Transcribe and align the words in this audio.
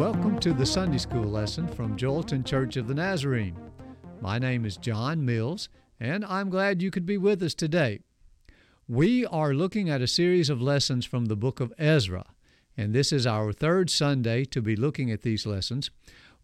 Welcome 0.00 0.38
to 0.38 0.54
the 0.54 0.64
Sunday 0.64 0.96
School 0.96 1.26
lesson 1.26 1.68
from 1.68 1.94
Joelton 1.94 2.42
Church 2.46 2.78
of 2.78 2.88
the 2.88 2.94
Nazarene. 2.94 3.54
My 4.22 4.38
name 4.38 4.64
is 4.64 4.78
John 4.78 5.26
Mills, 5.26 5.68
and 6.00 6.24
I'm 6.24 6.48
glad 6.48 6.80
you 6.80 6.90
could 6.90 7.04
be 7.04 7.18
with 7.18 7.42
us 7.42 7.52
today. 7.52 8.00
We 8.88 9.26
are 9.26 9.52
looking 9.52 9.90
at 9.90 10.00
a 10.00 10.06
series 10.06 10.48
of 10.48 10.62
lessons 10.62 11.04
from 11.04 11.26
the 11.26 11.36
book 11.36 11.60
of 11.60 11.74
Ezra, 11.76 12.24
and 12.78 12.94
this 12.94 13.12
is 13.12 13.26
our 13.26 13.52
third 13.52 13.90
Sunday 13.90 14.46
to 14.46 14.62
be 14.62 14.74
looking 14.74 15.10
at 15.10 15.20
these 15.20 15.44
lessons. 15.44 15.90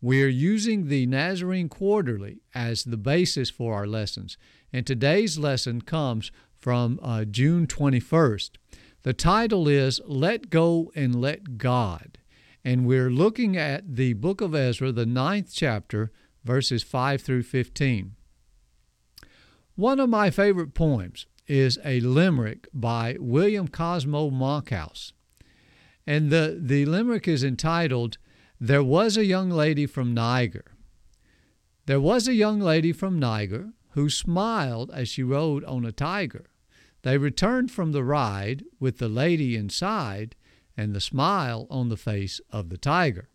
We're 0.03 0.29
using 0.29 0.89
the 0.89 1.07
Nazarene 1.07 1.71
Quarterly 1.71 2.43
as 2.55 2.85
the 2.85 2.99
basis 2.99 3.49
for 3.49 3.73
our 3.73 3.87
lessons, 3.87 4.37
and 4.71 4.87
today's 4.87 5.39
lesson 5.39 5.81
comes 5.81 6.31
from 6.59 7.01
uh, 7.03 7.25
June 7.25 7.67
21st. 7.67 8.51
The 9.03 9.15
title 9.15 9.67
is 9.67 10.03
Let 10.05 10.51
Go 10.51 10.93
and 10.95 11.19
Let 11.19 11.57
God 11.57 12.19
and 12.67 12.85
we're 12.85 13.11
looking 13.11 13.57
at 13.57 13.95
the 13.95 14.13
book 14.15 14.41
of 14.41 14.53
Ezra, 14.53 14.91
the 14.91 15.07
ninth 15.07 15.51
chapter, 15.55 16.11
verses 16.43 16.83
5 16.83 17.23
through 17.23 17.45
15. 17.45 18.17
One 19.77 20.01
of 20.01 20.09
my 20.11 20.31
favorite 20.31 20.75
poems 20.75 21.27
is 21.47 21.79
a 21.85 22.01
limerick 22.01 22.67
by 22.75 23.19
William 23.21 23.69
Cosmo 23.69 24.31
Monkhouse. 24.31 25.13
And 26.09 26.31
the, 26.31 26.59
the 26.61 26.87
limerick 26.87 27.29
is 27.29 27.45
entitled, 27.45 28.19
There 28.61 28.83
Was 28.83 29.17
a 29.17 29.25
Young 29.25 29.49
Lady 29.49 29.87
from 29.87 30.13
Niger. 30.13 30.65
There 31.85 32.01
was 32.01 32.27
a 32.27 32.35
young 32.35 32.59
lady 32.59 32.93
from 32.93 33.21
Niger 33.21 33.75
who 33.91 34.11
smiled 34.11 34.91
as 34.91 35.09
she 35.09 35.23
rode 35.23 35.63
on 35.67 35.85
a 35.85 35.93
tiger. 35.93 36.47
They 37.03 37.17
returned 37.17 37.71
from 37.71 37.93
the 37.93 38.03
ride 38.03 38.65
with 38.81 38.99
the 38.99 39.09
lady 39.09 39.55
inside 39.55 40.35
and 40.77 40.95
the 40.95 41.01
smile 41.01 41.67
on 41.71 41.89
the 41.89 41.97
face 41.97 42.41
of 42.51 42.69
the 42.69 42.77
tiger. 42.77 43.29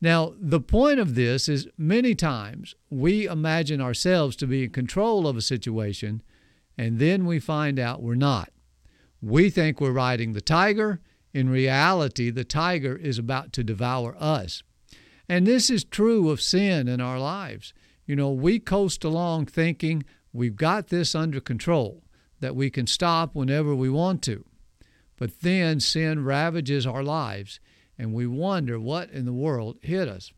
Now, 0.00 0.34
the 0.38 0.60
point 0.60 1.00
of 1.00 1.14
this 1.14 1.48
is 1.48 1.68
many 1.78 2.14
times 2.14 2.74
we 2.90 3.26
imagine 3.26 3.80
ourselves 3.80 4.36
to 4.36 4.46
be 4.46 4.64
in 4.64 4.70
control 4.70 5.26
of 5.26 5.36
a 5.36 5.42
situation, 5.42 6.22
and 6.76 6.98
then 6.98 7.24
we 7.24 7.38
find 7.38 7.78
out 7.78 8.02
we're 8.02 8.14
not. 8.14 8.50
We 9.22 9.48
think 9.48 9.80
we're 9.80 9.92
riding 9.92 10.32
the 10.32 10.40
tiger. 10.42 11.00
In 11.32 11.48
reality, 11.48 12.30
the 12.30 12.44
tiger 12.44 12.96
is 12.96 13.18
about 13.18 13.52
to 13.54 13.64
devour 13.64 14.14
us. 14.18 14.62
And 15.28 15.46
this 15.46 15.70
is 15.70 15.84
true 15.84 16.28
of 16.28 16.40
sin 16.40 16.86
in 16.86 17.00
our 17.00 17.18
lives. 17.18 17.72
You 18.06 18.14
know, 18.16 18.30
we 18.30 18.58
coast 18.58 19.04
along 19.04 19.46
thinking 19.46 20.04
we've 20.32 20.56
got 20.56 20.88
this 20.88 21.14
under 21.14 21.40
control, 21.40 22.02
that 22.40 22.54
we 22.54 22.68
can 22.68 22.86
stop 22.86 23.34
whenever 23.34 23.74
we 23.74 23.88
want 23.88 24.20
to. 24.24 24.44
But 25.24 25.40
then 25.40 25.80
sin 25.80 26.22
ravages 26.22 26.86
our 26.86 27.02
lives, 27.02 27.58
and 27.96 28.12
we 28.12 28.26
wonder 28.26 28.78
what 28.78 29.08
in 29.08 29.24
the 29.24 29.32
world 29.32 29.78
hit 29.80 30.06
us. 30.06 30.30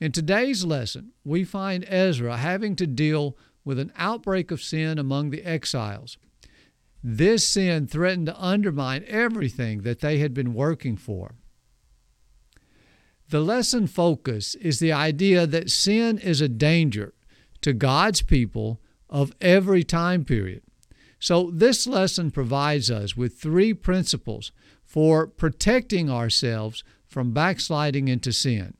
In 0.00 0.12
today's 0.12 0.64
lesson, 0.64 1.12
we 1.26 1.44
find 1.44 1.84
Ezra 1.86 2.38
having 2.38 2.74
to 2.76 2.86
deal 2.86 3.36
with 3.66 3.78
an 3.78 3.92
outbreak 3.96 4.50
of 4.50 4.62
sin 4.62 4.98
among 4.98 5.28
the 5.28 5.44
exiles. 5.44 6.16
This 7.04 7.46
sin 7.46 7.86
threatened 7.86 8.24
to 8.28 8.42
undermine 8.42 9.04
everything 9.06 9.82
that 9.82 10.00
they 10.00 10.16
had 10.20 10.32
been 10.32 10.54
working 10.54 10.96
for. 10.96 11.34
The 13.28 13.40
lesson 13.40 13.86
focus 13.86 14.54
is 14.54 14.78
the 14.78 14.92
idea 14.92 15.46
that 15.46 15.68
sin 15.68 16.16
is 16.16 16.40
a 16.40 16.48
danger 16.48 17.12
to 17.60 17.74
God's 17.74 18.22
people 18.22 18.80
of 19.10 19.34
every 19.42 19.84
time 19.84 20.24
period. 20.24 20.62
So, 21.20 21.50
this 21.52 21.86
lesson 21.86 22.30
provides 22.30 22.90
us 22.90 23.16
with 23.16 23.38
three 23.38 23.74
principles 23.74 24.52
for 24.84 25.26
protecting 25.26 26.10
ourselves 26.10 26.84
from 27.08 27.32
backsliding 27.32 28.08
into 28.08 28.32
sin. 28.32 28.74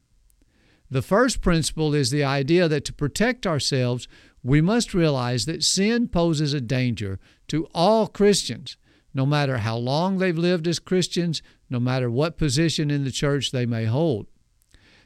The 0.91 1.03
first 1.03 1.41
principle 1.41 1.95
is 1.95 2.11
the 2.11 2.25
idea 2.25 2.69
that 2.69 2.85
to 2.87 2.93
protect 2.93 3.47
ourselves, 3.47 4.09
we 4.43 4.61
must 4.61 4.95
realize 4.95 5.47
that 5.47 5.65
sin 5.65 6.09
poses 6.09 6.55
a 6.55 6.61
danger 6.61 7.19
to 7.49 7.69
all 7.75 8.07
Christians, 8.07 8.77
no 9.13 9.27
matter 9.27 9.59
how 9.59 9.77
long 9.77 10.19
they've 10.19 10.39
lived 10.39 10.69
as 10.69 10.79
Christians, 10.79 11.43
no 11.69 11.81
matter 11.81 12.11
what 12.11 12.39
position 12.39 12.91
in 12.91 13.05
the 13.05 13.11
church 13.11 13.51
they 13.51 13.67
may 13.67 13.85
hold. 13.85 14.29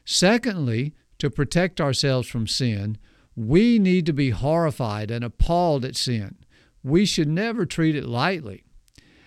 Secondly, 0.05 0.93
to 1.17 1.29
protect 1.29 1.81
ourselves 1.81 2.27
from 2.27 2.47
sin, 2.47 2.97
we 3.35 3.79
need 3.79 4.05
to 4.05 4.13
be 4.13 4.29
horrified 4.29 5.09
and 5.09 5.23
appalled 5.23 5.83
at 5.83 5.95
sin 5.95 6.37
we 6.83 7.05
should 7.05 7.29
never 7.29 7.65
treat 7.65 7.95
it 7.95 8.05
lightly. 8.05 8.63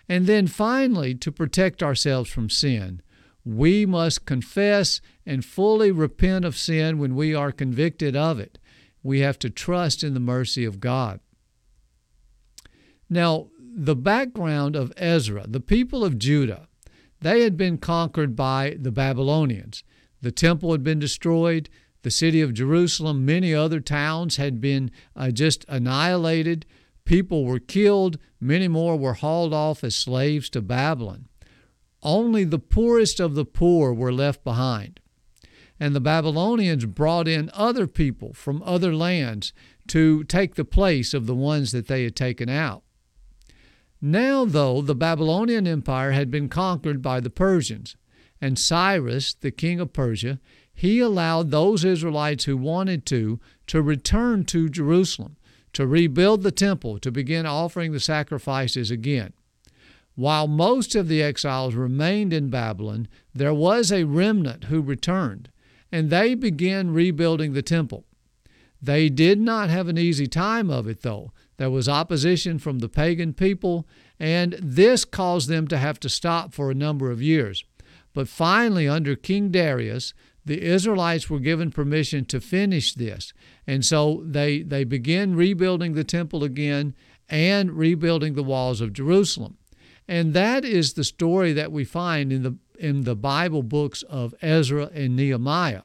And 0.09 0.27
then 0.27 0.47
finally, 0.47 1.15
to 1.17 1.33
protect 1.33 1.83
ourselves 1.83 2.31
from 2.31 2.51
sin, 2.51 3.03
we 3.45 3.87
must 3.87 4.27
confess 4.27 5.01
and 5.25 5.45
fully 5.45 5.91
repent 5.91 6.45
of 6.45 6.57
sin 6.57 6.99
when 6.99 7.15
we 7.15 7.35
are 7.35 7.53
convicted 7.53 8.17
of 8.17 8.39
it. 8.39 8.59
We 9.03 9.21
have 9.21 9.39
to 9.41 9.51
trust 9.51 10.03
in 10.03 10.15
the 10.15 10.21
mercy 10.21 10.65
of 10.65 10.81
God. 10.81 11.21
Now, 13.09 13.49
the 13.61 13.95
background 13.95 14.75
of 14.75 14.93
Ezra, 14.97 15.47
the 15.47 15.61
people 15.61 16.05
of 16.05 16.19
Judah, 16.19 16.69
they 17.21 17.43
had 17.43 17.57
been 17.57 17.79
conquered 17.79 18.35
by 18.35 18.77
the 18.81 18.91
Babylonians. 18.91 19.85
The 20.21 20.33
temple 20.33 20.73
had 20.73 20.83
been 20.83 20.99
destroyed. 20.99 21.69
The 22.03 22.11
city 22.11 22.41
of 22.41 22.55
Jerusalem, 22.55 23.25
many 23.25 23.55
other 23.55 23.81
towns 23.81 24.37
had 24.37 24.61
been 24.61 24.91
uh, 25.15 25.31
just 25.31 25.65
annihilated. 25.69 26.67
People 27.07 27.45
were 27.45 27.61
killed, 27.61 28.19
many 28.41 28.69
more 28.69 28.97
were 28.97 29.15
hauled 29.15 29.55
off 29.55 29.83
as 29.83 29.95
slaves 29.95 30.51
to 30.51 30.61
Babylon. 30.61 31.29
Only 32.03 32.45
the 32.45 32.59
poorest 32.59 33.21
of 33.21 33.35
the 33.35 33.45
poor 33.45 33.95
were 33.95 34.13
left 34.13 34.45
behind. 34.45 35.01
And 35.79 35.95
the 35.95 36.01
Babylonians 36.01 36.85
brought 36.85 37.29
in 37.29 37.51
other 37.55 37.87
people 37.87 38.33
from 38.35 38.63
other 38.65 38.95
lands 38.95 39.53
to 39.89 40.25
take 40.25 40.57
the 40.57 40.65
place 40.65 41.15
of 41.15 41.27
the 41.27 41.35
ones 41.35 41.71
that 41.73 41.87
they 41.87 42.03
had 42.03 42.17
taken 42.17 42.49
out. 42.49 42.83
Now, 44.01 44.45
though, 44.45 44.83
the 44.83 44.95
Babylonian 44.95 45.67
Empire 45.67 46.11
had 46.11 46.31
been 46.31 46.49
conquered 46.49 47.03
by 47.03 47.21
the 47.21 47.31
Persians, 47.31 47.97
and 48.41 48.59
Cyrus, 48.59 49.33
the 49.33 49.51
king 49.51 49.81
of 49.81 49.93
Persia, 49.93 50.41
he 50.75 50.99
allowed 50.99 51.51
those 51.51 51.85
Israelites 51.85 52.45
who 52.45 52.57
wanted 52.57 53.07
to 53.07 53.41
to 53.69 53.81
return 53.81 54.45
to 54.47 54.69
Jerusalem 54.69 55.37
to 55.77 55.87
rebuild 55.87 56.43
the 56.43 56.51
temple, 56.51 56.99
to 56.99 57.11
begin 57.11 57.45
offering 57.45 57.93
the 57.93 58.01
sacrifices 58.01 58.91
again. 58.91 59.35
While 60.15 60.49
most 60.49 60.95
of 60.95 61.07
the 61.07 61.23
exiles 61.23 61.75
remained 61.75 62.33
in 62.33 62.49
Babylon, 62.49 63.09
there 63.35 63.53
was 63.53 63.93
a 63.93 64.05
remnant 64.05 64.65
who 64.65 64.81
returned, 64.81 65.51
and 65.93 66.09
they 66.09 66.35
began 66.35 66.95
rebuilding 66.95 67.53
the 67.53 67.61
temple. 67.61 68.07
They 68.81 69.11
did 69.11 69.39
not 69.39 69.69
have 69.69 69.87
an 69.87 69.99
easy 69.99 70.27
time 70.27 70.71
of 70.71 70.89
it, 70.89 71.03
though. 71.03 71.33
There 71.59 71.69
was 71.69 71.91
opposition 71.91 72.59
from 72.59 72.79
the 72.79 72.89
pagan 72.89 73.35
people, 73.35 73.87
and 74.19 74.55
this 74.55 75.05
caused 75.05 75.51
them 75.51 75.69
to 75.69 75.77
have 75.77 76.01
to 76.01 76.09
stop 76.09 76.55
for 76.55 76.71
a 76.71 76.75
number 76.75 77.11
of 77.11 77.21
years. 77.21 77.65
But 78.15 78.29
finally, 78.29 78.89
under 78.89 79.15
King 79.15 79.51
Darius, 79.51 80.15
the 80.43 80.63
Israelites 80.63 81.29
were 81.29 81.41
given 81.41 81.71
permission 81.71 82.25
to 82.27 82.41
finish 82.41 82.95
this. 82.95 83.35
And 83.67 83.85
so 83.85 84.23
they, 84.25 84.63
they 84.63 84.85
begin 84.85 85.35
rebuilding 85.35 85.95
the 85.95 86.05
temple 86.05 86.45
again 86.45 86.95
and 87.29 87.73
rebuilding 87.73 88.35
the 88.35 88.43
walls 88.43 88.81
of 88.81 88.93
Jerusalem. 88.93 89.57
And 90.09 90.35
that 90.35 90.65
is 90.65 90.93
the 90.93 91.05
story 91.05 91.53
that 91.53 91.73
we 91.73 91.85
find 91.85 92.33
in 92.33 92.43
the, 92.43 92.57
in 92.79 93.03
the 93.03 93.17
Bible 93.17 93.63
books 93.63 94.03
of 94.05 94.35
Ezra 94.41 94.91
and 94.95 95.17
Nehemiah. 95.17 95.83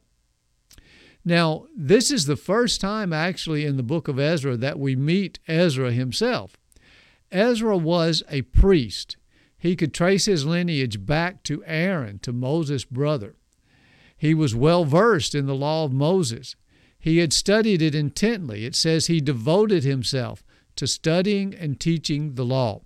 Now, 1.24 1.68
this 1.75 2.12
is 2.12 2.25
the 2.25 2.36
first 2.36 2.81
time 2.81 3.14
actually 3.14 3.66
in 3.66 3.78
the 3.78 3.84
book 3.84 4.08
of 4.08 4.20
Ezra 4.20 4.58
that 4.58 4.80
we 4.80 4.96
meet 4.96 5.40
Ezra 5.47 5.91
himself. 5.91 6.58
Ezra 7.31 7.78
was 7.78 8.24
a 8.30 8.41
priest. 8.44 9.18
He 9.58 9.76
could 9.76 9.94
trace 9.94 10.26
his 10.26 10.46
lineage 10.46 11.05
back 11.05 11.44
to 11.44 11.64
Aaron, 11.66 12.20
to 12.20 12.34
Moses' 12.34 12.85
brother. 12.85 13.35
He 14.17 14.34
was 14.34 14.55
well 14.55 14.85
versed 14.85 15.35
in 15.35 15.46
the 15.46 15.55
law 15.55 15.85
of 15.85 15.94
Moses. 15.94 16.55
He 17.02 17.18
had 17.18 17.34
studied 17.34 17.82
it 17.82 17.96
intently. 17.96 18.64
It 18.64 18.76
says 18.76 19.08
he 19.08 19.20
devoted 19.20 19.84
himself 19.84 20.44
to 20.76 20.86
studying 20.86 21.53
and 21.56 21.80
teaching 21.80 22.36
the 22.36 22.46
law. 22.46 22.84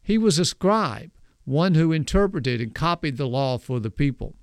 He 0.00 0.16
was 0.16 0.38
a 0.38 0.44
scribe, 0.44 1.10
one 1.44 1.74
who 1.74 1.90
interpreted 1.90 2.60
and 2.60 2.72
copied 2.72 3.16
the 3.16 3.26
law 3.26 3.58
for 3.58 3.80
the 3.80 3.90
people. 3.90 4.36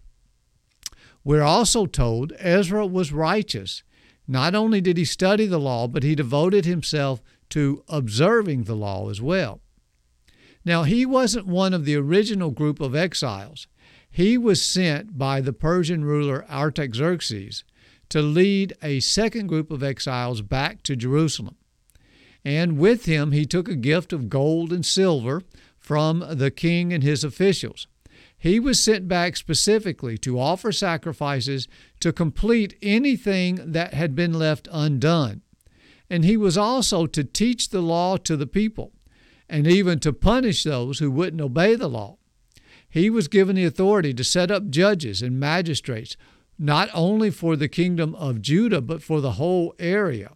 We're 1.24 1.42
also 1.44 1.86
told 1.86 2.34
Ezra 2.38 2.86
was 2.86 3.14
righteous. 3.14 3.82
Not 4.28 4.54
only 4.54 4.82
did 4.82 4.98
he 4.98 5.06
study 5.06 5.46
the 5.46 5.60
law, 5.60 5.88
but 5.88 6.04
he 6.04 6.14
devoted 6.14 6.66
himself 6.66 7.22
to 7.50 7.84
observing 7.88 8.66
the 8.66 8.76
law 8.76 9.10
as 9.10 9.22
well. 9.22 9.62
Now, 10.66 10.84
he 10.84 11.06
wasn't 11.06 11.48
one 11.48 11.74
of 11.74 11.86
the 11.86 11.96
original 11.96 12.52
group 12.52 12.82
of 12.82 12.94
exiles. 12.94 13.68
He 14.10 14.38
was 14.38 14.62
sent 14.62 15.18
by 15.18 15.40
the 15.40 15.54
Persian 15.54 16.04
ruler 16.04 16.46
Artaxerxes 16.50 17.64
to 18.10 18.22
lead 18.22 18.74
a 18.82 19.00
second 19.00 19.48
group 19.48 19.72
of 19.72 19.84
exiles 19.84 20.42
back 20.42 20.84
to 20.84 20.96
Jerusalem. 20.96 21.56
And 22.44 22.78
with 22.78 23.06
him, 23.06 23.32
he 23.32 23.46
took 23.46 23.68
a 23.68 23.76
gift 23.76 24.14
of 24.14 24.30
gold 24.30 24.72
and 24.72 24.86
silver 24.86 25.42
from 25.78 26.24
the 26.30 26.52
king 26.52 26.94
and 26.94 27.04
his 27.04 27.24
officials. 27.24 27.88
He 28.38 28.60
was 28.60 28.80
sent 28.80 29.08
back 29.08 29.36
specifically 29.36 30.18
to 30.20 30.40
offer 30.40 30.72
sacrifices 30.72 31.68
to 32.00 32.14
complete 32.14 32.78
anything 32.82 33.72
that 33.72 33.94
had 33.94 34.16
been 34.16 34.34
left 34.34 34.68
undone. 34.72 35.42
And 36.10 36.24
he 36.24 36.38
was 36.38 36.58
also 36.58 37.06
to 37.08 37.24
teach 37.24 37.70
the 37.70 37.82
law 37.82 38.18
to 38.18 38.38
the 38.38 38.48
people 38.48 38.94
and 39.50 39.66
even 39.68 40.00
to 40.00 40.14
punish 40.14 40.64
those 40.64 41.00
who 41.00 41.10
wouldn't 41.10 41.42
obey 41.42 41.76
the 41.76 41.90
law. 41.90 42.18
He 42.90 43.10
was 43.10 43.28
given 43.28 43.56
the 43.56 43.66
authority 43.66 44.14
to 44.14 44.24
set 44.24 44.52
up 44.52 44.70
judges 44.70 45.22
and 45.22 45.40
magistrates, 45.40 46.16
not 46.58 46.90
only 46.94 47.30
for 47.30 47.56
the 47.56 47.68
kingdom 47.68 48.16
of 48.16 48.42
Judah, 48.42 48.82
but 48.82 49.04
for 49.04 49.22
the 49.22 49.34
whole 49.34 49.76
area. 49.78 50.32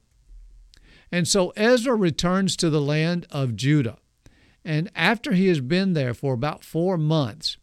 And 1.12 1.28
so 1.28 1.52
Ezra 1.56 1.96
returns 1.96 2.56
to 2.58 2.70
the 2.70 2.82
land 2.82 3.28
of 3.32 3.56
Judah. 3.56 3.98
And 4.64 4.92
after 4.96 5.34
he 5.34 5.48
has 5.48 5.60
been 5.60 5.94
there 5.94 6.14
for 6.14 6.34
about 6.34 6.64
four 6.64 6.98
months, 6.98 7.58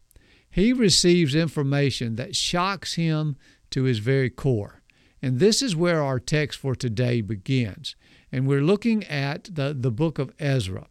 he 0.49 0.73
receives 0.73 1.35
information 1.35 2.15
that 2.15 2.35
shocks 2.35 2.95
him 2.95 3.37
to 3.71 3.83
his 3.83 3.99
very 3.99 4.29
core. 4.29 4.81
And 5.21 5.39
this 5.39 5.61
is 5.61 5.75
where 5.75 6.01
our 6.01 6.19
text 6.19 6.59
for 6.59 6.75
today 6.75 7.21
begins. 7.21 7.95
And 8.31 8.47
we're 8.47 8.61
looking 8.61 9.03
at 9.05 9.49
the, 9.51 9.75
the 9.77 9.91
book 9.91 10.19
of 10.19 10.33
Ezra. 10.39 10.87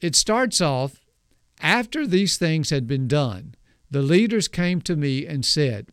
It 0.00 0.16
starts 0.16 0.60
off 0.60 1.00
after 1.60 2.06
these 2.06 2.36
things 2.36 2.70
had 2.70 2.86
been 2.86 3.06
done, 3.06 3.54
the 3.92 4.02
leaders 4.02 4.48
came 4.48 4.80
to 4.80 4.96
me 4.96 5.26
and 5.26 5.44
said, 5.44 5.86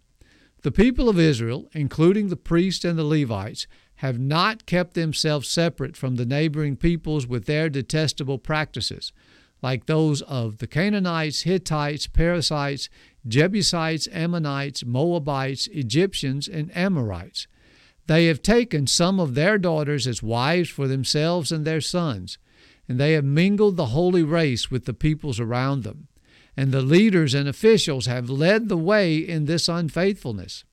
The 0.61 0.71
people 0.71 1.09
of 1.09 1.19
Israel, 1.19 1.67
including 1.73 2.29
the 2.29 2.37
priests 2.37 2.85
and 2.85 2.97
the 2.97 3.03
Levites, 3.03 3.67
have 3.95 4.17
not 4.17 4.65
kept 4.65 4.93
themselves 4.93 5.49
separate 5.49 5.97
from 5.97 6.15
the 6.15 6.25
neighboring 6.25 6.77
peoples 6.77 7.27
with 7.27 7.45
their 7.45 7.69
detestable 7.69 8.37
practices, 8.37 9.11
like 9.61 9.85
those 9.85 10.21
of 10.21 10.59
the 10.59 10.67
Canaanites, 10.67 11.41
Hittites, 11.41 12.07
Perizzites, 12.07 12.87
Jebusites, 13.27 14.07
Ammonites, 14.13 14.85
Moabites, 14.85 15.67
Egyptians, 15.67 16.47
and 16.47 16.75
Amorites. 16.77 17.47
They 18.07 18.27
have 18.27 18.41
taken 18.41 18.87
some 18.87 19.19
of 19.19 19.35
their 19.35 19.57
daughters 19.57 20.07
as 20.07 20.23
wives 20.23 20.69
for 20.69 20.87
themselves 20.87 21.51
and 21.51 21.65
their 21.65 21.81
sons, 21.81 22.37
and 22.87 22.97
they 22.97 23.11
have 23.11 23.25
mingled 23.25 23.75
the 23.75 23.87
holy 23.87 24.23
race 24.23 24.71
with 24.71 24.85
the 24.85 24.93
peoples 24.93 25.41
around 25.41 25.83
them. 25.83 26.07
And 26.59 26.73
the 26.73 26.81
leaders 26.81 27.33
and 27.33 27.47
officials 27.47 28.05
have 28.07 28.29
led 28.29 28.67
the 28.67 28.75
way 28.75 29.15
in 29.15 29.45
this 29.45 29.69
unfaithfulness. 29.69 30.65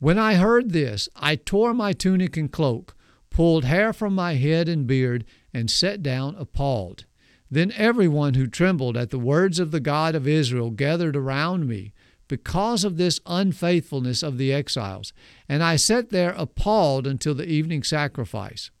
When 0.00 0.18
I 0.18 0.34
heard 0.34 0.72
this, 0.72 1.08
I 1.14 1.36
tore 1.36 1.72
my 1.72 1.92
tunic 1.92 2.36
and 2.36 2.50
cloak, 2.50 2.96
pulled 3.30 3.64
hair 3.64 3.92
from 3.92 4.12
my 4.12 4.34
head 4.34 4.68
and 4.68 4.88
beard, 4.88 5.24
and 5.52 5.70
sat 5.70 6.02
down 6.02 6.34
appalled. 6.34 7.04
Then 7.48 7.70
everyone 7.76 8.34
who 8.34 8.48
trembled 8.48 8.96
at 8.96 9.10
the 9.10 9.20
words 9.20 9.60
of 9.60 9.70
the 9.70 9.78
God 9.78 10.16
of 10.16 10.26
Israel 10.26 10.72
gathered 10.72 11.14
around 11.14 11.68
me 11.68 11.92
because 12.26 12.82
of 12.82 12.96
this 12.96 13.20
unfaithfulness 13.26 14.24
of 14.24 14.36
the 14.36 14.52
exiles, 14.52 15.12
and 15.48 15.62
I 15.62 15.76
sat 15.76 16.10
there 16.10 16.34
appalled 16.36 17.06
until 17.06 17.36
the 17.36 17.48
evening 17.48 17.84
sacrifice. 17.84 18.72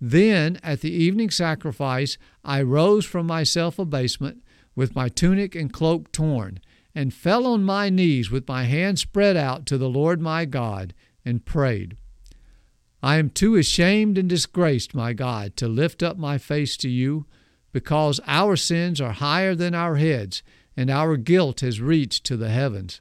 Then, 0.00 0.60
at 0.62 0.82
the 0.82 0.92
evening 0.92 1.30
sacrifice, 1.30 2.16
I 2.44 2.62
rose 2.62 3.04
from 3.04 3.26
my 3.26 3.42
self 3.42 3.80
abasement, 3.80 4.43
with 4.74 4.94
my 4.94 5.08
tunic 5.08 5.54
and 5.54 5.72
cloak 5.72 6.10
torn, 6.12 6.60
and 6.94 7.12
fell 7.12 7.46
on 7.46 7.64
my 7.64 7.88
knees 7.90 8.30
with 8.30 8.48
my 8.48 8.64
hands 8.64 9.00
spread 9.00 9.36
out 9.36 9.66
to 9.66 9.78
the 9.78 9.88
Lord 9.88 10.20
my 10.20 10.44
God, 10.44 10.94
and 11.24 11.44
prayed. 11.44 11.96
I 13.02 13.16
am 13.16 13.30
too 13.30 13.56
ashamed 13.56 14.16
and 14.16 14.28
disgraced, 14.28 14.94
my 14.94 15.12
God, 15.12 15.56
to 15.56 15.68
lift 15.68 16.02
up 16.02 16.16
my 16.16 16.38
face 16.38 16.76
to 16.78 16.88
you, 16.88 17.26
because 17.72 18.20
our 18.26 18.56
sins 18.56 19.00
are 19.00 19.12
higher 19.12 19.54
than 19.54 19.74
our 19.74 19.96
heads, 19.96 20.42
and 20.76 20.90
our 20.90 21.16
guilt 21.16 21.60
has 21.60 21.80
reached 21.80 22.24
to 22.24 22.36
the 22.36 22.48
heavens. 22.48 23.00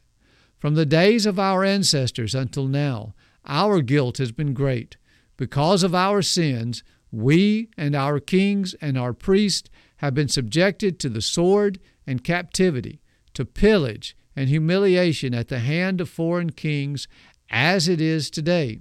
From 0.58 0.76
the 0.76 0.86
days 0.86 1.26
of 1.26 1.40
our 1.40 1.64
ancestors 1.64 2.34
until 2.34 2.68
now, 2.68 3.14
our 3.46 3.82
guilt 3.82 4.18
has 4.18 4.32
been 4.32 4.54
great. 4.54 4.98
Because 5.38 5.84
of 5.84 5.94
our 5.94 6.22
sins, 6.22 6.84
we 7.12 7.70
and 7.78 7.96
our 7.96 8.20
kings 8.20 8.74
and 8.76 8.98
our 8.98 9.14
priests 9.14 9.70
have 10.04 10.14
been 10.14 10.28
subjected 10.28 11.00
to 11.00 11.08
the 11.08 11.22
sword 11.22 11.80
and 12.06 12.26
captivity 12.26 13.00
to 13.34 13.46
pillage 13.46 14.18
and 14.36 14.50
humiliation 14.50 15.34
at 15.34 15.48
the 15.48 15.60
hand 15.60 16.02
of 16.02 16.10
foreign 16.10 16.50
kings 16.50 17.08
as 17.50 17.88
it 17.88 18.02
is 18.02 18.30
today. 18.30 18.80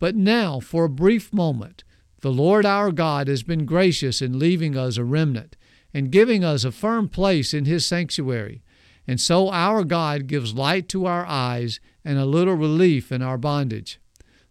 But 0.00 0.16
now, 0.16 0.58
for 0.58 0.86
a 0.86 0.88
brief 0.88 1.32
moment, 1.32 1.84
the 2.22 2.32
Lord 2.32 2.66
our 2.66 2.90
God 2.90 3.28
has 3.28 3.44
been 3.44 3.64
gracious 3.64 4.20
in 4.20 4.40
leaving 4.40 4.76
us 4.76 4.96
a 4.96 5.04
remnant 5.04 5.56
and 5.94 6.10
giving 6.10 6.42
us 6.42 6.64
a 6.64 6.72
firm 6.72 7.08
place 7.08 7.54
in 7.54 7.64
His 7.64 7.86
sanctuary. 7.86 8.64
And 9.06 9.20
so 9.20 9.48
our 9.48 9.84
God 9.84 10.26
gives 10.26 10.54
light 10.54 10.88
to 10.88 11.06
our 11.06 11.24
eyes 11.24 11.78
and 12.04 12.18
a 12.18 12.26
little 12.26 12.56
relief 12.56 13.12
in 13.12 13.22
our 13.22 13.38
bondage. 13.38 14.00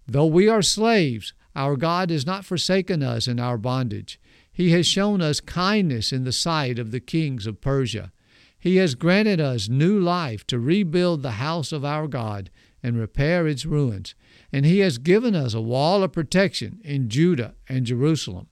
Though 0.08 0.26
we 0.26 0.48
are 0.48 0.62
slaves, 0.62 1.34
our 1.54 1.76
God 1.76 2.12
has 2.12 2.26
not 2.26 2.46
forsaken 2.46 3.04
us 3.04 3.28
in 3.28 3.42
our 3.42 3.58
bondage. 3.58 4.22
He 4.52 4.72
has 4.72 4.86
shown 4.86 5.22
us 5.22 5.40
kindness 5.40 6.12
in 6.12 6.24
the 6.24 6.32
sight 6.32 6.78
of 6.78 6.92
the 6.92 7.00
kings 7.00 7.48
of 7.48 7.62
Persia. 7.62 8.12
He 8.60 8.76
has 8.76 8.96
granted 8.96 9.40
us 9.40 9.70
new 9.70 10.00
life 10.00 10.46
to 10.48 10.60
rebuild 10.60 11.24
the 11.24 11.32
house 11.32 11.72
of 11.72 11.86
our 11.86 12.08
God 12.08 12.52
and 12.84 12.98
repair 12.98 13.48
its 13.48 13.66
ruins, 13.66 14.14
and 14.52 14.66
He 14.66 14.80
has 14.80 14.98
given 14.98 15.36
us 15.36 15.54
a 15.54 15.62
wall 15.62 16.04
of 16.04 16.12
protection 16.12 16.80
in 16.84 17.10
Judah 17.10 17.56
and 17.70 17.86
Jerusalem. 17.86 18.48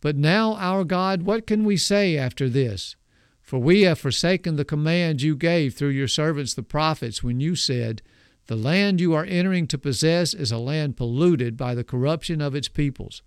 But 0.00 0.16
now, 0.16 0.54
our 0.56 0.84
God, 0.84 1.22
what 1.22 1.46
can 1.46 1.64
we 1.64 1.76
say 1.76 2.16
after 2.16 2.48
this? 2.48 2.96
For 3.40 3.58
we 3.58 3.82
have 3.82 3.98
forsaken 3.98 4.56
the 4.56 4.64
command 4.64 5.22
you 5.22 5.36
gave 5.36 5.74
through 5.74 5.88
your 5.88 6.08
servants 6.08 6.54
the 6.54 6.62
prophets 6.62 7.22
when 7.22 7.40
you 7.40 7.56
said, 7.56 8.00
The 8.46 8.56
land 8.56 9.00
you 9.00 9.12
are 9.12 9.24
entering 9.24 9.66
to 9.68 9.78
possess 9.78 10.32
is 10.32 10.52
a 10.52 10.58
land 10.58 10.96
polluted 10.96 11.56
by 11.56 11.74
the 11.74 11.84
corruption 11.84 12.40
of 12.40 12.54
its 12.54 12.68
peoples. 12.68 13.22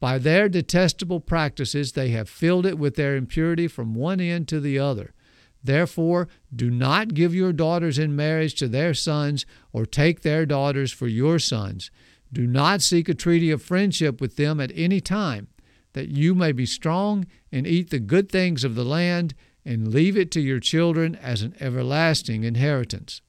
By 0.00 0.18
their 0.18 0.48
detestable 0.48 1.20
practices, 1.20 1.92
they 1.92 2.10
have 2.10 2.28
filled 2.28 2.66
it 2.66 2.78
with 2.78 2.96
their 2.96 3.16
impurity 3.16 3.68
from 3.68 3.94
one 3.94 4.20
end 4.20 4.48
to 4.48 4.60
the 4.60 4.78
other. 4.78 5.14
Therefore, 5.62 6.28
do 6.54 6.70
not 6.70 7.14
give 7.14 7.34
your 7.34 7.52
daughters 7.52 7.98
in 7.98 8.14
marriage 8.14 8.54
to 8.56 8.68
their 8.68 8.92
sons, 8.92 9.46
or 9.72 9.86
take 9.86 10.20
their 10.20 10.44
daughters 10.44 10.92
for 10.92 11.06
your 11.06 11.38
sons. 11.38 11.90
Do 12.30 12.46
not 12.46 12.82
seek 12.82 13.08
a 13.08 13.14
treaty 13.14 13.50
of 13.50 13.62
friendship 13.62 14.20
with 14.20 14.36
them 14.36 14.60
at 14.60 14.72
any 14.74 15.00
time, 15.00 15.48
that 15.94 16.08
you 16.08 16.34
may 16.34 16.52
be 16.52 16.66
strong 16.66 17.26
and 17.50 17.66
eat 17.66 17.90
the 17.90 17.98
good 17.98 18.30
things 18.30 18.62
of 18.62 18.74
the 18.74 18.84
land, 18.84 19.34
and 19.64 19.88
leave 19.88 20.18
it 20.18 20.30
to 20.32 20.40
your 20.40 20.60
children 20.60 21.14
as 21.16 21.40
an 21.40 21.54
everlasting 21.60 22.44
inheritance. 22.44 23.22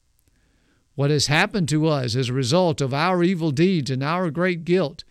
What 0.96 1.12
has 1.12 1.28
happened 1.28 1.70
to 1.70 1.88
us 1.88 2.16
as 2.16 2.30
a 2.30 2.34
result 2.34 2.82
of 2.82 2.94
our 2.94 3.24
evil 3.24 3.52
deeds 3.52 3.90
and 3.90 4.04
our 4.04 4.30
great 4.32 4.66
guilt 4.66 5.06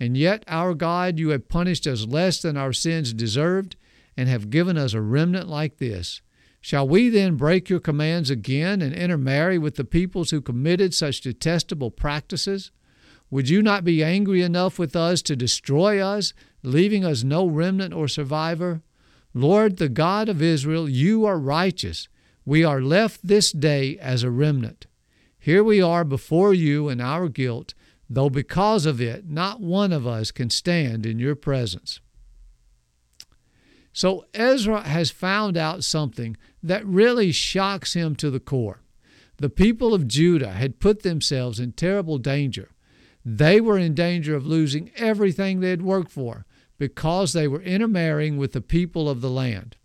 and 0.00 0.16
yet, 0.16 0.44
our 0.46 0.74
God, 0.74 1.18
you 1.18 1.30
have 1.30 1.48
punished 1.48 1.86
us 1.86 2.06
less 2.06 2.40
than 2.40 2.56
our 2.56 2.72
sins 2.72 3.12
deserved, 3.12 3.76
and 4.16 4.28
have 4.28 4.50
given 4.50 4.76
us 4.76 4.94
a 4.94 5.00
remnant 5.00 5.48
like 5.48 5.78
this. 5.78 6.22
Shall 6.60 6.88
we 6.88 7.08
then 7.08 7.36
break 7.36 7.68
your 7.68 7.80
commands 7.80 8.30
again 8.30 8.82
and 8.82 8.92
intermarry 8.94 9.58
with 9.58 9.76
the 9.76 9.84
peoples 9.84 10.30
who 10.30 10.40
committed 10.40 10.92
such 10.92 11.20
detestable 11.20 11.90
practices? 11.90 12.72
Would 13.30 13.48
you 13.48 13.62
not 13.62 13.84
be 13.84 14.02
angry 14.02 14.42
enough 14.42 14.78
with 14.78 14.96
us 14.96 15.22
to 15.22 15.36
destroy 15.36 16.00
us, 16.00 16.32
leaving 16.62 17.04
us 17.04 17.22
no 17.22 17.46
remnant 17.46 17.94
or 17.94 18.08
survivor? 18.08 18.82
Lord, 19.34 19.76
the 19.76 19.88
God 19.88 20.28
of 20.28 20.42
Israel, 20.42 20.88
you 20.88 21.24
are 21.26 21.38
righteous. 21.38 22.08
We 22.44 22.64
are 22.64 22.80
left 22.80 23.26
this 23.26 23.52
day 23.52 23.98
as 23.98 24.22
a 24.22 24.30
remnant. 24.30 24.86
Here 25.38 25.62
we 25.62 25.80
are 25.80 26.04
before 26.04 26.54
you 26.54 26.88
in 26.88 27.00
our 27.00 27.28
guilt, 27.28 27.74
though 28.08 28.30
because 28.30 28.86
of 28.86 29.00
it 29.00 29.28
not 29.28 29.60
one 29.60 29.92
of 29.92 30.06
us 30.06 30.30
can 30.30 30.50
stand 30.50 31.04
in 31.04 31.18
your 31.18 31.34
presence. 31.34 32.00
So 33.92 34.26
Ezra 34.32 34.82
has 34.82 35.10
found 35.10 35.56
out 35.56 35.82
something 35.82 36.36
that 36.62 36.86
really 36.86 37.32
shocks 37.32 37.94
him 37.94 38.14
to 38.16 38.30
the 38.30 38.40
core. 38.40 38.82
The 39.38 39.50
people 39.50 39.94
of 39.94 40.08
Judah 40.08 40.52
had 40.52 40.80
put 40.80 41.02
themselves 41.02 41.58
in 41.60 41.72
terrible 41.72 42.18
danger. 42.18 42.70
They 43.24 43.60
were 43.60 43.78
in 43.78 43.94
danger 43.94 44.34
of 44.34 44.46
losing 44.46 44.90
everything 44.96 45.60
they 45.60 45.70
had 45.70 45.82
worked 45.82 46.10
for 46.10 46.46
because 46.78 47.32
they 47.32 47.48
were 47.48 47.62
intermarrying 47.62 48.36
with 48.36 48.52
the 48.52 48.60
people 48.60 49.08
of 49.08 49.20
the 49.20 49.30
land. 49.30 49.76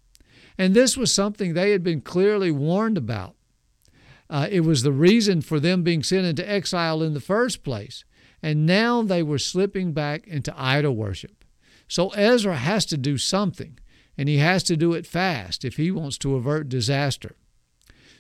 And 0.58 0.74
this 0.74 0.96
was 0.96 1.14
something 1.14 1.54
they 1.54 1.72
had 1.72 1.84
been 1.84 2.02
clearly 2.02 2.52
warned 2.52 2.98
about. 2.98 3.36
Uh, 4.30 4.48
it 4.50 4.62
was 4.62 4.84
the 4.84 4.92
reason 4.92 5.42
for 5.42 5.60
them 5.60 5.84
being 5.84 6.04
sent 6.04 6.26
into 6.26 6.50
exile 6.50 7.02
in 7.02 7.14
the 7.14 7.20
first 7.20 7.64
place 7.64 8.06
and 8.44 8.66
now 8.66 9.02
they 9.02 9.24
were 9.24 9.40
slipping 9.40 9.94
back 9.94 10.28
into 10.28 10.54
idol 10.56 10.96
worship. 10.96 11.46
So 11.88 12.10
Ezra 12.10 12.58
has 12.58 12.86
to 12.88 12.98
do 12.98 13.18
something, 13.18 13.80
and 14.18 14.28
he 14.28 14.38
has 14.38 14.64
to 14.64 14.76
do 14.76 14.94
it 14.94 15.08
fast 15.08 15.64
if 15.64 15.78
he 15.78 15.90
wants 15.90 16.18
to 16.20 16.36
avert 16.36 16.68
disaster. 16.68 17.38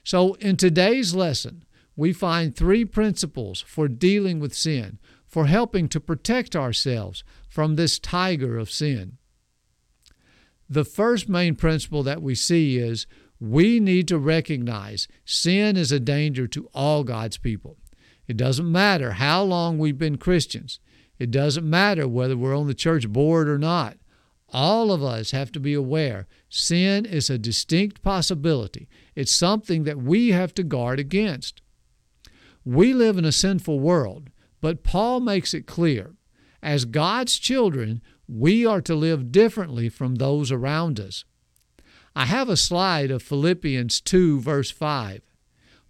So 0.03 0.35
in 0.35 0.55
today's 0.55 1.13
lesson, 1.13 1.65
we 1.95 2.13
find 2.13 2.55
three 2.55 2.85
principles 2.85 3.61
for 3.61 3.87
dealing 3.87 4.39
with 4.39 4.55
sin, 4.55 4.97
for 5.27 5.47
helping 5.47 5.89
to 5.89 5.99
protect 5.99 6.55
ourselves 6.55 7.23
from 7.49 7.75
this 7.75 7.99
tiger 7.99 8.57
of 8.57 8.71
sin. 8.71 9.17
The 10.69 10.85
first 10.85 11.27
main 11.27 11.55
principle 11.55 12.03
that 12.03 12.21
we 12.21 12.33
see 12.33 12.77
is 12.77 13.05
we 13.39 13.79
need 13.81 14.07
to 14.07 14.17
recognize 14.17 15.07
sin 15.25 15.75
is 15.75 15.91
a 15.91 15.99
danger 15.99 16.47
to 16.47 16.69
all 16.73 17.03
God's 17.03 17.37
people. 17.37 17.77
It 18.27 18.37
doesn't 18.37 18.71
matter 18.71 19.13
how 19.13 19.43
long 19.43 19.77
we've 19.77 19.97
been 19.97 20.17
Christians. 20.17 20.79
It 21.19 21.31
doesn't 21.31 21.69
matter 21.69 22.07
whether 22.07 22.37
we're 22.37 22.57
on 22.57 22.67
the 22.67 22.73
church 22.73 23.07
board 23.09 23.47
or 23.47 23.57
not. 23.57 23.97
All 24.49 24.91
of 24.91 25.03
us 25.03 25.31
have 25.31 25.51
to 25.53 25.59
be 25.59 25.73
aware 25.73 26.27
sin 26.47 27.05
is 27.05 27.29
a 27.29 27.37
distinct 27.37 28.03
possibility. 28.03 28.87
It's 29.15 29.31
something 29.31 29.83
that 29.83 29.97
we 29.97 30.29
have 30.29 30.53
to 30.55 30.63
guard 30.63 30.99
against. 30.99 31.61
We 32.63 32.93
live 32.93 33.17
in 33.17 33.25
a 33.25 33.31
sinful 33.31 33.79
world, 33.79 34.29
but 34.61 34.83
Paul 34.83 35.19
makes 35.19 35.53
it 35.53 35.65
clear 35.65 36.15
as 36.63 36.85
God's 36.85 37.37
children, 37.37 38.01
we 38.27 38.65
are 38.65 38.81
to 38.81 38.95
live 38.95 39.31
differently 39.33 39.89
from 39.89 40.15
those 40.15 40.49
around 40.51 40.99
us. 40.99 41.25
I 42.15 42.25
have 42.25 42.47
a 42.47 42.55
slide 42.55 43.11
of 43.11 43.21
Philippians 43.21 43.99
2, 43.99 44.39
verse 44.39 44.71
5. 44.71 45.21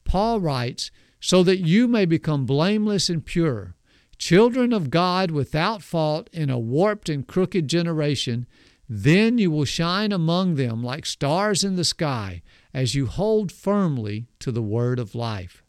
Paul 0.04 0.40
writes, 0.40 0.90
So 1.26 1.42
that 1.44 1.60
you 1.60 1.88
may 1.88 2.04
become 2.04 2.46
blameless 2.46 3.08
and 3.08 3.26
pure, 3.26 3.76
children 4.18 4.74
of 4.74 4.90
God 4.90 5.32
without 5.32 5.82
fault 5.82 6.30
in 6.34 6.50
a 6.50 6.60
warped 6.60 7.08
and 7.08 7.26
crooked 7.26 7.70
generation, 7.70 8.46
then 8.90 9.38
you 9.38 9.50
will 9.50 9.64
shine 9.64 10.12
among 10.12 10.56
them 10.56 10.84
like 10.84 11.06
stars 11.06 11.64
in 11.64 11.78
the 11.78 11.86
sky 11.86 12.42
as 12.74 12.94
you 12.94 13.06
hold 13.06 13.54
firmly 13.54 14.28
to 14.40 14.52
the 14.52 14.62
word 14.62 15.00
of 15.00 15.16
life. 15.16 15.64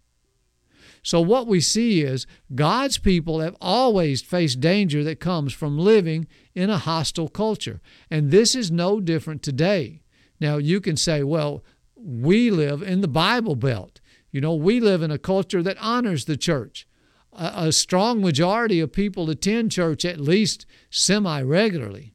So, 1.04 1.20
what 1.20 1.46
we 1.46 1.60
see 1.60 2.02
is 2.02 2.26
God's 2.52 2.98
people 2.98 3.38
have 3.38 3.54
always 3.60 4.22
faced 4.22 4.58
danger 4.58 5.04
that 5.04 5.20
comes 5.20 5.52
from 5.52 5.78
living 5.78 6.26
in 6.56 6.68
a 6.68 6.78
hostile 6.78 7.28
culture. 7.28 7.80
And 8.10 8.32
this 8.32 8.56
is 8.56 8.72
no 8.72 9.00
different 9.00 9.44
today. 9.44 10.02
Now, 10.40 10.56
you 10.56 10.80
can 10.80 10.96
say, 10.96 11.22
well, 11.22 11.62
we 11.94 12.50
live 12.50 12.82
in 12.82 13.02
the 13.02 13.08
Bible 13.08 13.54
Belt. 13.54 14.00
You 14.34 14.40
know, 14.40 14.56
we 14.56 14.80
live 14.80 15.00
in 15.00 15.12
a 15.12 15.16
culture 15.16 15.62
that 15.62 15.76
honors 15.80 16.24
the 16.24 16.36
church. 16.36 16.88
A, 17.32 17.52
a 17.68 17.72
strong 17.72 18.20
majority 18.20 18.80
of 18.80 18.92
people 18.92 19.30
attend 19.30 19.70
church 19.70 20.04
at 20.04 20.18
least 20.18 20.66
semi 20.90 21.40
regularly. 21.40 22.14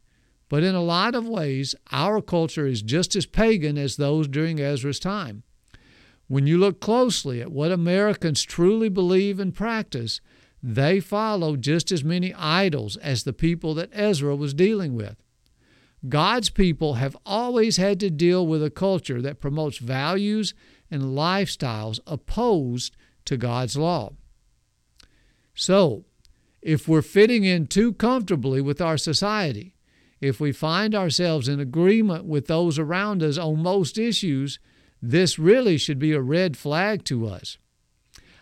But 0.49 0.63
in 0.63 0.75
a 0.75 0.83
lot 0.83 1.15
of 1.15 1.29
ways, 1.29 1.75
our 1.93 2.21
culture 2.21 2.67
is 2.67 2.81
just 2.81 3.15
as 3.15 3.25
pagan 3.25 3.77
as 3.77 3.95
those 3.95 4.27
during 4.27 4.59
Ezra's 4.59 4.99
time. 4.99 5.43
When 6.27 6.45
you 6.45 6.57
look 6.57 6.81
closely 6.81 7.41
at 7.41 7.53
what 7.53 7.71
Americans 7.71 8.43
truly 8.43 8.89
believe 8.89 9.39
and 9.39 9.55
practice, 9.55 10.19
they 10.61 10.99
follow 10.99 11.55
just 11.55 11.89
as 11.89 12.03
many 12.03 12.33
idols 12.33 12.97
as 12.97 13.23
the 13.23 13.31
people 13.31 13.73
that 13.75 13.91
Ezra 13.93 14.35
was 14.35 14.53
dealing 14.53 14.93
with. 14.93 15.23
God's 16.09 16.49
people 16.49 16.95
have 16.95 17.15
always 17.25 17.77
had 17.77 17.97
to 18.01 18.09
deal 18.09 18.45
with 18.45 18.61
a 18.61 18.69
culture 18.69 19.21
that 19.21 19.39
promotes 19.39 19.77
values 19.77 20.53
and 20.91 21.03
lifestyles 21.03 21.99
opposed 22.07 22.95
to 23.25 23.37
God's 23.37 23.77
law. 23.77 24.13
So, 25.53 26.05
if 26.61 26.87
we're 26.87 27.01
fitting 27.01 27.43
in 27.43 27.67
too 27.67 27.93
comfortably 27.93 28.61
with 28.61 28.81
our 28.81 28.97
society, 28.97 29.75
if 30.21 30.39
we 30.39 30.51
find 30.51 30.93
ourselves 30.93 31.47
in 31.47 31.59
agreement 31.59 32.25
with 32.25 32.47
those 32.47 32.77
around 32.77 33.23
us 33.23 33.37
on 33.37 33.61
most 33.61 33.97
issues, 33.97 34.59
this 35.01 35.39
really 35.39 35.77
should 35.77 35.99
be 35.99 36.11
a 36.11 36.21
red 36.21 36.57
flag 36.57 37.05
to 37.05 37.27
us. 37.27 37.57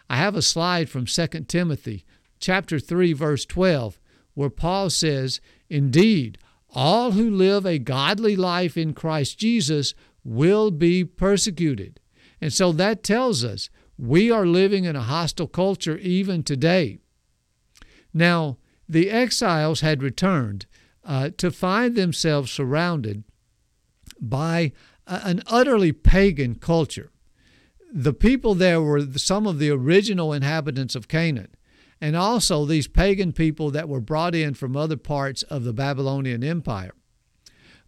I 0.09 0.17
have 0.17 0.35
a 0.35 0.41
slide 0.41 0.89
from 0.89 1.05
2 1.05 1.27
Timothy 1.47 2.05
chapter 2.39 2.79
3 2.79 3.13
verse 3.13 3.45
12 3.45 3.99
where 4.33 4.49
Paul 4.49 4.89
says, 4.89 5.41
"Indeed, 5.69 6.37
all 6.69 7.11
who 7.11 7.29
live 7.29 7.65
a 7.65 7.79
godly 7.79 8.35
life 8.35 8.77
in 8.77 8.93
Christ 8.93 9.37
Jesus 9.39 9.93
will 10.23 10.71
be 10.71 11.03
persecuted." 11.03 11.99
And 12.41 12.53
so 12.53 12.71
that 12.73 13.03
tells 13.03 13.43
us 13.43 13.69
we 13.97 14.29
are 14.31 14.45
living 14.45 14.83
in 14.85 14.95
a 14.95 15.01
hostile 15.01 15.47
culture 15.47 15.97
even 15.97 16.43
today. 16.43 16.99
Now, 18.13 18.57
the 18.87 19.09
exiles 19.09 19.81
had 19.81 20.03
returned 20.03 20.65
uh, 21.03 21.31
to 21.37 21.51
find 21.51 21.95
themselves 21.95 22.51
surrounded 22.51 23.23
by 24.19 24.73
an 25.07 25.41
utterly 25.47 25.91
pagan 25.91 26.55
culture. 26.55 27.11
The 27.93 28.13
people 28.13 28.55
there 28.55 28.81
were 28.81 29.01
some 29.15 29.47
of 29.47 29.59
the 29.59 29.69
original 29.69 30.33
inhabitants 30.33 30.95
of 30.95 31.07
Canaan, 31.07 31.55
and 32.01 32.15
also 32.15 32.65
these 32.65 32.87
pagan 32.87 33.31
people 33.31 33.71
that 33.71 33.89
were 33.89 34.01
brought 34.01 34.35
in 34.35 34.53
from 34.53 34.75
other 34.75 34.97
parts 34.97 35.43
of 35.43 35.63
the 35.63 35.73
Babylonian 35.73 36.43
Empire. 36.43 36.93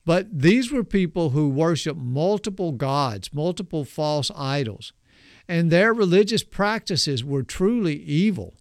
But 0.09 0.39
these 0.39 0.71
were 0.71 0.83
people 0.83 1.29
who 1.29 1.49
worshiped 1.49 1.99
multiple 1.99 2.71
gods, 2.71 3.31
multiple 3.31 3.85
false 3.85 4.31
idols, 4.35 4.91
and 5.47 5.69
their 5.69 5.93
religious 5.93 6.41
practices 6.41 7.23
were 7.23 7.43
truly 7.43 7.97
evil. 7.97 8.55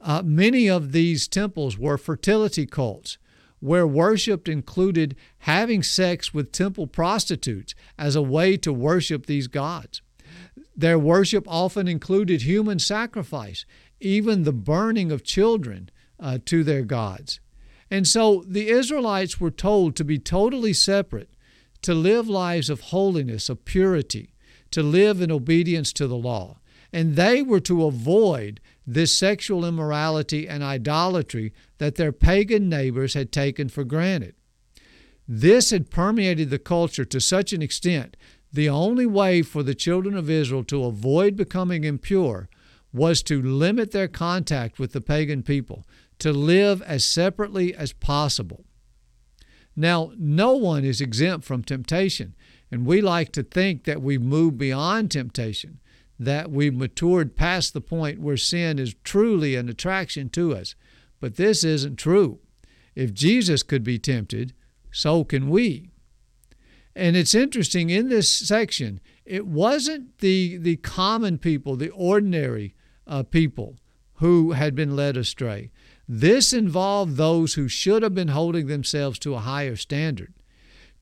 Uh, 0.00 0.22
many 0.24 0.70
of 0.70 0.92
these 0.92 1.28
temples 1.28 1.76
were 1.76 1.98
fertility 1.98 2.64
cults 2.64 3.18
where 3.60 3.86
worship 3.86 4.48
included 4.48 5.16
having 5.40 5.82
sex 5.82 6.32
with 6.32 6.50
temple 6.50 6.86
prostitutes 6.86 7.74
as 7.98 8.16
a 8.16 8.22
way 8.22 8.56
to 8.56 8.72
worship 8.72 9.26
these 9.26 9.48
gods. 9.48 10.00
Their 10.74 10.98
worship 10.98 11.44
often 11.46 11.88
included 11.88 12.40
human 12.40 12.78
sacrifice, 12.78 13.66
even 14.00 14.44
the 14.44 14.52
burning 14.54 15.12
of 15.12 15.22
children 15.22 15.90
uh, 16.18 16.38
to 16.46 16.64
their 16.64 16.84
gods. 16.84 17.38
And 17.90 18.06
so 18.06 18.44
the 18.46 18.68
Israelites 18.68 19.40
were 19.40 19.50
told 19.50 19.94
to 19.96 20.04
be 20.04 20.18
totally 20.18 20.72
separate, 20.72 21.30
to 21.82 21.94
live 21.94 22.28
lives 22.28 22.68
of 22.68 22.80
holiness, 22.80 23.48
of 23.48 23.64
purity, 23.64 24.34
to 24.72 24.82
live 24.82 25.20
in 25.20 25.30
obedience 25.30 25.92
to 25.94 26.06
the 26.06 26.16
law. 26.16 26.58
And 26.92 27.16
they 27.16 27.42
were 27.42 27.60
to 27.60 27.84
avoid 27.84 28.60
this 28.86 29.12
sexual 29.12 29.64
immorality 29.64 30.48
and 30.48 30.62
idolatry 30.62 31.52
that 31.78 31.96
their 31.96 32.12
pagan 32.12 32.68
neighbors 32.68 33.14
had 33.14 33.32
taken 33.32 33.68
for 33.68 33.84
granted. 33.84 34.34
This 35.28 35.70
had 35.70 35.90
permeated 35.90 36.50
the 36.50 36.58
culture 36.58 37.04
to 37.04 37.20
such 37.20 37.52
an 37.52 37.62
extent, 37.62 38.16
the 38.52 38.68
only 38.68 39.06
way 39.06 39.42
for 39.42 39.62
the 39.62 39.74
children 39.74 40.16
of 40.16 40.30
Israel 40.30 40.64
to 40.64 40.84
avoid 40.84 41.36
becoming 41.36 41.84
impure 41.84 42.48
was 42.92 43.22
to 43.24 43.42
limit 43.42 43.90
their 43.90 44.08
contact 44.08 44.78
with 44.78 44.92
the 44.92 45.00
pagan 45.00 45.42
people, 45.42 45.84
to 46.18 46.32
live 46.32 46.82
as 46.82 47.04
separately 47.04 47.74
as 47.74 47.92
possible. 47.92 48.64
Now, 49.74 50.12
no 50.16 50.54
one 50.54 50.84
is 50.84 51.00
exempt 51.00 51.44
from 51.44 51.62
temptation, 51.62 52.34
and 52.70 52.86
we 52.86 53.00
like 53.00 53.32
to 53.32 53.42
think 53.42 53.84
that 53.84 54.00
we've 54.00 54.22
moved 54.22 54.58
beyond 54.58 55.10
temptation 55.10 55.80
that 56.18 56.50
we've 56.50 56.74
matured 56.74 57.36
past 57.36 57.72
the 57.72 57.80
point 57.80 58.20
where 58.20 58.36
sin 58.36 58.78
is 58.78 58.94
truly 59.04 59.54
an 59.54 59.68
attraction 59.68 60.28
to 60.30 60.54
us. 60.54 60.74
But 61.20 61.36
this 61.36 61.64
isn't 61.64 61.96
true. 61.96 62.38
If 62.94 63.12
Jesus 63.12 63.62
could 63.62 63.84
be 63.84 63.98
tempted, 63.98 64.54
so 64.90 65.24
can 65.24 65.50
we. 65.50 65.90
And 66.94 67.16
it's 67.16 67.34
interesting 67.34 67.90
in 67.90 68.08
this 68.08 68.30
section, 68.30 69.00
it 69.26 69.46
wasn't 69.46 70.18
the, 70.18 70.56
the 70.56 70.76
common 70.76 71.36
people, 71.36 71.76
the 71.76 71.90
ordinary 71.90 72.74
uh, 73.06 73.22
people 73.22 73.76
who 74.14 74.52
had 74.52 74.74
been 74.74 74.96
led 74.96 75.16
astray. 75.18 75.70
This 76.08 76.52
involved 76.52 77.16
those 77.16 77.54
who 77.54 77.68
should 77.68 78.02
have 78.02 78.14
been 78.14 78.28
holding 78.28 78.66
themselves 78.66 79.18
to 79.20 79.34
a 79.34 79.40
higher 79.40 79.76
standard. 79.76 80.34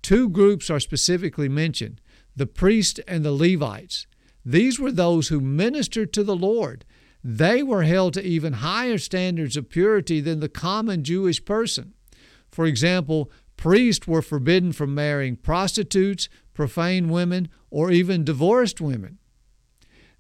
Two 0.03 0.29
groups 0.29 0.71
are 0.71 0.81
specifically 0.81 1.49
mentioned 1.49 2.01
the 2.37 2.47
priests 2.47 3.01
and 3.07 3.25
the 3.25 3.33
Levites. 3.33 4.07
These 4.45 4.79
were 4.81 4.93
those 4.93 5.29
who 5.29 5.41
ministered 5.41 6.13
to 6.15 6.25
the 6.25 6.37
Lord. 6.37 6.85
They 7.23 7.63
were 7.63 7.85
held 7.85 8.15
to 8.15 8.23
even 8.23 8.55
higher 8.55 8.99
standards 8.99 9.57
of 9.57 9.71
purity 9.71 10.21
than 10.21 10.41
the 10.41 10.49
common 10.49 11.05
Jewish 11.05 11.45
person. 11.45 11.95
For 12.51 12.67
example, 12.67 13.31
priests 13.57 14.07
were 14.07 14.21
forbidden 14.21 14.73
from 14.73 14.95
marrying 14.95 15.37
prostitutes, 15.37 16.29
profane 16.53 17.09
women, 17.09 17.49
or 17.71 17.91
even 17.91 18.25
divorced 18.25 18.81
women. 18.81 19.19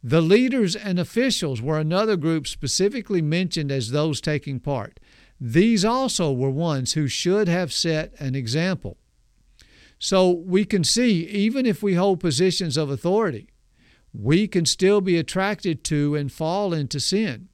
The 0.06 0.20
leaders 0.20 0.76
and 0.76 0.98
officials 0.98 1.62
were 1.62 1.78
another 1.78 2.18
group 2.18 2.46
specifically 2.46 3.22
mentioned 3.22 3.72
as 3.72 3.90
those 3.90 4.20
taking 4.20 4.60
part. 4.60 5.00
These 5.40 5.82
also 5.82 6.30
were 6.30 6.50
ones 6.50 6.92
who 6.92 7.08
should 7.08 7.48
have 7.48 7.72
set 7.72 8.12
an 8.18 8.34
example. 8.34 8.98
So 9.98 10.30
we 10.30 10.66
can 10.66 10.84
see, 10.84 11.24
even 11.24 11.64
if 11.64 11.82
we 11.82 11.94
hold 11.94 12.20
positions 12.20 12.76
of 12.76 12.90
authority, 12.90 13.48
we 14.12 14.46
can 14.46 14.66
still 14.66 15.00
be 15.00 15.16
attracted 15.16 15.82
to 15.84 16.14
and 16.14 16.30
fall 16.30 16.74
into 16.74 17.00
sin. 17.00 17.48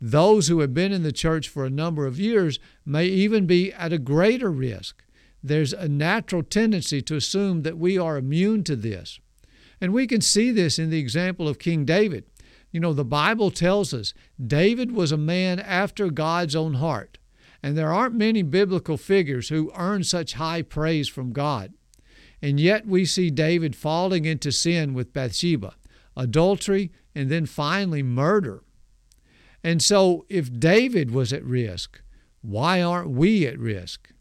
Those 0.00 0.46
who 0.46 0.60
have 0.60 0.74
been 0.74 0.92
in 0.92 1.02
the 1.02 1.10
church 1.10 1.48
for 1.48 1.64
a 1.64 1.70
number 1.70 2.06
of 2.06 2.20
years 2.20 2.60
may 2.86 3.06
even 3.06 3.46
be 3.46 3.72
at 3.72 3.92
a 3.92 3.98
greater 3.98 4.52
risk. 4.52 5.02
There's 5.42 5.72
a 5.72 5.88
natural 5.88 6.44
tendency 6.44 7.02
to 7.02 7.16
assume 7.16 7.62
that 7.62 7.78
we 7.78 7.98
are 7.98 8.16
immune 8.16 8.62
to 8.64 8.76
this. 8.76 9.18
And 9.84 9.92
we 9.92 10.06
can 10.06 10.22
see 10.22 10.50
this 10.50 10.78
in 10.78 10.88
the 10.88 10.98
example 10.98 11.46
of 11.46 11.58
King 11.58 11.84
David. 11.84 12.24
You 12.70 12.80
know, 12.80 12.94
the 12.94 13.04
Bible 13.04 13.50
tells 13.50 13.92
us 13.92 14.14
David 14.42 14.92
was 14.92 15.12
a 15.12 15.18
man 15.18 15.60
after 15.60 16.08
God's 16.08 16.56
own 16.56 16.72
heart. 16.72 17.18
And 17.62 17.76
there 17.76 17.92
aren't 17.92 18.14
many 18.14 18.40
biblical 18.40 18.96
figures 18.96 19.50
who 19.50 19.70
earn 19.76 20.02
such 20.02 20.32
high 20.32 20.62
praise 20.62 21.06
from 21.06 21.34
God. 21.34 21.74
And 22.40 22.58
yet 22.58 22.86
we 22.86 23.04
see 23.04 23.28
David 23.28 23.76
falling 23.76 24.24
into 24.24 24.50
sin 24.52 24.94
with 24.94 25.12
Bathsheba, 25.12 25.74
adultery, 26.16 26.90
and 27.14 27.28
then 27.28 27.44
finally 27.44 28.02
murder. 28.02 28.62
And 29.62 29.82
so, 29.82 30.24
if 30.30 30.50
David 30.58 31.10
was 31.10 31.30
at 31.30 31.44
risk, 31.44 32.00
why 32.40 32.80
aren't 32.80 33.10
we 33.10 33.46
at 33.46 33.58
risk? 33.58 34.14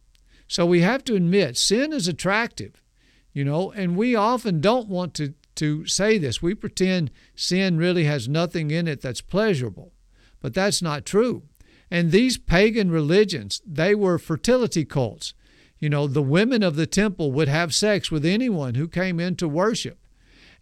So 0.49 0.65
we 0.65 0.81
have 0.81 1.05
to 1.05 1.15
admit 1.15 1.55
sin 1.55 1.93
is 1.93 2.09
attractive, 2.09 2.83
you 3.31 3.45
know, 3.45 3.71
and 3.71 3.95
we 3.95 4.13
often 4.13 4.59
don't 4.59 4.89
want 4.89 5.13
to, 5.13 5.35
to 5.55 5.85
say 5.85 6.17
this. 6.17 6.41
We 6.41 6.55
pretend 6.55 7.11
sin 7.35 7.77
really 7.77 8.05
has 8.05 8.27
nothing 8.27 8.71
in 8.71 8.87
it 8.87 9.01
that's 9.01 9.21
pleasurable, 9.21 9.93
but 10.41 10.53
that's 10.53 10.81
not 10.81 11.05
true. 11.05 11.43
And 11.91 12.11
these 12.11 12.37
pagan 12.37 12.89
religions, 12.91 13.61
they 13.65 13.93
were 13.93 14.17
fertility 14.17 14.85
cults. 14.85 15.33
You 15.79 15.89
know, 15.89 16.07
the 16.07 16.23
women 16.23 16.63
of 16.63 16.75
the 16.75 16.87
temple 16.87 17.31
would 17.33 17.47
have 17.47 17.75
sex 17.75 18.09
with 18.09 18.25
anyone 18.25 18.75
who 18.75 18.87
came 18.87 19.19
in 19.19 19.35
to 19.35 19.47
worship. 19.47 19.99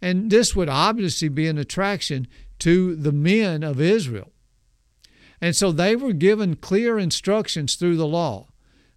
And 0.00 0.30
this 0.30 0.56
would 0.56 0.68
obviously 0.68 1.28
be 1.28 1.46
an 1.46 1.58
attraction 1.58 2.26
to 2.58 2.96
the 2.96 3.12
men 3.12 3.62
of 3.62 3.80
Israel. 3.80 4.32
And 5.40 5.56
so 5.56 5.72
they 5.72 5.96
were 5.96 6.12
given 6.12 6.56
clear 6.56 6.98
instructions 6.98 7.76
through 7.76 7.96
the 7.96 8.06
law 8.06 8.48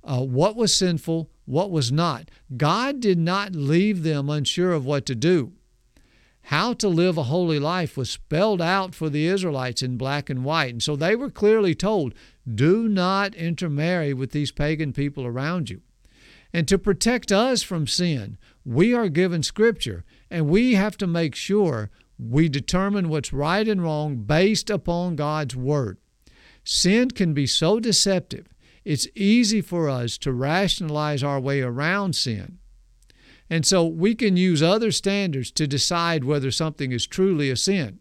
uh, 0.05 0.21
what 0.21 0.55
was 0.55 0.73
sinful, 0.73 1.31
what 1.45 1.71
was 1.71 1.91
not. 1.91 2.29
God 2.55 2.99
did 2.99 3.17
not 3.17 3.55
leave 3.55 4.03
them 4.03 4.29
unsure 4.29 4.71
of 4.71 4.85
what 4.85 5.05
to 5.07 5.15
do. 5.15 5.53
How 6.49 6.73
to 6.73 6.87
live 6.87 7.17
a 7.17 7.23
holy 7.23 7.57
life 7.57 7.97
was 7.97 8.09
spelled 8.09 8.61
out 8.61 8.93
for 8.93 9.09
the 9.09 9.25
Israelites 9.25 9.81
in 9.81 9.97
black 9.97 10.29
and 10.29 10.43
white. 10.43 10.73
And 10.73 10.83
so 10.83 10.95
they 10.95 11.15
were 11.15 11.31
clearly 11.31 11.73
told 11.73 12.13
do 12.53 12.87
not 12.87 13.33
intermarry 13.33 14.13
with 14.13 14.31
these 14.31 14.51
pagan 14.51 14.93
people 14.93 15.25
around 15.25 15.71
you. 15.71 15.81
And 16.53 16.67
to 16.67 16.77
protect 16.77 17.31
us 17.31 17.63
from 17.63 17.87
sin, 17.87 18.37
we 18.63 18.93
are 18.93 19.09
given 19.09 19.41
Scripture, 19.41 20.05
and 20.29 20.47
we 20.47 20.75
have 20.75 20.97
to 20.97 21.07
make 21.07 21.33
sure 21.33 21.89
we 22.19 22.47
determine 22.47 23.09
what's 23.09 23.33
right 23.33 23.67
and 23.67 23.81
wrong 23.81 24.17
based 24.17 24.69
upon 24.69 25.15
God's 25.15 25.55
Word. 25.55 25.97
Sin 26.63 27.09
can 27.09 27.33
be 27.33 27.47
so 27.47 27.79
deceptive, 27.79 28.47
it's 28.83 29.07
easy 29.15 29.61
for 29.61 29.89
us 29.89 30.15
to 30.19 30.31
rationalize 30.31 31.23
our 31.23 31.39
way 31.39 31.61
around 31.61 32.15
sin. 32.15 32.59
And 33.49 33.65
so 33.65 33.85
we 33.85 34.15
can 34.15 34.37
use 34.37 34.63
other 34.63 34.91
standards 34.91 35.51
to 35.51 35.67
decide 35.67 36.23
whether 36.23 36.51
something 36.51 36.91
is 36.91 37.05
truly 37.05 37.49
a 37.49 37.55
sin. 37.55 37.99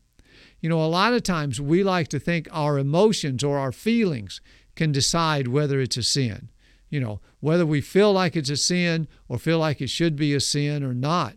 You 0.61 0.71
know, 0.71 0.83
a 0.83 0.87
lot 0.87 1.13
of 1.13 1.23
times 1.23 1.61
we 1.61 1.85
like 1.85 2.09
to 2.09 2.19
think 2.19 2.49
our 2.51 2.79
emotions 2.79 3.45
or 3.45 3.59
our 3.59 3.73
feelings 3.73 4.41
can 4.75 4.93
decide 4.93 5.49
whether 5.49 5.81
it's 5.81 5.99
a 5.99 6.03
sin. 6.03 6.49
You 6.89 7.01
know, 7.01 7.21
whether 7.41 7.67
we 7.67 7.81
feel 7.81 8.13
like 8.13 8.37
it's 8.37 8.51
a 8.51 8.57
sin 8.57 9.07
or 9.29 9.39
feel 9.39 9.59
like 9.59 9.81
it 9.81 9.91
should 9.91 10.17
be 10.17 10.33
a 10.35 10.41
sin 10.41 10.83
or 10.83 10.95
not. 10.95 11.37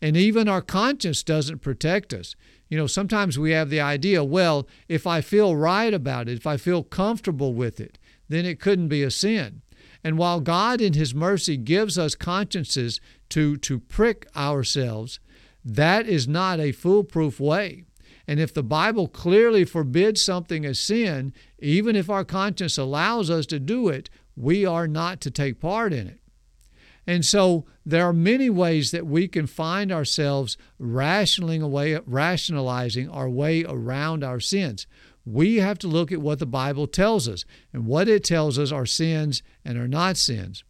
And 0.00 0.16
even 0.16 0.48
our 0.48 0.62
conscience 0.62 1.22
doesn't 1.22 1.60
protect 1.60 2.14
us. 2.14 2.34
You 2.68 2.78
know, 2.78 2.86
sometimes 2.86 3.38
we 3.38 3.52
have 3.52 3.70
the 3.70 3.80
idea, 3.80 4.24
well, 4.24 4.66
if 4.88 5.06
I 5.06 5.20
feel 5.20 5.56
right 5.56 5.92
about 5.92 6.28
it, 6.28 6.36
if 6.36 6.46
I 6.46 6.56
feel 6.56 6.82
comfortable 6.82 7.54
with 7.54 7.80
it, 7.80 7.98
then 8.28 8.44
it 8.44 8.60
couldn't 8.60 8.88
be 8.88 9.02
a 9.02 9.10
sin. 9.10 9.62
And 10.04 10.18
while 10.18 10.40
God 10.40 10.80
in 10.80 10.92
His 10.92 11.14
mercy 11.14 11.56
gives 11.56 11.98
us 11.98 12.14
consciences 12.14 13.00
to, 13.30 13.56
to 13.58 13.78
prick 13.78 14.26
ourselves, 14.36 15.20
that 15.64 16.06
is 16.06 16.28
not 16.28 16.60
a 16.60 16.72
foolproof 16.72 17.40
way. 17.40 17.84
And 18.28 18.40
if 18.40 18.52
the 18.52 18.62
Bible 18.62 19.08
clearly 19.08 19.64
forbids 19.64 20.20
something 20.22 20.64
as 20.64 20.80
sin, 20.80 21.32
even 21.58 21.94
if 21.96 22.10
our 22.10 22.24
conscience 22.24 22.76
allows 22.76 23.30
us 23.30 23.46
to 23.46 23.60
do 23.60 23.88
it, 23.88 24.10
we 24.36 24.64
are 24.64 24.88
not 24.88 25.20
to 25.22 25.30
take 25.30 25.60
part 25.60 25.92
in 25.92 26.06
it. 26.06 26.20
And 27.06 27.24
so 27.24 27.64
there 27.84 28.04
are 28.04 28.12
many 28.12 28.50
ways 28.50 28.90
that 28.90 29.06
we 29.06 29.28
can 29.28 29.46
find 29.46 29.92
ourselves 29.92 30.56
rationalizing, 30.78 32.02
rationalizing 32.04 33.08
our 33.08 33.30
way 33.30 33.64
around 33.64 34.24
our 34.24 34.40
sins. 34.40 34.88
We 35.26 35.56
have 35.56 35.78
to 35.80 35.88
look 35.88 36.12
at 36.12 36.22
what 36.22 36.38
the 36.38 36.46
Bible 36.46 36.86
tells 36.86 37.28
us, 37.28 37.44
and 37.72 37.84
what 37.84 38.08
it 38.08 38.22
tells 38.22 38.58
us 38.58 38.70
are 38.70 38.86
sins 38.86 39.42
and 39.64 39.76
are 39.76 39.88
not 39.88 40.16
sins. 40.16 40.62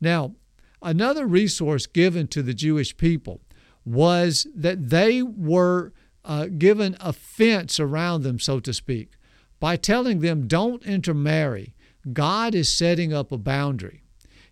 Now, 0.00 0.34
another 0.82 1.26
resource 1.26 1.86
given 1.86 2.26
to 2.28 2.42
the 2.42 2.54
Jewish 2.54 2.96
people 2.96 3.42
was 3.84 4.46
that 4.54 4.88
they 4.88 5.22
were 5.22 5.92
uh, 6.24 6.46
given 6.46 6.96
a 6.98 7.12
fence 7.12 7.78
around 7.78 8.22
them, 8.22 8.38
so 8.38 8.58
to 8.60 8.72
speak. 8.72 9.12
By 9.58 9.76
telling 9.76 10.20
them, 10.20 10.48
don't 10.48 10.82
intermarry, 10.84 11.74
God 12.12 12.54
is 12.54 12.72
setting 12.72 13.12
up 13.12 13.30
a 13.30 13.38
boundary. 13.38 14.02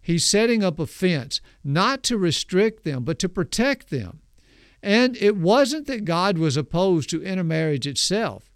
He's 0.01 0.27
setting 0.27 0.63
up 0.63 0.79
a 0.79 0.87
fence, 0.87 1.41
not 1.65 2.03
to 2.05 2.19
restrict 2.19 2.85
them, 2.85 3.05
but 3.05 3.19
to 3.21 3.29
protect 3.29 3.89
them. 3.89 4.21
And 4.83 5.17
it 5.17 5.37
wasn't 5.37 5.87
that 5.87 6.05
God 6.05 6.37
was 6.37 6.57
opposed 6.57 7.11
to 7.11 7.23
intermarriage 7.23 7.87
itself. 7.87 8.48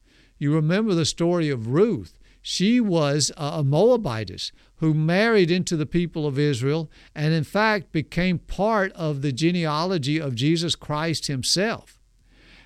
You 0.42 0.52
remember 0.52 0.92
the 0.92 1.04
story 1.04 1.50
of 1.50 1.68
Ruth. 1.68 2.18
She 2.40 2.80
was 2.80 3.30
a 3.36 3.62
Moabitess 3.62 4.50
who 4.78 4.92
married 4.92 5.52
into 5.52 5.76
the 5.76 5.86
people 5.86 6.26
of 6.26 6.36
Israel 6.36 6.90
and, 7.14 7.32
in 7.32 7.44
fact, 7.44 7.92
became 7.92 8.40
part 8.40 8.90
of 8.94 9.22
the 9.22 9.30
genealogy 9.30 10.20
of 10.20 10.34
Jesus 10.34 10.74
Christ 10.74 11.28
himself. 11.28 12.00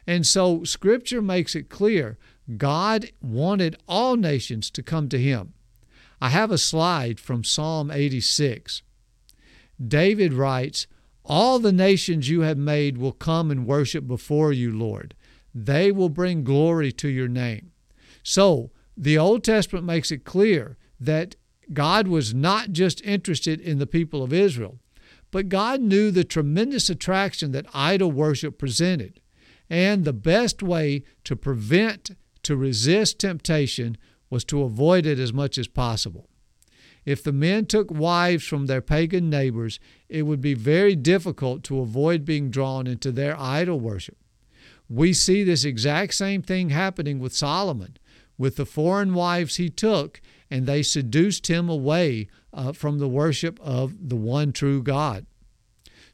And 0.07 0.27
so, 0.27 0.65
Scripture 0.65 1.21
makes 1.21 1.55
it 1.55 1.69
clear 1.69 2.17
God 2.57 3.11
wanted 3.21 3.77
all 3.87 4.17
nations 4.17 4.71
to 4.71 4.83
come 4.83 5.11
to 5.11 5.19
him. 5.19 5.53
I 6.19 6.31
have 6.31 6.51
a 6.51 6.57
slide 6.57 7.21
from 7.21 7.45
Psalm 7.45 7.91
86. 7.91 8.81
David 9.87 10.33
writes, 10.33 10.87
All 11.27 11.59
the 11.59 11.73
nations 11.73 12.31
you 12.31 12.41
have 12.41 12.57
made 12.57 12.97
will 12.97 13.13
come 13.13 13.51
and 13.51 13.67
worship 13.67 14.07
before 14.07 14.55
you, 14.55 14.75
Lord. 14.75 15.15
They 15.59 15.91
will 15.91 16.11
bring 16.11 16.45
glory 16.45 16.93
to 16.93 17.09
your 17.09 17.29
name. 17.29 17.73
So, 18.23 18.73
the 18.95 19.17
Old 19.17 19.43
Testament 19.43 19.87
makes 19.87 20.11
it 20.11 20.23
clear 20.23 20.77
that 21.01 21.35
God 21.73 22.09
was 22.09 22.35
not 22.35 22.73
just 22.73 23.01
interested 23.01 23.59
in 23.59 23.79
the 23.79 23.87
people 23.87 24.23
of 24.23 24.35
Israel, 24.35 24.81
but 25.31 25.49
God 25.49 25.81
knew 25.81 26.11
the 26.11 26.25
tremendous 26.25 26.91
attraction 26.91 27.53
that 27.53 27.65
idol 27.73 28.13
worship 28.13 28.59
presented. 28.59 29.19
And 29.71 30.05
the 30.05 30.13
best 30.13 30.63
way 30.63 31.05
to 31.25 31.35
prevent, 31.35 32.11
to 32.43 32.55
resist 32.55 33.19
temptation 33.19 33.97
was 34.29 34.45
to 34.45 34.63
avoid 34.63 35.07
it 35.07 35.19
as 35.19 35.33
much 35.33 35.57
as 35.57 35.69
possible. 35.69 36.29
If 37.07 37.23
the 37.23 37.33
men 37.33 37.65
took 37.65 37.91
wives 37.91 38.45
from 38.45 38.67
their 38.67 38.83
pagan 38.83 39.31
neighbors, 39.31 39.81
it 40.11 40.23
would 40.23 40.43
be 40.43 40.55
very 40.55 40.95
difficult 40.95 41.63
to 41.65 41.81
avoid 41.81 42.27
being 42.27 42.51
drawn 42.51 42.87
into 42.87 43.11
their 43.11 43.41
idol 43.41 43.81
worship. 43.81 44.19
We 44.89 45.13
see 45.13 45.43
this 45.43 45.65
exact 45.65 46.15
same 46.15 46.43
thing 46.43 46.71
happening 46.71 47.19
with 47.19 47.35
Solomon, 47.35 47.97
with 48.39 48.57
the 48.57 48.67
foreign 48.67 49.15
wives 49.15 49.57
he 49.57 49.69
took, 49.69 50.21
and 50.51 50.67
they 50.67 50.83
seduced 50.83 51.49
him 51.49 51.69
away 51.69 52.29
uh, 52.53 52.73
from 52.73 52.99
the 52.99 53.09
worship 53.09 53.59
of 53.61 54.09
the 54.09 54.17
one 54.17 54.53
true 54.53 54.83
God. 54.83 55.27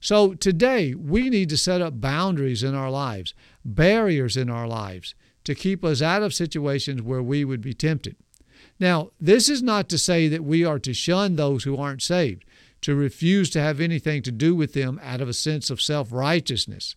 So 0.00 0.34
today, 0.34 0.94
we 0.94 1.30
need 1.30 1.48
to 1.50 1.56
set 1.56 1.80
up 1.80 2.00
boundaries 2.00 2.62
in 2.62 2.74
our 2.74 2.90
lives, 2.90 3.34
barriers 3.64 4.36
in 4.36 4.50
our 4.50 4.66
lives, 4.66 5.14
to 5.44 5.54
keep 5.54 5.84
us 5.84 6.02
out 6.02 6.22
of 6.22 6.34
situations 6.34 7.02
where 7.02 7.22
we 7.22 7.44
would 7.44 7.60
be 7.60 7.74
tempted. 7.74 8.16
Now, 8.80 9.10
this 9.20 9.48
is 9.48 9.62
not 9.62 9.88
to 9.90 9.98
say 9.98 10.28
that 10.28 10.44
we 10.44 10.64
are 10.64 10.80
to 10.80 10.92
shun 10.92 11.36
those 11.36 11.64
who 11.64 11.76
aren't 11.76 12.02
saved, 12.02 12.44
to 12.80 12.96
refuse 12.96 13.48
to 13.50 13.60
have 13.60 13.80
anything 13.80 14.22
to 14.22 14.32
do 14.32 14.56
with 14.56 14.72
them 14.72 15.00
out 15.04 15.20
of 15.20 15.28
a 15.28 15.34
sense 15.34 15.70
of 15.70 15.80
self 15.80 16.10
righteousness. 16.10 16.96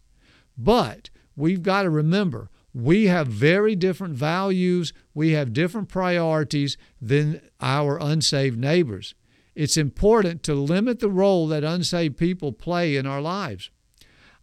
But 0.57 1.09
we've 1.35 1.63
got 1.63 1.83
to 1.83 1.89
remember 1.89 2.49
we 2.75 3.05
have 3.05 3.27
very 3.27 3.73
different 3.73 4.15
values, 4.15 4.91
we 5.13 5.31
have 5.31 5.53
different 5.53 5.87
priorities 5.87 6.75
than 7.01 7.39
our 7.61 7.97
unsaved 7.97 8.59
neighbors. 8.59 9.15
It's 9.55 9.77
important 9.77 10.43
to 10.43 10.53
limit 10.53 10.99
the 10.99 11.09
role 11.09 11.47
that 11.47 11.63
unsaved 11.63 12.17
people 12.17 12.51
play 12.51 12.97
in 12.97 13.05
our 13.05 13.21
lives. 13.21 13.69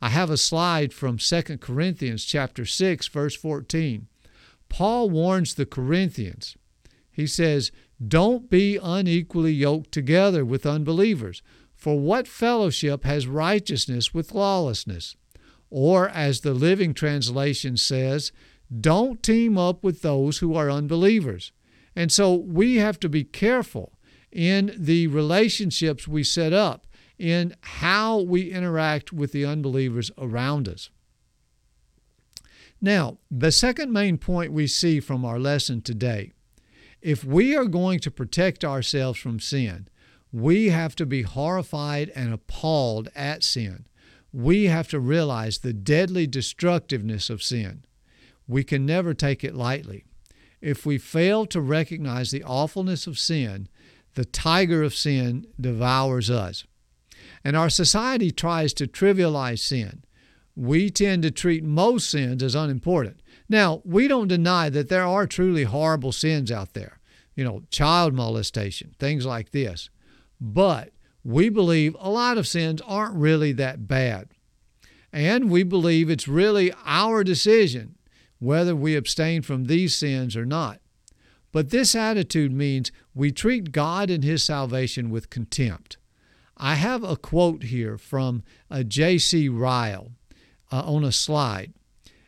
I 0.00 0.08
have 0.08 0.30
a 0.30 0.38
slide 0.38 0.94
from 0.94 1.18
2 1.18 1.58
Corinthians 1.58 2.24
chapter 2.24 2.64
6 2.64 3.06
verse 3.08 3.36
14. 3.36 4.08
Paul 4.70 5.10
warns 5.10 5.54
the 5.54 5.66
Corinthians. 5.66 6.56
He 7.10 7.26
says, 7.26 7.70
"Don't 8.02 8.48
be 8.48 8.78
unequally 8.82 9.52
yoked 9.52 9.92
together 9.92 10.46
with 10.46 10.64
unbelievers, 10.64 11.42
for 11.74 12.00
what 12.00 12.26
fellowship 12.26 13.04
has 13.04 13.26
righteousness 13.26 14.14
with 14.14 14.32
lawlessness?" 14.32 15.16
Or 15.74 16.10
as 16.10 16.42
the 16.42 16.52
Living 16.52 16.92
Translation 16.92 17.78
says, 17.78 18.30
"Don't 18.78 19.22
team 19.22 19.56
up 19.56 19.82
with 19.82 20.02
those 20.02 20.38
who 20.38 20.54
are 20.54 20.70
unbelievers." 20.70 21.50
And 21.96 22.12
so 22.12 22.34
we 22.34 22.76
have 22.76 23.00
to 23.00 23.08
be 23.08 23.24
careful 23.24 23.98
in 24.30 24.74
the 24.76 25.06
relationships 25.06 26.06
we 26.06 26.24
set 26.24 26.52
up 26.52 26.86
in 27.18 27.54
how 27.62 28.20
we 28.20 28.50
interact 28.50 29.14
with 29.14 29.32
the 29.32 29.46
unbelievers 29.46 30.10
around 30.18 30.68
us. 30.68 30.90
Now, 32.78 33.18
the 33.30 33.52
second 33.52 33.92
main 33.92 34.18
point 34.18 34.52
we 34.52 34.66
see 34.66 35.00
from 35.00 35.24
our 35.24 35.38
lesson 35.38 35.80
today 35.80 36.32
if 37.00 37.24
we 37.24 37.56
are 37.56 37.64
going 37.64 37.98
to 38.00 38.10
protect 38.10 38.62
ourselves 38.62 39.18
from 39.18 39.40
sin, 39.40 39.88
we 40.30 40.68
have 40.68 40.94
to 40.96 41.06
be 41.06 41.22
horrified 41.22 42.10
and 42.14 42.32
appalled 42.32 43.08
at 43.14 43.42
sin. 43.42 43.86
We 44.32 44.64
have 44.64 44.88
to 44.88 45.00
realize 45.00 45.58
the 45.58 45.72
deadly 45.72 46.26
destructiveness 46.26 47.28
of 47.28 47.42
sin. 47.42 47.84
We 48.48 48.64
can 48.64 48.86
never 48.86 49.14
take 49.14 49.44
it 49.44 49.54
lightly. 49.54 50.04
If 50.60 50.86
we 50.86 50.98
fail 50.98 51.44
to 51.46 51.60
recognize 51.60 52.30
the 52.30 52.44
awfulness 52.44 53.06
of 53.06 53.18
sin, 53.18 53.68
the 54.14 54.24
tiger 54.24 54.82
of 54.82 54.94
sin 54.94 55.46
devours 55.60 56.30
us. 56.30 56.64
And 57.44 57.56
our 57.56 57.70
society 57.70 58.30
tries 58.30 58.72
to 58.74 58.86
trivialize 58.86 59.60
sin. 59.60 60.04
We 60.54 60.90
tend 60.90 61.22
to 61.22 61.30
treat 61.30 61.64
most 61.64 62.10
sins 62.10 62.42
as 62.42 62.54
unimportant. 62.54 63.20
Now, 63.48 63.82
we 63.84 64.06
don't 64.06 64.28
deny 64.28 64.70
that 64.70 64.88
there 64.88 65.04
are 65.04 65.26
truly 65.26 65.64
horrible 65.64 66.12
sins 66.12 66.52
out 66.52 66.74
there, 66.74 67.00
you 67.34 67.44
know, 67.44 67.62
child 67.70 68.14
molestation, 68.14 68.94
things 68.98 69.26
like 69.26 69.50
this. 69.50 69.90
But 70.40 70.92
we 71.24 71.48
believe 71.48 71.96
a 71.98 72.10
lot 72.10 72.38
of 72.38 72.48
sins 72.48 72.80
aren't 72.86 73.14
really 73.14 73.52
that 73.52 73.86
bad. 73.86 74.28
And 75.12 75.50
we 75.50 75.62
believe 75.62 76.08
it's 76.08 76.26
really 76.26 76.72
our 76.84 77.22
decision 77.22 77.96
whether 78.38 78.74
we 78.74 78.96
abstain 78.96 79.40
from 79.40 79.64
these 79.64 79.94
sins 79.94 80.36
or 80.36 80.44
not. 80.44 80.80
But 81.52 81.70
this 81.70 81.94
attitude 81.94 82.52
means 82.52 82.90
we 83.14 83.30
treat 83.30 83.70
God 83.70 84.10
and 84.10 84.24
His 84.24 84.42
salvation 84.42 85.10
with 85.10 85.30
contempt. 85.30 85.96
I 86.56 86.74
have 86.74 87.04
a 87.04 87.16
quote 87.16 87.64
here 87.64 87.98
from 87.98 88.42
uh, 88.70 88.82
J.C. 88.82 89.48
Ryle 89.48 90.12
uh, 90.72 90.80
on 90.80 91.04
a 91.04 91.12
slide. 91.12 91.72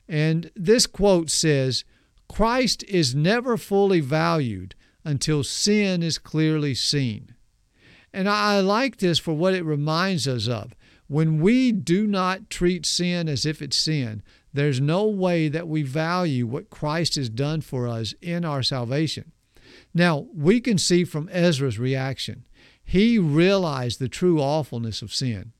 And 0.09 0.50
this 0.54 0.87
quote 0.87 1.30
says 1.30 1.85
Christ 2.28 2.85
is 2.85 3.14
never 3.14 3.57
fully 3.57 4.00
valued 4.00 4.74
until 5.04 5.42
sin 5.42 6.02
is 6.02 6.18
clearly 6.18 6.74
seen. 6.74 7.35
And 8.14 8.29
I 8.29 8.61
like 8.61 8.98
this 8.98 9.18
for 9.18 9.35
what 9.35 9.55
it 9.55 9.64
reminds 9.64 10.29
us 10.29 10.46
of. 10.46 10.72
When 11.09 11.40
we 11.40 11.72
do 11.72 12.07
not 12.07 12.48
treat 12.48 12.87
sin 12.87 13.29
as 13.29 13.44
if 13.44 13.61
it's 13.61 13.77
sin, 13.77 14.22
there's 14.53 14.81
no 14.81 15.05
way 15.09 15.48
that 15.48 15.66
we 15.66 15.83
value 15.83 16.46
what 16.46 16.70
Christ 16.70 17.16
has 17.16 17.29
done 17.29 17.61
for 17.61 17.88
us 17.88 18.14
in 18.22 18.44
our 18.44 18.62
salvation. 18.62 19.33
Now, 19.92 20.29
we 20.33 20.61
can 20.61 20.79
see 20.79 21.03
from 21.03 21.29
Ezra's 21.33 21.81
reaction, 21.81 22.44
he 22.85 23.18
realized 23.18 23.98
the 23.98 24.09
true 24.09 24.40
awfulness 24.40 25.03
of 25.03 25.12
sin. 25.12 25.53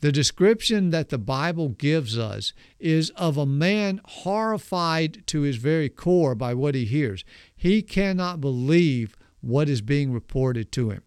The 0.00 0.12
description 0.12 0.90
that 0.90 1.08
the 1.08 1.18
Bible 1.18 1.70
gives 1.70 2.16
us 2.16 2.52
is 2.78 3.10
of 3.16 3.36
a 3.36 3.44
man 3.44 4.00
horrified 4.04 5.26
to 5.26 5.40
his 5.40 5.56
very 5.56 5.88
core 5.88 6.36
by 6.36 6.54
what 6.54 6.76
he 6.76 6.84
hears. 6.84 7.24
He 7.56 7.82
cannot 7.82 8.40
believe 8.40 9.16
what 9.40 9.68
is 9.68 9.80
being 9.80 10.12
reported 10.12 10.70
to 10.72 10.90
him. 10.90 11.02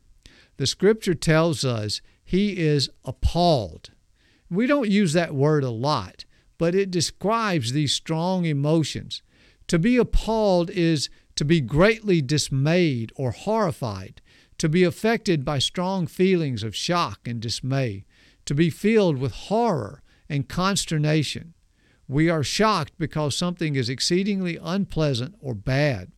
The 0.61 0.67
scripture 0.67 1.15
tells 1.15 1.65
us 1.65 2.01
he 2.23 2.59
is 2.59 2.91
appalled. 3.03 3.89
We 4.47 4.67
don't 4.67 4.91
use 4.91 5.13
that 5.13 5.33
word 5.33 5.63
a 5.63 5.71
lot, 5.71 6.23
but 6.59 6.75
it 6.75 6.91
describes 6.91 7.71
these 7.71 7.93
strong 7.95 8.45
emotions. 8.45 9.23
To 9.69 9.79
be 9.79 9.97
appalled 9.97 10.69
is 10.69 11.09
to 11.33 11.43
be 11.43 11.61
greatly 11.61 12.21
dismayed 12.21 13.11
or 13.15 13.31
horrified, 13.31 14.21
to 14.59 14.69
be 14.69 14.83
affected 14.83 15.43
by 15.43 15.57
strong 15.57 16.05
feelings 16.05 16.61
of 16.61 16.75
shock 16.75 17.27
and 17.27 17.41
dismay, 17.41 18.05
to 18.45 18.53
be 18.53 18.69
filled 18.69 19.17
with 19.17 19.31
horror 19.31 20.03
and 20.29 20.47
consternation. 20.47 21.55
We 22.07 22.29
are 22.29 22.43
shocked 22.43 22.93
because 22.99 23.35
something 23.35 23.75
is 23.75 23.89
exceedingly 23.89 24.59
unpleasant 24.61 25.33
or 25.39 25.55
bad. 25.55 26.11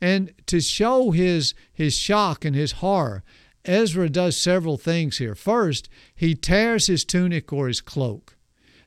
And 0.00 0.32
to 0.46 0.60
show 0.60 1.10
his, 1.10 1.52
his 1.72 1.94
shock 1.94 2.44
and 2.44 2.54
his 2.54 2.72
horror, 2.72 3.24
Ezra 3.64 4.08
does 4.08 4.36
several 4.36 4.76
things 4.76 5.18
here. 5.18 5.34
First, 5.34 5.88
he 6.14 6.34
tears 6.34 6.86
his 6.86 7.04
tunic 7.04 7.52
or 7.52 7.68
his 7.68 7.80
cloak. 7.80 8.36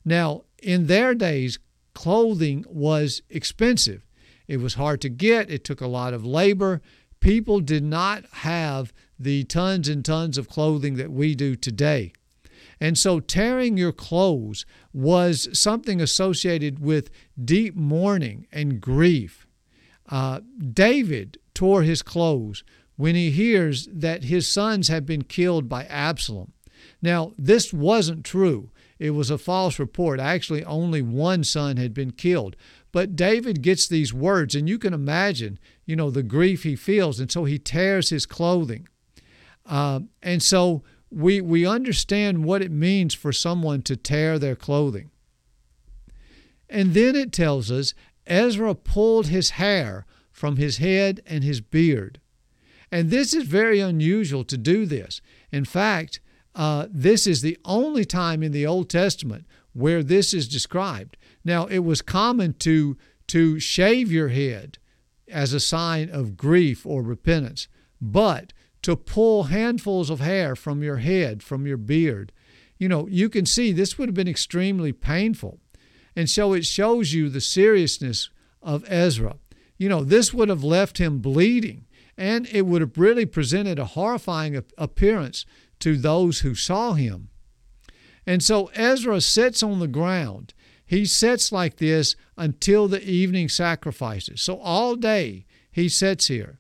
Now, 0.04 0.44
in 0.62 0.88
their 0.88 1.14
days, 1.14 1.60
clothing 1.94 2.66
was 2.68 3.22
expensive. 3.30 4.06
It 4.48 4.58
was 4.58 4.74
hard 4.74 5.02
to 5.02 5.10
get, 5.10 5.50
it 5.50 5.64
took 5.64 5.82
a 5.82 5.88
lot 5.88 6.14
of 6.14 6.26
labor. 6.26 6.82
People 7.20 7.60
did 7.60 7.84
not 7.84 8.26
have 8.32 8.92
the 9.18 9.44
tons 9.46 9.88
and 9.88 10.04
tons 10.04 10.38
of 10.38 10.50
clothing 10.50 10.96
that 10.96 11.12
we 11.12 11.36
do 11.36 11.56
today. 11.56 12.12
And 12.80 12.98
so 12.98 13.20
tearing 13.20 13.78
your 13.78 13.94
clothes 13.94 14.66
was 14.92 15.48
something 15.58 16.02
associated 16.02 16.80
with 16.80 17.10
deep 17.42 17.76
mourning 17.76 18.48
and 18.52 18.82
grief. 18.82 19.48
Uh, 20.10 20.42
David 20.74 21.38
tore 21.54 21.84
his 21.84 22.02
clothes 22.02 22.64
when 23.04 23.16
he 23.16 23.32
hears 23.32 23.90
that 23.92 24.24
his 24.24 24.48
sons 24.48 24.88
have 24.88 25.06
been 25.06 25.24
killed 25.24 25.68
by 25.68 25.84
Absalom. 25.88 26.54
Now, 27.02 27.34
this 27.38 27.74
wasn't 27.74 28.24
true. 28.24 28.72
It 28.98 29.10
was 29.10 29.30
a 29.30 29.38
false 29.38 29.78
report. 29.78 30.22
Actually, 30.22 30.64
only 30.64 31.02
one 31.02 31.44
son 31.44 31.76
had 31.76 31.94
been 31.94 32.12
killed. 32.12 32.56
But 32.94 33.18
David 33.18 33.62
gets 33.62 33.90
these 33.90 34.14
words, 34.14 34.56
and 34.56 34.70
you 34.70 34.80
can 34.80 34.94
imagine, 34.94 35.60
you 35.86 35.98
know, 35.98 36.10
the 36.10 36.24
grief 36.24 36.64
he 36.64 36.78
feels. 36.78 37.20
And 37.20 37.30
so 37.30 37.44
he 37.44 37.60
tears 37.60 38.10
his 38.10 38.26
clothing. 38.26 38.88
Uh, 39.66 40.00
and 40.22 40.42
so 40.42 40.82
we, 41.12 41.42
we 41.42 41.66
understand 41.66 42.46
what 42.46 42.62
it 42.62 42.72
means 42.72 43.14
for 43.14 43.34
someone 43.34 43.82
to 43.82 43.98
tear 43.98 44.40
their 44.40 44.56
clothing. 44.56 45.12
And 46.70 46.94
then 46.94 47.18
it 47.18 47.34
tells 47.34 47.70
us 47.70 47.94
Ezra 48.26 48.74
pulled 48.74 49.28
his 49.28 49.50
hair 49.50 50.06
from 50.32 50.56
his 50.56 50.78
head 50.78 51.20
and 51.26 51.44
his 51.44 51.60
beard. 51.60 52.22
And 52.94 53.10
this 53.10 53.34
is 53.34 53.46
very 53.46 53.80
unusual 53.80 54.44
to 54.44 54.56
do 54.56 54.86
this. 54.86 55.20
In 55.52 55.66
fact, 55.66 56.20
uh, 56.54 56.86
this 56.92 57.26
is 57.26 57.42
the 57.42 57.58
only 57.66 58.06
time 58.06 58.44
in 58.44 58.52
the 58.52 58.68
Old 58.68 58.88
Testament 58.88 59.48
where 59.74 60.04
this 60.04 60.32
is 60.32 60.48
described. 60.48 61.18
Now, 61.44 61.66
it 61.66 61.80
was 61.80 62.04
common 62.04 62.54
to, 62.60 62.96
to 63.30 63.60
shave 63.60 64.12
your 64.12 64.28
head 64.28 64.78
as 65.28 65.54
a 65.54 65.60
sign 65.60 66.12
of 66.12 66.38
grief 66.38 66.86
or 66.86 67.02
repentance, 67.02 67.68
but 68.00 68.54
to 68.84 68.96
pull 68.96 69.46
handfuls 69.46 70.12
of 70.12 70.20
hair 70.20 70.56
from 70.56 70.84
your 70.84 70.98
head, 70.98 71.42
from 71.42 71.66
your 71.66 71.78
beard. 71.78 72.32
You 72.78 72.90
know, 72.90 73.08
you 73.08 73.28
can 73.28 73.48
see 73.48 73.72
this 73.72 73.98
would 73.98 74.10
have 74.10 74.14
been 74.14 74.28
extremely 74.28 74.94
painful. 74.94 75.58
And 76.16 76.30
so 76.30 76.54
it 76.54 76.64
shows 76.64 77.12
you 77.12 77.28
the 77.28 77.42
seriousness 77.42 78.30
of 78.62 78.86
Ezra. 78.88 79.38
You 79.80 79.90
know, 79.90 80.04
this 80.04 80.32
would 80.32 80.50
have 80.50 80.64
left 80.64 81.00
him 81.00 81.18
bleeding, 81.18 81.88
and 82.18 82.48
it 82.48 82.66
would 82.66 82.82
have 82.82 82.98
really 82.98 83.26
presented 83.26 83.80
a 83.80 83.86
horrifying 83.86 84.62
appearance 84.78 85.46
to 85.80 85.98
those 85.98 86.40
who 86.40 86.56
saw 86.56 86.94
him. 86.94 87.30
And 88.26 88.42
so 88.42 88.72
Ezra 88.74 89.20
sits 89.22 89.62
on 89.62 89.80
the 89.80 89.88
ground. 89.88 90.54
He 90.86 91.06
sits 91.06 91.52
like 91.52 91.78
this 91.78 92.16
until 92.38 92.88
the 92.88 93.04
evening 93.04 93.50
sacrifices. 93.50 94.42
So 94.42 94.60
all 94.60 94.96
day 94.96 95.46
he 95.72 95.90
sits 95.90 96.28
here. 96.28 96.60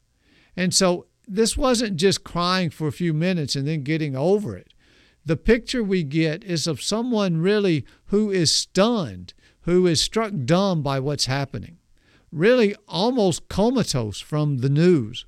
And 0.57 0.73
so 0.73 1.07
this 1.27 1.55
wasn't 1.55 1.97
just 1.97 2.23
crying 2.23 2.69
for 2.69 2.87
a 2.87 2.91
few 2.91 3.13
minutes 3.13 3.55
and 3.55 3.67
then 3.67 3.83
getting 3.83 4.15
over 4.15 4.57
it. 4.57 4.73
The 5.25 5.37
picture 5.37 5.83
we 5.83 6.03
get 6.03 6.43
is 6.43 6.67
of 6.67 6.81
someone 6.81 7.37
really 7.37 7.85
who 8.05 8.29
is 8.29 8.53
stunned, 8.53 9.33
who 9.61 9.87
is 9.87 10.01
struck 10.01 10.33
dumb 10.43 10.81
by 10.81 10.99
what's 10.99 11.27
happening, 11.27 11.77
really 12.31 12.75
almost 12.87 13.47
comatose 13.47 14.19
from 14.19 14.57
the 14.57 14.69
news. 14.69 15.25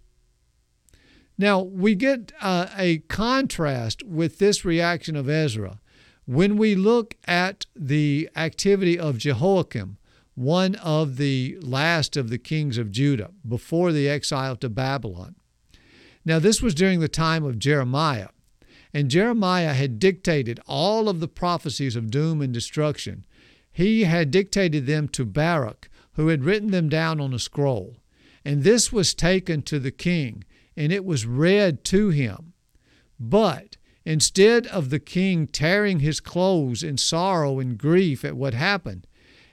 Now, 1.38 1.60
we 1.62 1.96
get 1.96 2.32
uh, 2.42 2.68
a 2.78 3.00
contrast 3.10 4.04
with 4.04 4.40
this 4.40 4.64
reaction 4.64 5.16
of 5.16 5.30
Ezra 5.30 5.80
when 6.26 6.58
we 6.58 6.76
look 6.76 7.16
at 7.28 7.66
the 7.76 8.30
activity 8.36 8.98
of 8.98 9.18
Jehoiakim, 9.18 9.98
one 10.34 10.76
of 10.76 11.18
the 11.18 11.58
last 11.62 12.18
of 12.18 12.30
the 12.30 12.38
kings 12.38 12.78
of 12.78 12.92
Judah, 12.92 13.32
before 13.48 13.92
the 13.92 14.10
exile 14.10 14.56
to 14.58 14.70
Babylon. 14.70 15.36
Now, 16.26 16.40
this 16.40 16.62
was 16.62 16.74
during 16.74 17.00
the 17.00 17.08
time 17.08 17.44
of 17.44 17.60
Jeremiah, 17.60 18.30
and 18.94 19.12
Jeremiah 19.12 19.74
had 19.74 20.00
dictated 20.00 20.60
all 20.68 21.08
of 21.08 21.20
the 21.20 21.28
prophecies 21.28 21.96
of 21.96 22.10
doom 22.10 22.42
and 22.42 22.54
destruction. 22.54 23.26
He 23.72 24.06
had 24.06 24.32
dictated 24.32 24.88
them 24.88 25.08
to 25.10 25.26
Baruch, 25.26 25.90
who 26.14 26.30
had 26.30 26.46
written 26.46 26.72
them 26.72 26.90
down 26.90 27.20
on 27.20 27.34
a 27.34 27.40
scroll. 27.40 27.98
And 28.44 28.64
this 28.64 28.92
was 28.92 29.14
taken 29.14 29.62
to 29.64 29.80
the 29.80 29.92
king, 29.92 30.44
and 30.78 30.92
it 30.92 31.06
was 31.06 31.26
read 31.26 31.84
to 31.86 32.10
him. 32.10 32.54
But 33.20 33.78
instead 34.04 34.68
of 34.68 34.90
the 34.90 35.00
king 35.00 35.48
tearing 35.48 36.00
his 36.00 36.20
clothes 36.20 36.84
in 36.84 36.98
sorrow 36.98 37.60
and 37.60 37.78
grief 37.78 38.26
at 38.26 38.36
what 38.36 38.54
happened, 38.54 39.08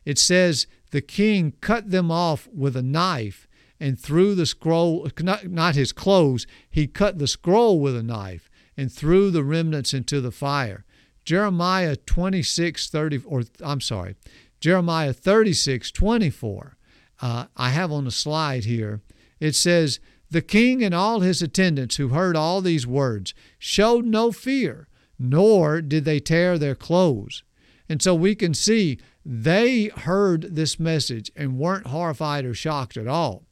it 0.04 0.18
says 0.18 0.66
the 0.90 1.00
king 1.00 1.54
cut 1.60 1.90
them 1.90 2.10
off 2.10 2.48
with 2.52 2.76
a 2.76 2.82
knife 2.82 3.48
and 3.80 3.98
threw 3.98 4.34
the 4.34 4.46
scroll, 4.46 5.08
not, 5.20 5.74
his 5.74 5.92
clothes, 5.92 6.46
he 6.70 6.86
cut 6.86 7.18
the 7.18 7.26
scroll 7.26 7.80
with 7.80 7.96
a 7.96 8.02
knife 8.02 8.48
and 8.76 8.92
threw 8.92 9.30
the 9.30 9.42
remnants 9.42 9.92
into 9.92 10.20
the 10.20 10.30
fire. 10.30 10.84
Jeremiah 11.24 11.96
26, 11.96 12.90
30, 12.90 13.22
or 13.24 13.42
I'm 13.62 13.80
sorry, 13.80 14.16
Jeremiah 14.60 15.12
36, 15.12 15.90
24. 15.90 16.76
Uh, 17.20 17.46
I 17.56 17.70
have 17.70 17.92
on 17.92 18.04
the 18.04 18.10
slide 18.10 18.64
here. 18.64 19.00
It 19.40 19.54
says, 19.54 19.98
The 20.32 20.40
king 20.40 20.82
and 20.82 20.94
all 20.94 21.20
his 21.20 21.42
attendants 21.42 21.96
who 21.96 22.08
heard 22.08 22.36
all 22.36 22.62
these 22.62 22.86
words 22.86 23.34
showed 23.58 24.06
no 24.06 24.32
fear, 24.32 24.88
nor 25.18 25.82
did 25.82 26.06
they 26.06 26.20
tear 26.20 26.56
their 26.56 26.74
clothes. 26.74 27.42
And 27.86 28.00
so 28.00 28.14
we 28.14 28.34
can 28.34 28.54
see 28.54 28.98
they 29.26 29.88
heard 29.88 30.56
this 30.56 30.80
message 30.80 31.30
and 31.36 31.58
weren't 31.58 31.88
horrified 31.88 32.46
or 32.46 32.54
shocked 32.54 32.96
at 32.96 33.06
all. 33.06 33.44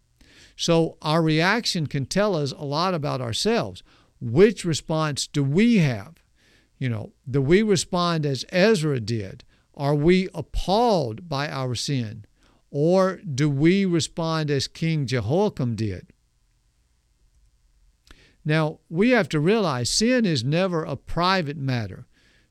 So 0.56 0.96
our 1.02 1.20
reaction 1.20 1.86
can 1.86 2.06
tell 2.06 2.34
us 2.34 2.50
a 2.52 2.64
lot 2.64 2.94
about 2.94 3.20
ourselves. 3.20 3.82
Which 4.18 4.64
response 4.64 5.26
do 5.26 5.44
we 5.44 5.76
have? 5.80 6.14
You 6.78 6.88
know, 6.88 7.12
do 7.30 7.42
we 7.42 7.62
respond 7.62 8.24
as 8.24 8.46
Ezra 8.48 9.00
did? 9.00 9.44
Are 9.74 9.94
we 9.94 10.30
appalled 10.32 11.28
by 11.28 11.50
our 11.50 11.74
sin? 11.74 12.24
Or 12.70 13.16
do 13.18 13.50
we 13.50 13.84
respond 13.84 14.50
as 14.50 14.66
King 14.66 15.04
Jehoiakim 15.04 15.76
did? 15.76 16.06
Now, 18.44 18.78
we 18.88 19.10
have 19.10 19.28
to 19.30 19.40
realize 19.40 19.90
sin 19.90 20.24
is 20.24 20.42
never 20.44 20.84
a 20.84 20.96
private 20.96 21.56
matter. 21.56 22.06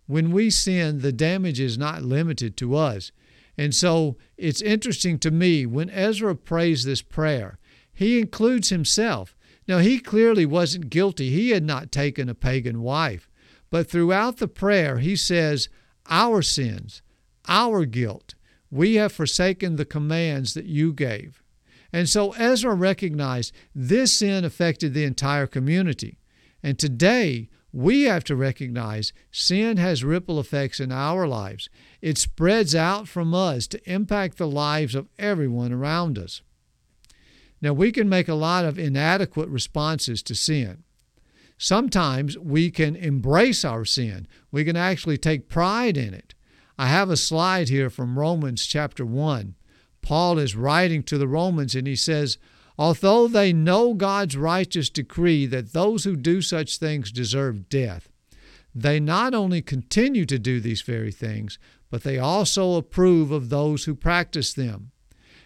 When 0.06 0.32
we 0.32 0.50
sin, 0.50 1.00
the 1.00 1.12
damage 1.12 1.60
is 1.60 1.78
not 1.78 2.04
limited 2.04 2.58
to 2.58 2.76
us. 2.76 3.12
And 3.58 3.76
so 3.76 4.18
it's 4.38 4.62
interesting 4.62 5.20
to 5.20 5.32
me 5.32 5.66
when 5.66 5.90
Ezra 5.90 6.36
prays 6.36 6.84
this 6.84 7.02
prayer, 7.02 7.60
he 7.94 8.20
includes 8.20 8.70
himself. 8.70 9.36
Now, 9.68 9.80
he 9.80 10.00
clearly 10.00 10.46
wasn't 10.46 10.90
guilty. 10.90 11.30
He 11.30 11.50
had 11.50 11.64
not 11.64 11.92
taken 11.92 12.30
a 12.30 12.34
pagan 12.34 12.82
wife. 12.82 13.30
But 13.70 13.90
throughout 13.90 14.38
the 14.38 14.48
prayer, 14.48 14.98
he 14.98 15.16
says, 15.16 15.70
Our 16.08 16.42
sins, 16.42 17.02
our 17.48 17.86
guilt, 17.86 18.36
we 18.72 18.96
have 18.96 19.12
forsaken 19.12 19.76
the 19.76 19.86
commands 19.86 20.54
that 20.54 20.66
you 20.66 20.94
gave. 20.94 21.44
And 21.92 22.08
so 22.08 22.32
Ezra 22.34 22.74
recognized 22.74 23.54
this 23.74 24.14
sin 24.14 24.46
affected 24.46 24.94
the 24.94 25.04
entire 25.04 25.48
community. 25.48 26.20
And 26.62 26.78
today, 26.78 27.50
we 27.72 28.04
have 28.04 28.24
to 28.26 28.36
recognize 28.36 29.14
sin 29.32 29.78
has 29.78 30.04
ripple 30.04 30.40
effects 30.40 30.80
in 30.80 30.92
our 30.92 31.28
lives. 31.28 31.70
It 32.02 32.18
spreads 32.18 32.74
out 32.74 33.08
from 33.08 33.34
us 33.34 33.68
to 33.68 33.92
impact 33.92 34.38
the 34.38 34.48
lives 34.48 34.96
of 34.96 35.08
everyone 35.18 35.72
around 35.72 36.18
us. 36.18 36.42
Now, 37.62 37.74
we 37.74 37.92
can 37.92 38.08
make 38.08 38.28
a 38.28 38.36
lot 38.36 38.66
of 38.66 38.80
inadequate 38.80 39.50
responses 39.50 40.24
to 40.24 40.36
sin. 40.36 40.84
Sometimes 41.58 42.38
we 42.38 42.72
can 42.72 42.96
embrace 42.96 43.66
our 43.66 43.84
sin, 43.84 44.28
we 44.50 44.64
can 44.64 44.78
actually 44.78 45.18
take 45.18 45.50
pride 45.50 45.98
in 45.98 46.14
it. 46.14 46.34
I 46.78 46.88
have 46.88 47.10
a 47.10 47.18
slide 47.18 47.68
here 47.68 47.90
from 47.90 48.18
Romans 48.18 48.66
chapter 48.66 49.06
1. 49.06 49.56
Paul 50.10 50.40
is 50.40 50.56
writing 50.56 51.04
to 51.04 51.20
the 51.20 51.28
Romans 51.28 51.76
and 51.76 51.86
he 51.86 51.96
says, 51.96 52.40
Although 52.80 53.28
they 53.28 53.54
know 53.54 53.94
God's 53.94 54.36
righteous 54.36 54.90
decree 54.90 55.46
that 55.46 55.72
those 55.72 56.04
who 56.04 56.16
do 56.16 56.42
such 56.42 56.80
things 56.80 57.12
deserve 57.12 57.70
death, 57.70 58.10
they 58.74 59.00
not 59.00 59.36
only 59.36 59.62
continue 59.62 60.26
to 60.26 60.40
do 60.40 60.60
these 60.60 60.82
very 60.82 61.12
things, 61.12 61.60
but 61.92 62.02
they 62.02 62.18
also 62.18 62.74
approve 62.74 63.30
of 63.30 63.50
those 63.50 63.84
who 63.84 63.94
practice 63.94 64.52
them. 64.52 64.90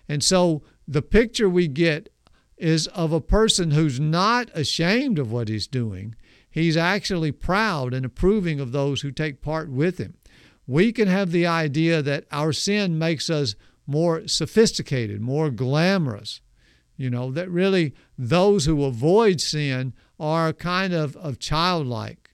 And 0.08 0.24
so 0.24 0.64
the 0.88 1.02
picture 1.02 1.50
we 1.50 1.68
get 1.68 2.08
is 2.56 2.88
of 2.88 3.12
a 3.12 3.20
person 3.20 3.72
who's 3.72 4.00
not 4.00 4.50
ashamed 4.54 5.20
of 5.20 5.30
what 5.30 5.50
he's 5.50 5.68
doing. 5.68 6.16
He's 6.50 6.78
actually 6.78 7.34
proud 7.34 7.94
and 7.94 8.06
approving 8.06 8.62
of 8.62 8.72
those 8.72 9.02
who 9.02 9.12
take 9.12 9.42
part 9.42 9.70
with 9.70 9.98
him. 9.98 10.14
We 10.66 10.94
can 10.94 11.10
have 11.10 11.32
the 11.32 11.46
idea 11.46 12.02
that 12.02 12.24
our 12.32 12.54
sin 12.54 12.98
makes 12.98 13.30
us 13.30 13.56
more 13.86 14.28
sophisticated, 14.28 15.22
more 15.22 15.50
glamorous. 15.50 16.42
You 16.96 17.10
know, 17.10 17.32
that 17.32 17.50
really 17.50 17.94
those 18.18 18.66
who 18.66 18.84
avoid 18.84 19.42
sin 19.42 19.94
are 20.20 20.54
kind 20.54 20.94
of, 20.94 21.16
of 21.18 21.40
childlike. 21.40 22.32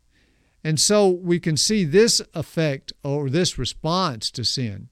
And 0.63 0.79
so 0.79 1.07
we 1.07 1.39
can 1.39 1.55
see 1.55 1.85
this 1.85 2.21
effect 2.33 2.91
or 3.03 3.29
this 3.29 3.57
response 3.57 4.29
to 4.31 4.43
sin. 4.43 4.89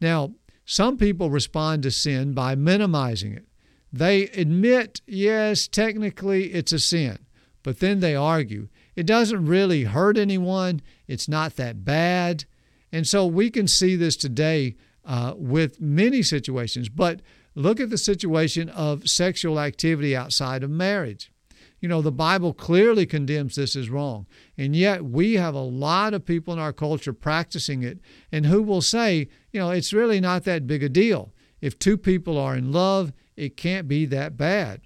Now, 0.00 0.34
some 0.64 0.96
people 0.96 1.30
respond 1.30 1.82
to 1.82 1.90
sin 1.90 2.32
by 2.32 2.54
minimizing 2.54 3.34
it. 3.34 3.46
They 3.92 4.24
admit, 4.28 5.00
yes, 5.06 5.66
technically 5.66 6.52
it's 6.52 6.72
a 6.72 6.78
sin, 6.78 7.18
but 7.64 7.80
then 7.80 7.98
they 7.98 8.14
argue 8.14 8.68
it 8.94 9.06
doesn't 9.06 9.46
really 9.46 9.84
hurt 9.84 10.16
anyone, 10.16 10.80
it's 11.08 11.28
not 11.28 11.56
that 11.56 11.84
bad. 11.84 12.44
And 12.92 13.06
so 13.06 13.26
we 13.26 13.50
can 13.50 13.66
see 13.66 13.96
this 13.96 14.16
today 14.16 14.76
uh, 15.10 15.34
with 15.36 15.80
many 15.80 16.22
situations. 16.22 16.88
But 16.88 17.20
look 17.56 17.80
at 17.80 17.90
the 17.90 17.98
situation 17.98 18.68
of 18.68 19.08
sexual 19.08 19.58
activity 19.58 20.14
outside 20.14 20.62
of 20.62 20.70
marriage. 20.70 21.32
You 21.80 21.88
know, 21.88 22.00
the 22.00 22.12
Bible 22.12 22.54
clearly 22.54 23.06
condemns 23.06 23.56
this 23.56 23.74
as 23.74 23.90
wrong. 23.90 24.28
And 24.56 24.76
yet 24.76 25.04
we 25.04 25.34
have 25.34 25.56
a 25.56 25.60
lot 25.60 26.14
of 26.14 26.24
people 26.24 26.54
in 26.54 26.60
our 26.60 26.72
culture 26.72 27.12
practicing 27.12 27.82
it 27.82 27.98
and 28.30 28.46
who 28.46 28.62
will 28.62 28.82
say, 28.82 29.26
you 29.50 29.58
know, 29.58 29.70
it's 29.70 29.92
really 29.92 30.20
not 30.20 30.44
that 30.44 30.68
big 30.68 30.84
a 30.84 30.88
deal. 30.88 31.32
If 31.60 31.76
two 31.76 31.98
people 31.98 32.38
are 32.38 32.54
in 32.54 32.70
love, 32.70 33.12
it 33.34 33.56
can't 33.56 33.88
be 33.88 34.06
that 34.06 34.36
bad. 34.36 34.82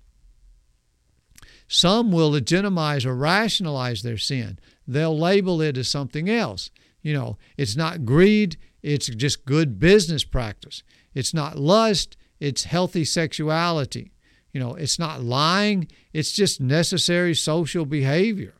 Some 1.68 2.10
will 2.10 2.30
legitimize 2.30 3.04
or 3.04 3.14
rationalize 3.14 4.00
their 4.00 4.16
sin. 4.16 4.58
They'll 4.87 5.18
label 5.18 5.60
it 5.60 5.76
as 5.76 5.88
something 5.88 6.30
else. 6.30 6.70
You 7.02 7.12
know, 7.12 7.37
it's 7.58 7.76
not 7.76 8.06
greed, 8.06 8.56
it's 8.85 9.07
just 9.07 9.47
good 9.47 9.79
business 9.79 10.25
practice. 10.25 10.83
It's 11.14 11.33
not 11.33 11.59
lust, 11.59 12.18
it's 12.38 12.64
healthy 12.64 13.07
sexuality. 13.07 14.12
You 14.53 14.61
know, 14.61 14.75
it's 14.75 14.99
not 14.99 15.23
lying, 15.23 15.88
it's 16.12 16.33
just 16.33 16.61
necessary 16.61 17.35
social 17.35 17.87
behavior. 17.87 18.55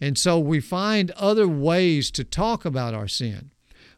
And 0.00 0.16
so 0.16 0.38
we 0.38 0.60
find 0.60 1.10
other 1.12 1.46
ways 1.46 2.10
to 2.12 2.24
talk 2.24 2.64
about 2.64 2.94
our 2.94 3.08
sin. 3.08 3.50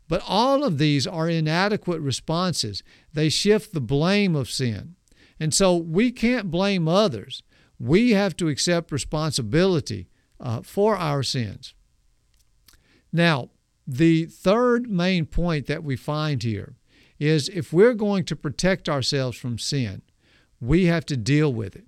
But 0.09 0.25
all 0.27 0.65
of 0.65 0.79
these 0.79 1.07
are 1.07 1.29
inadequate 1.29 2.01
responses. 2.01 2.83
They 3.13 3.29
shift 3.29 3.73
the 3.73 3.81
blame 3.81 4.35
of 4.35 4.51
sin. 4.51 4.97
And 5.39 5.55
so 5.55 5.77
we 5.77 6.11
can't 6.11 6.51
blame 6.51 6.89
others. 6.89 7.45
We 7.79 8.11
have 8.11 8.37
to 8.39 8.49
accept 8.49 8.91
responsibility 8.91 10.09
uh, 10.41 10.63
for 10.63 10.97
our 10.97 11.23
sins. 11.23 11.75
Now, 13.13 13.51
the 13.92 14.26
third 14.26 14.88
main 14.88 15.26
point 15.26 15.66
that 15.66 15.83
we 15.83 15.96
find 15.96 16.44
here 16.44 16.76
is 17.18 17.48
if 17.48 17.72
we're 17.72 17.94
going 17.94 18.24
to 18.24 18.37
protect 18.37 18.88
ourselves 18.88 19.37
from 19.37 19.59
sin, 19.59 20.00
we 20.61 20.87
have 20.87 21.05
to 21.07 21.16
deal 21.16 21.53
with 21.53 21.74
it. 21.74 21.87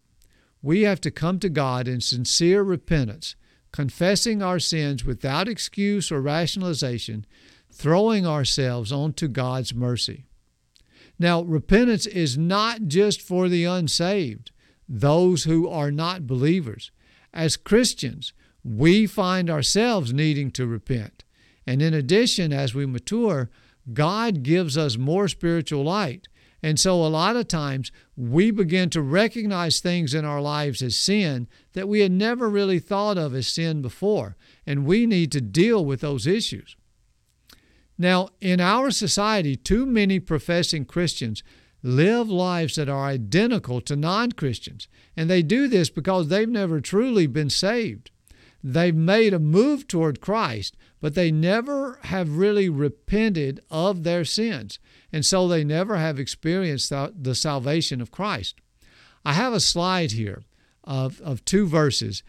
We 0.60 0.82
have 0.82 1.00
to 1.02 1.12
come 1.12 1.38
to 1.38 1.48
God 1.48 1.86
in 1.86 2.00
sincere 2.00 2.64
repentance, 2.64 3.36
confessing 3.70 4.42
our 4.42 4.58
sins 4.58 5.04
without 5.04 5.46
excuse 5.46 6.10
or 6.10 6.20
rationalization, 6.20 7.24
throwing 7.70 8.26
ourselves 8.26 8.90
onto 8.90 9.28
God's 9.28 9.72
mercy. 9.72 10.24
Now, 11.20 11.42
repentance 11.42 12.06
is 12.06 12.36
not 12.36 12.88
just 12.88 13.22
for 13.22 13.48
the 13.48 13.64
unsaved, 13.64 14.50
those 14.88 15.44
who 15.44 15.68
are 15.68 15.92
not 15.92 16.26
believers. 16.26 16.90
As 17.32 17.56
Christians, 17.56 18.32
we 18.64 19.06
find 19.06 19.48
ourselves 19.48 20.12
needing 20.12 20.50
to 20.52 20.66
repent. 20.66 21.22
And 21.66 21.80
in 21.80 21.94
addition, 21.94 22.52
as 22.52 22.74
we 22.74 22.86
mature, 22.86 23.50
God 23.92 24.42
gives 24.42 24.76
us 24.76 24.96
more 24.96 25.28
spiritual 25.28 25.84
light. 25.84 26.28
And 26.62 26.78
so, 26.78 27.04
a 27.04 27.08
lot 27.08 27.34
of 27.34 27.48
times, 27.48 27.90
we 28.16 28.52
begin 28.52 28.88
to 28.90 29.02
recognize 29.02 29.80
things 29.80 30.14
in 30.14 30.24
our 30.24 30.40
lives 30.40 30.80
as 30.80 30.96
sin 30.96 31.48
that 31.72 31.88
we 31.88 32.00
had 32.00 32.12
never 32.12 32.48
really 32.48 32.78
thought 32.78 33.18
of 33.18 33.34
as 33.34 33.48
sin 33.48 33.82
before. 33.82 34.36
And 34.64 34.86
we 34.86 35.04
need 35.06 35.32
to 35.32 35.40
deal 35.40 35.84
with 35.84 36.00
those 36.00 36.26
issues. 36.26 36.76
Now, 37.98 38.28
in 38.40 38.60
our 38.60 38.90
society, 38.92 39.56
too 39.56 39.86
many 39.86 40.20
professing 40.20 40.84
Christians 40.84 41.42
live 41.82 42.28
lives 42.30 42.76
that 42.76 42.88
are 42.88 43.06
identical 43.06 43.80
to 43.82 43.96
non 43.96 44.32
Christians. 44.32 44.88
And 45.16 45.28
they 45.28 45.42
do 45.42 45.68
this 45.68 45.90
because 45.90 46.28
they've 46.28 46.48
never 46.48 46.80
truly 46.80 47.26
been 47.26 47.50
saved. 47.50 48.10
They've 48.62 48.94
made 48.94 49.34
a 49.34 49.40
move 49.40 49.88
toward 49.88 50.20
Christ, 50.20 50.76
but 51.02 51.16
they 51.16 51.32
never 51.32 51.98
have 52.04 52.36
really 52.36 52.68
repented 52.68 53.60
of 53.72 54.04
their 54.04 54.24
sins. 54.24 54.78
And 55.12 55.26
so 55.26 55.48
they 55.48 55.64
never 55.64 55.96
have 55.96 56.20
experienced 56.20 56.90
the 56.90 57.34
salvation 57.34 58.00
of 58.00 58.12
Christ. 58.12 58.60
I 59.24 59.32
have 59.32 59.52
a 59.52 59.58
slide 59.58 60.12
here 60.12 60.44
of, 60.84 61.20
of 61.20 61.44
two 61.44 61.66
verses 61.66 62.22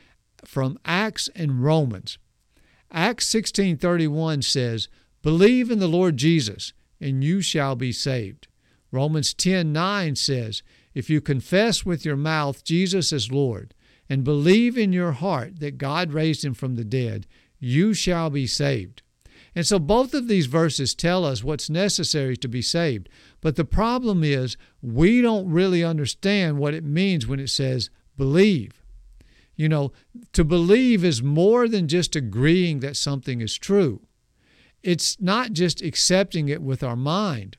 from 0.44 0.80
Acts 0.86 1.30
and 1.36 1.64
Romans. 1.64 2.18
Acts 2.92 3.28
16:31 3.28 4.42
says, 4.42 4.88
"Believe 5.22 5.70
in 5.70 5.78
the 5.78 5.88
Lord 5.88 6.18
Jesus, 6.18 6.74
and 7.00 7.24
you 7.24 7.42
shall 7.42 7.76
be 7.76 7.92
saved." 7.92 8.48
Romans 8.92 9.36
10:9 9.36 10.16
says, 10.16 10.64
"If 10.96 11.12
you 11.12 11.22
confess 11.22 11.86
with 11.86 12.06
your 12.06 12.18
mouth 12.18 12.64
Jesus 12.64 13.14
is 13.14 13.32
Lord 13.32 13.76
and 14.10 14.24
believe 14.24 14.78
in 14.78 14.94
your 14.94 15.12
heart 15.12 15.60
that 15.60 15.78
God 15.78 16.12
raised 16.12 16.44
him 16.44 16.56
from 16.56 16.76
the 16.76 16.84
dead, 16.84 17.28
you 17.64 17.94
shall 17.94 18.30
be 18.30 18.46
saved. 18.46 19.02
And 19.56 19.66
so 19.66 19.80
both 19.80 20.14
of 20.14 20.28
these 20.28 20.48
verses 20.48 20.94
tell 20.94 21.24
us 21.24 21.44
what's 21.44 21.70
necessary 21.70 22.36
to 22.38 22.48
be 22.48 22.62
saved. 22.62 23.08
But 23.40 23.56
the 23.56 23.66
problem 23.66 24.24
is 24.24 24.58
we 24.82 25.22
don't 25.22 25.50
really 25.50 25.84
understand 25.84 26.58
what 26.58 26.74
it 26.74 26.84
means 26.84 27.26
when 27.26 27.40
it 27.40 27.50
says 27.50 27.90
believe. 28.18 28.84
You 29.56 29.70
know, 29.70 29.94
to 30.34 30.44
believe 30.44 31.06
is 31.06 31.24
more 31.24 31.68
than 31.68 31.88
just 31.88 32.16
agreeing 32.16 32.80
that 32.80 32.98
something 32.98 33.40
is 33.40 33.56
true. 33.56 34.02
It's 34.82 35.22
not 35.22 35.54
just 35.54 35.82
accepting 35.82 36.50
it 36.50 36.62
with 36.62 36.84
our 36.84 36.96
mind. 36.98 37.58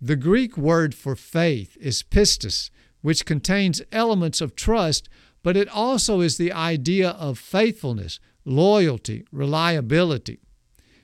The 0.00 0.16
Greek 0.16 0.56
word 0.56 0.94
for 0.94 1.16
faith 1.16 1.76
is 1.80 2.02
pistis, 2.04 2.70
which 3.00 3.24
contains 3.24 3.82
elements 3.90 4.40
of 4.40 4.54
trust, 4.54 5.08
but 5.42 5.56
it 5.56 5.68
also 5.68 6.20
is 6.20 6.36
the 6.36 6.52
idea 6.52 7.10
of 7.10 7.38
faithfulness, 7.38 8.20
loyalty, 8.44 9.24
reliability. 9.32 10.40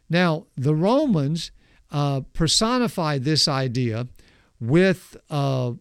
Now, 0.09 0.46
the 0.57 0.74
Romans 0.74 1.53
uh, 1.90 2.22
personified 2.33 3.24
this 3.24 3.48
idea 3.48 4.09
with 4.61 5.16
uh, 5.31 5.72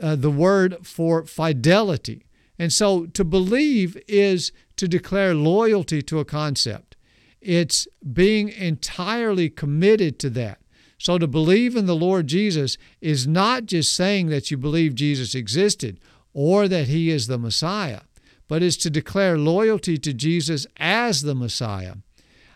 uh, 0.00 0.16
the 0.16 0.30
word 0.30 0.86
for 0.86 1.24
fidelity. 1.24 2.24
And 2.58 2.72
so 2.72 3.06
to 3.06 3.24
believe 3.24 3.96
is 4.06 4.52
to 4.76 4.86
declare 4.86 5.34
loyalty 5.34 6.02
to 6.02 6.18
a 6.18 6.24
concept, 6.24 6.96
it's 7.40 7.88
being 8.12 8.50
entirely 8.50 9.48
committed 9.48 10.18
to 10.20 10.30
that. 10.30 10.58
So 10.98 11.16
to 11.16 11.26
believe 11.26 11.76
in 11.76 11.86
the 11.86 11.96
Lord 11.96 12.26
Jesus 12.26 12.76
is 13.00 13.26
not 13.26 13.64
just 13.64 13.94
saying 13.94 14.26
that 14.28 14.50
you 14.50 14.58
believe 14.58 14.94
Jesus 14.94 15.34
existed 15.34 15.98
or 16.34 16.68
that 16.68 16.88
he 16.88 17.08
is 17.08 17.26
the 17.26 17.38
Messiah, 17.38 18.02
but 18.50 18.64
is 18.64 18.76
to 18.76 18.90
declare 18.90 19.38
loyalty 19.38 19.96
to 19.96 20.12
Jesus 20.12 20.66
as 20.76 21.22
the 21.22 21.36
Messiah. 21.36 21.94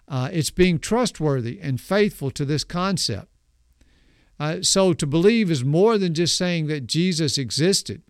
Uh, 0.09 0.29
it's 0.33 0.51
being 0.51 0.81
trustworthy 0.81 1.61
and 1.63 1.81
faithful 1.81 2.33
to 2.33 2.45
this 2.45 2.65
concept. 2.65 3.29
Uh, 4.41 4.57
so 4.61 4.93
to 4.93 5.07
believe 5.07 5.53
is 5.53 5.65
more 5.65 5.97
than 5.97 6.13
just 6.13 6.37
saying 6.37 6.67
that 6.67 6.89
Jesus 6.89 7.39
existed. 7.39 8.03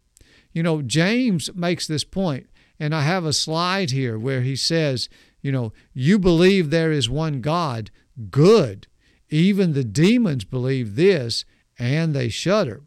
You 0.54 0.62
know, 0.62 0.80
James 0.80 1.54
makes 1.54 1.86
this 1.86 2.04
point, 2.04 2.46
and 2.80 2.94
I 2.94 3.02
have 3.02 3.26
a 3.26 3.34
slide 3.34 3.90
here 3.90 4.18
where 4.18 4.40
he 4.40 4.56
says, 4.56 5.10
you 5.42 5.52
know, 5.52 5.74
you 5.92 6.18
believe 6.18 6.70
there 6.70 6.90
is 6.90 7.10
one 7.10 7.42
God, 7.42 7.90
good. 8.30 8.86
Even 9.28 9.74
the 9.74 9.84
demons 9.84 10.44
believe 10.44 10.96
this, 10.96 11.44
and 11.78 12.14
they 12.14 12.30
shudder. 12.30 12.80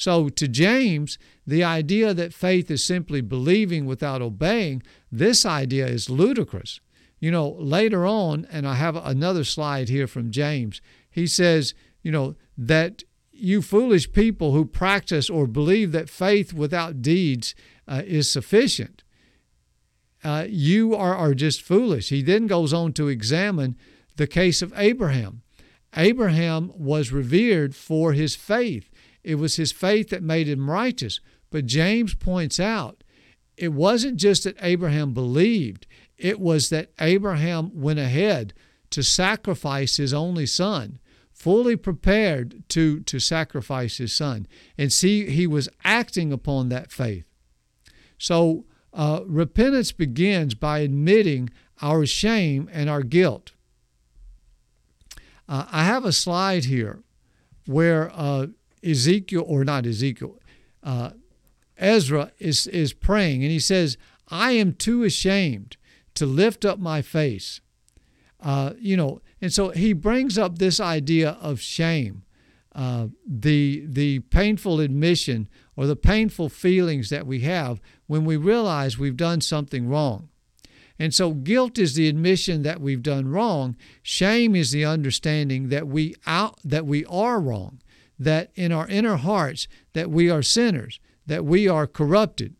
So, 0.00 0.30
to 0.30 0.48
James, 0.48 1.18
the 1.46 1.62
idea 1.62 2.14
that 2.14 2.32
faith 2.32 2.70
is 2.70 2.82
simply 2.82 3.20
believing 3.20 3.84
without 3.84 4.22
obeying, 4.22 4.82
this 5.12 5.44
idea 5.44 5.86
is 5.86 6.08
ludicrous. 6.08 6.80
You 7.18 7.30
know, 7.30 7.50
later 7.58 8.06
on, 8.06 8.46
and 8.50 8.66
I 8.66 8.76
have 8.76 8.96
another 8.96 9.44
slide 9.44 9.90
here 9.90 10.06
from 10.06 10.30
James, 10.30 10.80
he 11.10 11.26
says, 11.26 11.74
you 12.02 12.10
know, 12.10 12.34
that 12.56 13.04
you 13.30 13.60
foolish 13.60 14.10
people 14.10 14.52
who 14.52 14.64
practice 14.64 15.28
or 15.28 15.46
believe 15.46 15.92
that 15.92 16.08
faith 16.08 16.54
without 16.54 17.02
deeds 17.02 17.54
uh, 17.86 18.00
is 18.06 18.32
sufficient, 18.32 19.04
uh, 20.24 20.46
you 20.48 20.94
are, 20.94 21.14
are 21.14 21.34
just 21.34 21.60
foolish. 21.60 22.08
He 22.08 22.22
then 22.22 22.46
goes 22.46 22.72
on 22.72 22.94
to 22.94 23.08
examine 23.08 23.76
the 24.16 24.26
case 24.26 24.62
of 24.62 24.72
Abraham. 24.76 25.42
Abraham 25.94 26.72
was 26.74 27.12
revered 27.12 27.74
for 27.74 28.14
his 28.14 28.34
faith. 28.34 28.89
It 29.22 29.36
was 29.36 29.56
his 29.56 29.72
faith 29.72 30.08
that 30.10 30.22
made 30.22 30.48
him 30.48 30.70
righteous. 30.70 31.20
But 31.50 31.66
James 31.66 32.14
points 32.14 32.58
out 32.58 33.02
it 33.56 33.72
wasn't 33.72 34.16
just 34.16 34.44
that 34.44 34.56
Abraham 34.62 35.12
believed, 35.12 35.86
it 36.16 36.40
was 36.40 36.70
that 36.70 36.92
Abraham 37.00 37.70
went 37.74 37.98
ahead 37.98 38.54
to 38.90 39.02
sacrifice 39.02 39.96
his 39.96 40.14
only 40.14 40.46
son 40.46 40.98
fully 41.40 41.74
prepared 41.74 42.62
to, 42.68 43.00
to 43.00 43.18
sacrifice 43.18 43.96
his 43.96 44.12
son. 44.12 44.46
And 44.76 44.92
see, 44.92 45.30
he 45.30 45.46
was 45.46 45.70
acting 45.82 46.34
upon 46.34 46.68
that 46.68 46.92
faith. 46.92 47.24
So, 48.18 48.66
uh, 48.92 49.20
repentance 49.24 49.90
begins 49.90 50.54
by 50.54 50.80
admitting 50.80 51.48
our 51.80 52.04
shame 52.04 52.68
and 52.70 52.90
our 52.90 53.02
guilt. 53.02 53.52
Uh, 55.48 55.64
I 55.72 55.84
have 55.84 56.04
a 56.04 56.12
slide 56.12 56.66
here 56.66 57.02
where 57.66 58.12
uh, 58.14 58.48
Ezekiel, 58.82 59.44
or 59.46 59.64
not 59.64 59.86
Ezekiel, 59.86 60.38
uh, 60.82 61.10
Ezra 61.76 62.32
is, 62.38 62.66
is 62.66 62.92
praying, 62.92 63.42
and 63.42 63.50
he 63.50 63.58
says, 63.58 63.96
I 64.28 64.52
am 64.52 64.74
too 64.74 65.02
ashamed 65.02 65.76
to 66.14 66.26
lift 66.26 66.64
up 66.64 66.78
my 66.78 67.02
face. 67.02 67.60
Uh, 68.40 68.72
you 68.78 68.96
know, 68.96 69.20
and 69.40 69.52
so 69.52 69.70
he 69.70 69.92
brings 69.92 70.38
up 70.38 70.58
this 70.58 70.80
idea 70.80 71.36
of 71.40 71.60
shame, 71.60 72.22
uh, 72.74 73.08
the, 73.26 73.84
the 73.86 74.20
painful 74.20 74.80
admission 74.80 75.48
or 75.76 75.86
the 75.86 75.96
painful 75.96 76.48
feelings 76.48 77.10
that 77.10 77.26
we 77.26 77.40
have 77.40 77.80
when 78.06 78.24
we 78.24 78.36
realize 78.36 78.98
we've 78.98 79.16
done 79.16 79.40
something 79.40 79.88
wrong. 79.88 80.28
And 80.98 81.14
so 81.14 81.32
guilt 81.32 81.78
is 81.78 81.94
the 81.94 82.08
admission 82.08 82.62
that 82.62 82.80
we've 82.80 83.02
done 83.02 83.28
wrong. 83.28 83.76
Shame 84.02 84.54
is 84.54 84.70
the 84.70 84.84
understanding 84.84 85.70
that 85.70 85.86
we 85.86 86.14
out 86.26 86.58
that 86.62 86.84
we 86.84 87.06
are 87.06 87.40
wrong, 87.40 87.80
that 88.20 88.52
in 88.54 88.70
our 88.70 88.86
inner 88.86 89.16
hearts 89.16 89.66
that 89.94 90.10
we 90.10 90.30
are 90.30 90.42
sinners, 90.42 91.00
that 91.26 91.44
we 91.44 91.66
are 91.66 91.86
corrupted. 91.86 92.54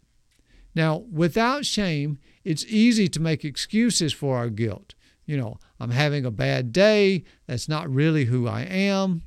Now, 0.75 1.05
without 1.13 1.67
shame, 1.67 2.19
it's 2.45 2.65
easy 2.65 3.09
to 3.09 3.21
make 3.21 3.45
excuses 3.45 4.13
for 4.13 4.39
our 4.39 4.49
guilt. 4.49 4.95
You 5.27 5.37
know, 5.37 5.59
I'm 5.79 5.91
having 5.91 6.25
a 6.25 6.31
bad 6.31 6.73
day. 6.73 7.25
That's 7.47 7.69
not 7.69 7.91
really 7.91 8.25
who 8.25 8.49
I 8.49 8.63
am. 8.63 9.23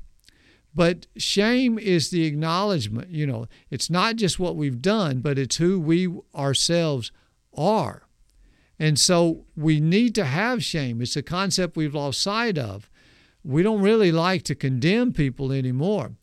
But 0.74 1.06
shame 1.16 1.78
is 1.78 2.10
the 2.10 2.24
acknowledgement, 2.24 3.10
you 3.10 3.28
know, 3.28 3.46
it's 3.70 3.88
not 3.88 4.16
just 4.16 4.40
what 4.40 4.56
we've 4.56 4.82
done, 4.82 5.20
but 5.20 5.38
it's 5.38 5.56
who 5.56 5.78
we 5.78 6.12
ourselves 6.34 7.12
are. 7.56 8.08
And 8.76 8.98
so 8.98 9.44
we 9.54 9.78
need 9.78 10.16
to 10.16 10.24
have 10.24 10.64
shame. 10.64 11.00
It's 11.00 11.14
a 11.14 11.22
concept 11.22 11.76
we've 11.76 11.94
lost 11.94 12.20
sight 12.20 12.58
of. 12.58 12.90
We 13.44 13.62
don't 13.62 13.82
really 13.82 14.10
like 14.10 14.42
to 14.44 14.56
condemn 14.56 15.12
people 15.12 15.52
anymore. 15.52 16.16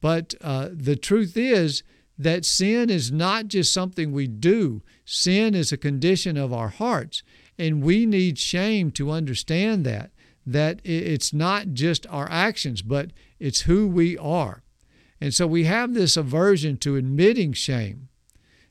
But 0.00 0.34
uh, 0.40 0.68
the 0.72 0.96
truth 0.96 1.36
is 1.36 1.82
that 2.18 2.44
sin 2.44 2.90
is 2.90 3.12
not 3.12 3.48
just 3.48 3.72
something 3.72 4.12
we 4.12 4.26
do, 4.26 4.82
sin 5.04 5.54
is 5.54 5.72
a 5.72 5.76
condition 5.76 6.36
of 6.36 6.52
our 6.52 6.68
hearts. 6.68 7.22
And 7.58 7.82
we 7.82 8.06
need 8.06 8.38
shame 8.38 8.90
to 8.92 9.10
understand 9.10 9.84
that, 9.86 10.10
that 10.46 10.80
it's 10.84 11.32
not 11.32 11.72
just 11.72 12.06
our 12.08 12.28
actions, 12.30 12.82
but 12.82 13.10
it's 13.38 13.62
who 13.62 13.86
we 13.86 14.16
are. 14.18 14.62
And 15.20 15.34
so 15.34 15.46
we 15.46 15.64
have 15.64 15.94
this 15.94 16.16
aversion 16.16 16.76
to 16.78 16.96
admitting 16.96 17.52
shame. 17.52 18.08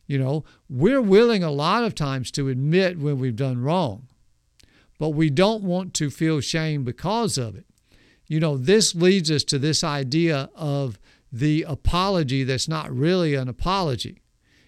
You 0.07 0.17
know, 0.17 0.45
we're 0.69 1.01
willing 1.01 1.43
a 1.43 1.51
lot 1.51 1.83
of 1.83 1.93
times 1.93 2.31
to 2.31 2.47
admit 2.47 2.97
when 2.97 3.19
we've 3.19 3.35
done 3.35 3.61
wrong, 3.61 4.07
but 4.97 5.09
we 5.09 5.29
don't 5.29 5.63
want 5.63 5.93
to 5.95 6.09
feel 6.09 6.39
shame 6.39 6.85
because 6.85 7.37
of 7.37 7.57
it. 7.57 7.65
You 8.27 8.39
know, 8.39 8.57
this 8.57 8.95
leads 8.95 9.29
us 9.29 9.43
to 9.45 9.59
this 9.59 9.83
idea 9.83 10.49
of 10.55 10.97
the 11.39 11.63
apology 11.67 12.43
that's 12.43 12.67
not 12.67 12.95
really 12.95 13.35
an 13.35 13.47
apology. 13.47 14.21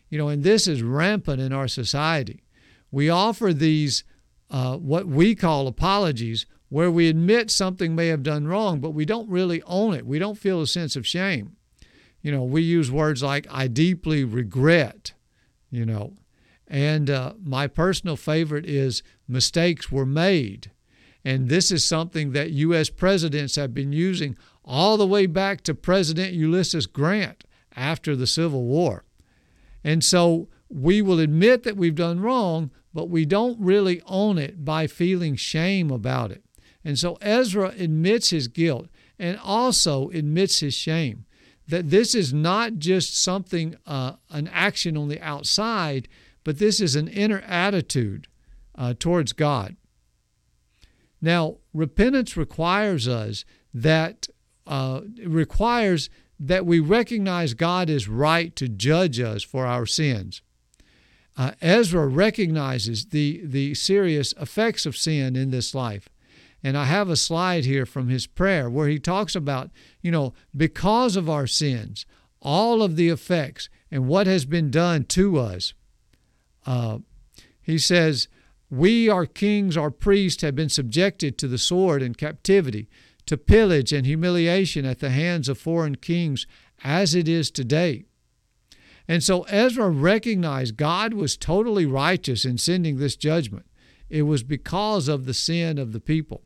You 0.09 0.17
know, 0.17 0.27
and 0.27 0.43
this 0.43 0.67
is 0.67 0.81
rampant 0.81 1.41
in 1.41 1.53
our 1.53 1.67
society. 1.67 2.43
We 2.91 3.09
offer 3.09 3.53
these 3.53 4.03
uh, 4.49 4.77
what 4.77 5.07
we 5.07 5.35
call 5.35 5.67
apologies, 5.67 6.45
where 6.69 6.91
we 6.91 7.07
admit 7.07 7.51
something 7.51 7.95
may 7.95 8.07
have 8.07 8.23
done 8.23 8.47
wrong, 8.47 8.79
but 8.79 8.91
we 8.91 9.05
don't 9.05 9.29
really 9.29 9.61
own 9.63 9.93
it. 9.93 10.05
We 10.05 10.19
don't 10.19 10.37
feel 10.37 10.61
a 10.61 10.67
sense 10.67 10.95
of 10.95 11.05
shame. 11.05 11.55
You 12.21 12.31
know, 12.31 12.43
we 12.43 12.61
use 12.61 12.91
words 12.91 13.23
like, 13.23 13.47
I 13.49 13.67
deeply 13.67 14.23
regret, 14.23 15.13
you 15.71 15.85
know. 15.85 16.13
And 16.67 17.09
uh, 17.09 17.33
my 17.43 17.67
personal 17.67 18.15
favorite 18.15 18.65
is, 18.65 19.01
mistakes 19.27 19.91
were 19.91 20.05
made. 20.05 20.71
And 21.23 21.49
this 21.49 21.71
is 21.71 21.85
something 21.85 22.31
that 22.31 22.51
U.S. 22.51 22.89
presidents 22.89 23.55
have 23.55 23.73
been 23.73 23.91
using 23.91 24.37
all 24.69 24.97
the 24.97 25.07
way 25.07 25.25
back 25.25 25.61
to 25.61 25.73
President 25.73 26.31
Ulysses 26.31 26.85
Grant 26.85 27.43
after 27.75 28.15
the 28.15 28.27
Civil 28.27 28.65
War. 28.65 29.03
And 29.83 30.03
so 30.03 30.47
we 30.69 31.01
will 31.01 31.19
admit 31.19 31.63
that 31.63 31.75
we've 31.75 31.95
done 31.95 32.19
wrong, 32.19 32.69
but 32.93 33.09
we 33.09 33.25
don't 33.25 33.59
really 33.59 33.99
own 34.05 34.37
it 34.37 34.63
by 34.63 34.85
feeling 34.85 35.35
shame 35.35 35.89
about 35.89 36.31
it. 36.31 36.43
And 36.85 36.99
so 36.99 37.17
Ezra 37.19 37.73
admits 37.79 38.29
his 38.29 38.47
guilt 38.47 38.89
and 39.17 39.39
also 39.43 40.09
admits 40.11 40.59
his 40.59 40.75
shame. 40.75 41.25
That 41.67 41.89
this 41.89 42.13
is 42.13 42.31
not 42.31 42.77
just 42.77 43.21
something, 43.21 43.75
uh, 43.87 44.13
an 44.29 44.47
action 44.53 44.95
on 44.95 45.07
the 45.07 45.19
outside, 45.19 46.07
but 46.43 46.59
this 46.59 46.79
is 46.79 46.95
an 46.95 47.07
inner 47.07 47.39
attitude 47.39 48.27
uh, 48.75 48.93
towards 48.97 49.33
God. 49.33 49.75
Now, 51.21 51.57
repentance 51.73 52.37
requires 52.37 53.07
us 53.07 53.45
that 53.73 54.27
uh, 54.69 55.01
requires 55.25 56.09
that 56.39 56.65
we 56.65 56.79
recognize 56.79 57.53
God 57.53 57.89
is 57.89 58.07
right 58.07 58.55
to 58.55 58.69
judge 58.69 59.19
us 59.19 59.43
for 59.43 59.65
our 59.65 59.85
sins. 59.85 60.41
Uh, 61.35 61.51
Ezra 61.61 62.07
recognizes 62.07 63.07
the, 63.07 63.41
the 63.43 63.73
serious 63.73 64.33
effects 64.39 64.85
of 64.85 64.95
sin 64.95 65.35
in 65.35 65.51
this 65.51 65.75
life. 65.75 66.07
And 66.63 66.77
I 66.77 66.85
have 66.85 67.09
a 67.09 67.15
slide 67.15 67.65
here 67.65 67.85
from 67.85 68.09
his 68.09 68.27
prayer 68.27 68.69
where 68.69 68.87
he 68.87 68.99
talks 68.99 69.35
about, 69.35 69.69
you 70.01 70.11
know, 70.11 70.33
because 70.55 71.15
of 71.15 71.29
our 71.29 71.47
sins, 71.47 72.05
all 72.41 72.81
of 72.83 72.95
the 72.95 73.09
effects 73.09 73.69
and 73.89 74.07
what 74.07 74.27
has 74.27 74.45
been 74.45 74.69
done 74.69 75.05
to 75.05 75.39
us. 75.39 75.73
Uh, 76.65 76.99
he 77.61 77.77
says, 77.77 78.27
We, 78.69 79.09
our 79.09 79.25
kings, 79.25 79.77
our 79.77 79.91
priests, 79.91 80.41
have 80.43 80.55
been 80.55 80.69
subjected 80.69 81.37
to 81.37 81.47
the 81.47 81.57
sword 81.57 82.01
and 82.01 82.17
captivity, 82.17 82.87
to 83.29 83.37
pillage 83.37 83.93
and 83.93 84.07
humiliation 84.07 84.85
at 84.85 84.97
the 84.97 85.11
hands 85.11 85.47
of 85.47 85.59
foreign 85.59 85.93
kings, 85.93 86.47
as 86.83 87.13
it 87.13 87.27
is 87.27 87.51
today. 87.51 88.03
And 89.07 89.23
so 89.23 89.43
Ezra 89.43 89.91
recognized 89.91 90.77
God 90.77 91.13
was 91.13 91.37
totally 91.37 91.85
righteous 91.85 92.43
in 92.43 92.57
sending 92.57 92.97
this 92.97 93.15
judgment. 93.15 93.67
It 94.09 94.23
was 94.23 94.41
because 94.41 95.07
of 95.07 95.25
the 95.25 95.35
sin 95.35 95.77
of 95.77 95.93
the 95.93 95.99
people. 95.99 96.41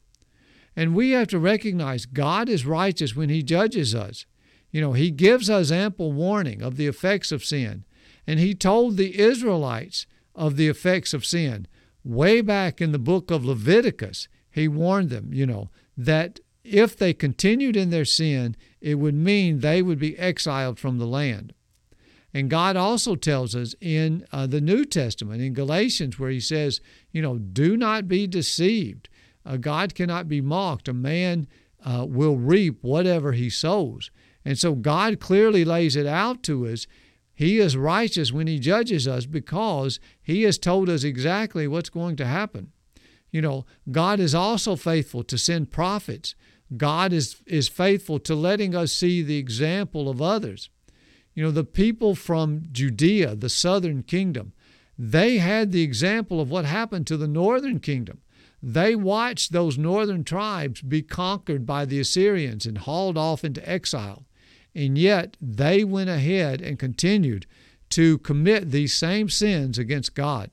And 0.76 0.94
we 0.94 1.12
have 1.12 1.30
to 1.30 1.40
recognize 1.40 2.06
God 2.06 2.50
is 2.50 2.66
righteous 2.66 3.16
when 3.16 3.30
He 3.30 3.44
judges 3.44 3.96
us. 3.96 4.26
You 4.70 4.82
know, 4.82 4.92
He 4.92 5.10
gives 5.10 5.50
us 5.50 5.72
ample 5.72 6.12
warning 6.12 6.62
of 6.62 6.76
the 6.76 6.88
effects 6.88 7.32
of 7.32 7.46
sin. 7.46 7.86
And 8.28 8.42
He 8.42 8.54
told 8.54 8.98
the 8.98 9.18
Israelites 9.18 10.06
of 10.36 10.58
the 10.58 10.68
effects 10.68 11.14
of 11.14 11.26
sin. 11.26 11.66
Way 12.04 12.42
back 12.42 12.82
in 12.82 12.92
the 12.92 13.00
book 13.00 13.32
of 13.32 13.46
Leviticus, 13.46 14.28
He 14.52 14.68
warned 14.68 15.12
them, 15.12 15.30
you 15.32 15.46
know, 15.46 15.70
that 15.96 16.42
if 16.64 16.96
they 16.98 17.14
continued 17.14 17.76
in 17.76 17.90
their 17.90 18.06
sin, 18.06 18.56
it 18.82 18.96
would 18.96 19.16
mean 19.16 19.60
they 19.60 19.82
would 19.82 20.00
be 20.00 20.18
exiled 20.18 20.80
from 20.80 20.98
the 20.98 21.08
land. 21.08 21.54
And 22.34 22.50
God 22.50 22.76
also 22.76 23.16
tells 23.16 23.56
us 23.56 23.76
in 23.80 24.26
uh, 24.32 24.48
the 24.48 24.62
New 24.62 24.86
Testament, 24.86 25.42
in 25.42 25.54
Galatians, 25.54 26.18
where 26.18 26.32
He 26.32 26.40
says, 26.40 26.82
you 27.12 27.22
know, 27.22 27.38
do 27.38 27.78
not 27.78 28.08
be 28.08 28.26
deceived. 28.26 29.10
Uh, 29.46 29.58
God 29.58 29.94
cannot 29.94 30.28
be 30.28 30.42
mocked. 30.42 30.88
A 30.88 30.94
man 30.94 31.48
uh, 31.86 32.06
will 32.08 32.38
reap 32.38 32.80
whatever 32.82 33.34
he 33.34 33.50
sows. 33.50 34.10
And 34.46 34.58
so 34.58 34.74
God 34.74 35.20
clearly 35.20 35.64
lays 35.64 35.96
it 35.96 36.06
out 36.06 36.44
to 36.44 36.68
us. 36.68 36.88
He 37.34 37.60
is 37.60 37.76
righteous 37.76 38.32
when 38.32 38.48
He 38.48 38.60
judges 38.60 39.08
us 39.08 39.26
because 39.26 40.00
He 40.22 40.44
has 40.44 40.58
told 40.58 40.90
us 40.90 41.04
exactly 41.04 41.68
what's 41.68 41.90
going 41.90 42.16
to 42.18 42.26
happen. 42.26 42.72
You 43.32 43.42
know, 43.42 43.66
God 43.92 44.20
is 44.20 44.36
also 44.36 44.76
faithful 44.76 45.24
to 45.24 45.38
send 45.38 45.72
prophets. 45.72 46.36
God 46.76 47.14
is, 47.14 47.42
is 47.46 47.68
faithful 47.68 48.20
to 48.20 48.36
letting 48.36 48.76
us 48.76 48.92
see 48.92 49.22
the 49.22 49.38
example 49.38 50.10
of 50.10 50.22
others. 50.22 50.70
You 51.34 51.44
know, 51.44 51.52
the 51.52 51.64
people 51.64 52.16
from 52.16 52.64
Judea, 52.72 53.36
the 53.36 53.50
southern 53.50 54.04
kingdom, 54.04 54.54
they 54.98 55.38
had 55.38 55.72
the 55.72 55.82
example 55.82 56.40
of 56.40 56.52
what 56.52 56.66
happened 56.66 57.08
to 57.08 57.18
the 57.18 57.28
northern 57.28 57.80
kingdom. 57.80 58.22
They 58.62 58.96
watched 58.96 59.52
those 59.52 59.78
northern 59.78 60.24
tribes 60.24 60.82
be 60.82 61.02
conquered 61.02 61.66
by 61.66 61.86
the 61.86 62.00
Assyrians 62.00 62.66
and 62.66 62.78
hauled 62.78 63.18
off 63.18 63.44
into 63.44 63.68
exile. 63.68 64.26
And 64.76 64.98
yet 64.98 65.36
they 65.42 65.84
went 65.84 66.10
ahead 66.10 66.62
and 66.62 66.80
continued 66.80 67.46
to 67.90 68.20
commit 68.20 68.72
these 68.72 68.94
same 68.94 69.30
sins 69.30 69.78
against 69.78 70.16
God. 70.16 70.50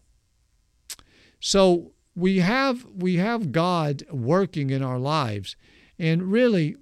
So 1.38 1.92
we 2.14 2.38
have 2.38 2.84
we 2.94 3.16
have 3.16 3.52
God 3.52 4.04
working 4.11 4.70
in 4.70 4.82
our 4.82 4.98
lives 4.98 5.56
and 6.01 6.32
really 6.32 6.76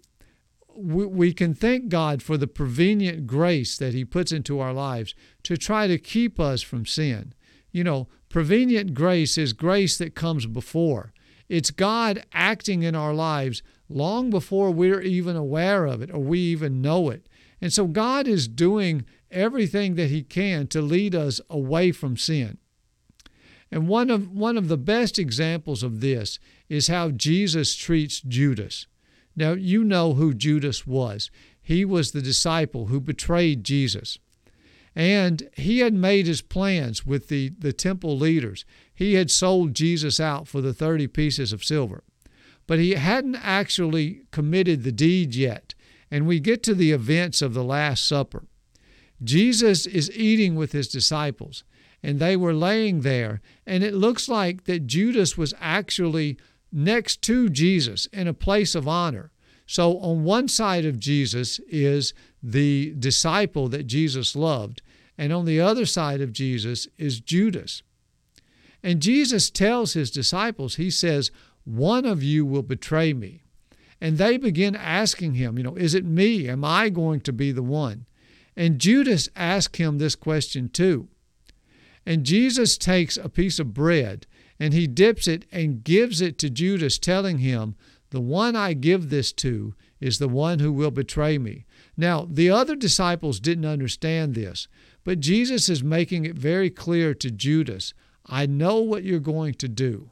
we, 0.77 1.05
we 1.07 1.33
can 1.35 1.53
thank 1.53 1.89
God 1.89 2.23
for 2.23 2.37
the 2.37 2.47
prevenient 2.47 3.27
grace 3.27 3.77
that 3.77 3.93
He 3.93 4.05
puts 4.05 4.31
into 4.31 4.61
our 4.61 4.73
lives 4.73 5.15
to 5.43 5.57
try 5.57 5.89
to 5.89 5.99
keep 5.99 6.39
us 6.39 6.63
from 6.63 6.87
sin. 6.87 7.35
You 7.73 7.85
know, 7.85 8.09
prevenient 8.29 8.95
grace 8.95 9.37
is 9.37 9.53
grace 9.53 9.99
that 9.99 10.15
comes 10.15 10.47
before. 10.47 11.13
It's 11.49 11.73
God 11.73 12.25
acting 12.33 12.85
in 12.85 12.95
our 12.95 13.13
lives 13.13 13.63
long 13.89 14.31
before 14.31 14.71
we're 14.71 15.01
even 15.01 15.35
aware 15.35 15.85
of 15.85 16.01
it 16.01 16.11
or 16.13 16.21
we 16.21 16.39
even 16.39 16.81
know 16.81 17.11
it. 17.11 17.27
And 17.61 17.73
so 17.73 17.87
God 17.87 18.29
is 18.29 18.47
doing 18.47 19.05
everything 19.31 19.97
that 19.97 20.11
He 20.11 20.23
can 20.23 20.69
to 20.69 20.81
lead 20.81 21.15
us 21.15 21.41
away 21.51 21.91
from 21.91 22.17
sin. 22.17 22.59
And 23.71 23.89
one 23.89 24.11
of, 24.11 24.31
one 24.31 24.57
of 24.57 24.69
the 24.69 24.79
best 24.79 25.19
examples 25.19 25.83
of 25.83 26.01
this 26.01 26.39
is 26.69 26.87
how 26.87 27.11
Jesus 27.11 27.75
treats 27.75 28.21
Judas. 28.21 28.87
Now, 29.39 29.53
you 29.53 29.85
know 29.85 30.15
who 30.15 30.35
Judas 30.35 30.87
was. 30.87 31.31
He 31.63 31.85
was 31.85 32.11
the 32.11 32.21
disciple 32.21 32.87
who 32.87 33.01
betrayed 33.01 33.63
Jesus. 33.63 34.19
And 34.97 35.49
he 35.57 35.79
had 35.79 35.95
made 35.95 36.27
his 36.27 36.43
plans 36.43 37.07
with 37.07 37.29
the, 37.29 37.51
the 37.57 37.73
temple 37.73 38.19
leaders. 38.19 38.65
He 38.93 39.15
had 39.15 39.31
sold 39.31 39.75
Jesus 39.75 40.19
out 40.19 40.49
for 40.49 40.61
the 40.61 40.75
30 40.75 41.07
pieces 41.07 41.53
of 41.53 41.63
silver. 41.63 42.03
But 42.67 42.81
he 42.81 42.93
hadn't 42.93 43.37
actually 43.37 44.23
committed 44.33 44.83
the 44.83 44.93
deed 44.93 45.37
yet. 45.37 45.75
And 46.11 46.27
we 46.27 46.41
get 46.41 46.65
to 46.65 46.75
the 46.75 46.91
events 46.91 47.41
of 47.41 47.55
the 47.55 47.63
Last 47.63 48.07
Supper. 48.07 48.45
Jesus 49.23 49.87
is 49.87 50.11
eating 50.17 50.57
with 50.57 50.73
his 50.73 50.89
disciples, 50.89 51.65
and 52.03 52.19
they 52.19 52.37
were 52.37 52.55
laying 52.55 53.01
there. 53.01 53.41
And 53.67 53.85
it 53.85 53.95
looks 53.95 54.29
like 54.29 54.65
that 54.65 54.87
Judas 54.87 55.37
was 55.37 55.55
actually 55.61 56.39
next 56.73 57.23
to 57.23 57.49
Jesus 57.49 58.07
in 58.07 58.27
a 58.27 58.35
place 58.35 58.75
of 58.75 58.89
honor. 58.89 59.31
So 59.67 59.99
on 59.99 60.25
one 60.25 60.49
side 60.49 60.85
of 60.85 60.99
Jesus 60.99 61.61
is 61.69 62.15
the 62.43 62.95
disciple 62.99 63.69
that 63.69 63.87
Jesus 63.87 64.35
loved, 64.35 64.81
and 65.19 65.33
on 65.33 65.45
the 65.45 65.61
other 65.61 65.85
side 65.85 66.21
of 66.21 66.33
Jesus 66.33 66.89
is 66.97 67.21
Judas. 67.21 67.83
And 68.83 69.03
Jesus 69.03 69.51
tells 69.51 69.93
his 69.93 70.11
disciples, 70.11 70.77
He 70.77 70.91
says, 70.91 71.31
One 71.65 72.07
of 72.07 72.23
you 72.23 72.47
will 72.47 72.63
betray 72.63 73.13
me. 73.13 73.43
And 74.01 74.17
they 74.17 74.37
begin 74.37 74.77
asking 74.77 75.35
him, 75.35 75.59
You 75.59 75.65
know, 75.65 75.77
is 75.77 75.95
it 75.95 76.05
me? 76.05 76.49
Am 76.49 76.65
I 76.65 76.89
going 76.89 77.21
to 77.23 77.33
be 77.33 77.53
the 77.53 77.63
one? 77.63 78.07
And 78.57 78.79
Judas 78.79 79.29
asked 79.37 79.77
him 79.77 79.99
this 79.99 80.15
question 80.15 80.69
too. 80.69 81.09
And 82.07 82.25
Jesus 82.25 82.79
takes 82.79 83.17
a 83.17 83.29
piece 83.29 83.59
of 83.59 83.75
bread 83.75 84.27
and 84.59 84.75
he 84.75 84.87
dips 84.87 85.29
it 85.29 85.45
and 85.53 85.85
gives 85.85 86.21
it 86.21 86.39
to 86.39 86.51
Judas, 86.51 86.99
telling 86.99 87.39
him, 87.39 87.77
The 88.11 88.21
one 88.21 88.57
I 88.57 88.73
give 88.73 89.11
this 89.11 89.33
to 89.35 89.75
is 90.01 90.19
the 90.19 90.29
one 90.29 90.59
who 90.59 90.73
will 90.73 90.91
betray 90.91 91.39
me. 91.39 91.67
Now, 91.97 92.27
the 92.29 92.51
other 92.51 92.77
disciples 92.77 93.41
didn't 93.41 93.65
understand 93.65 94.35
this, 94.35 94.69
but 95.05 95.21
Jesus 95.21 95.69
is 95.69 95.83
making 95.83 96.25
it 96.25 96.37
very 96.37 96.71
clear 96.71 97.15
to 97.15 97.31
Judas 97.31 97.95
I 98.31 98.45
know 98.47 98.81
what 98.81 99.05
you're 99.05 99.21
going 99.21 99.55
to 99.55 99.69
do. 99.69 100.11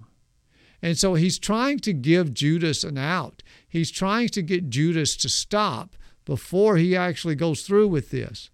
And 0.80 0.96
so 0.96 1.14
he's 1.14 1.38
trying 1.38 1.80
to 1.80 1.92
give 1.92 2.32
Judas 2.32 2.84
an 2.84 2.96
out. 2.96 3.42
He's 3.68 3.90
trying 3.90 4.28
to 4.30 4.42
get 4.42 4.70
Judas 4.70 5.16
to 5.16 5.28
stop 5.28 5.96
before 6.24 6.76
he 6.76 6.96
actually 6.96 7.34
goes 7.34 7.62
through 7.62 7.88
with 7.88 8.10
this. 8.10 8.50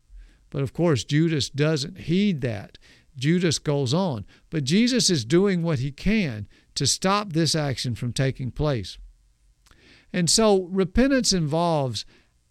But 0.51 0.63
of 0.63 0.73
course, 0.73 1.05
Judas 1.05 1.49
doesn't 1.49 2.01
heed 2.01 2.41
that. 2.43 2.77
Judas 3.17 3.59
goes 3.59 3.93
on. 3.93 4.25
But 4.51 4.65
Jesus 4.65 5.11
is 5.11 5.25
doing 5.25 5.63
what 5.63 5.79
he 5.79 5.91
can 5.91 6.49
to 6.75 6.87
stop 6.87 7.33
this 7.33 7.55
action 7.55 7.95
from 7.95 8.13
taking 8.13 8.51
place. 8.51 8.99
And 10.13 10.29
so 10.29 10.65
repentance 10.65 11.33
involves 11.33 12.05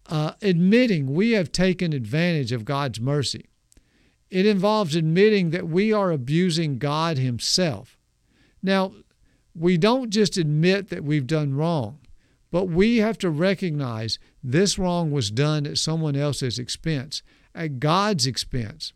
uh, 0.06 0.32
admitting 0.42 1.14
we 1.14 1.32
have 1.32 1.52
taken 1.52 1.92
advantage 1.92 2.52
of 2.52 2.64
God's 2.64 3.00
mercy. 3.00 3.48
It 4.30 4.46
involves 4.46 4.96
admitting 4.96 5.50
that 5.50 5.68
we 5.68 5.92
are 5.92 6.10
abusing 6.10 6.78
God 6.78 7.18
Himself. 7.18 7.98
Now, 8.62 8.92
we 9.54 9.76
don't 9.76 10.10
just 10.10 10.36
admit 10.36 10.88
that 10.88 11.04
we've 11.04 11.26
done 11.26 11.54
wrong, 11.54 11.98
but 12.50 12.64
we 12.64 12.98
have 12.98 13.18
to 13.18 13.30
recognize 13.30 14.18
this 14.42 14.78
wrong 14.78 15.10
was 15.10 15.30
done 15.30 15.66
at 15.66 15.78
someone 15.78 16.16
else's 16.16 16.58
expense, 16.58 17.22
at 17.54 17.78
God's 17.78 18.26
expense. 18.26 18.94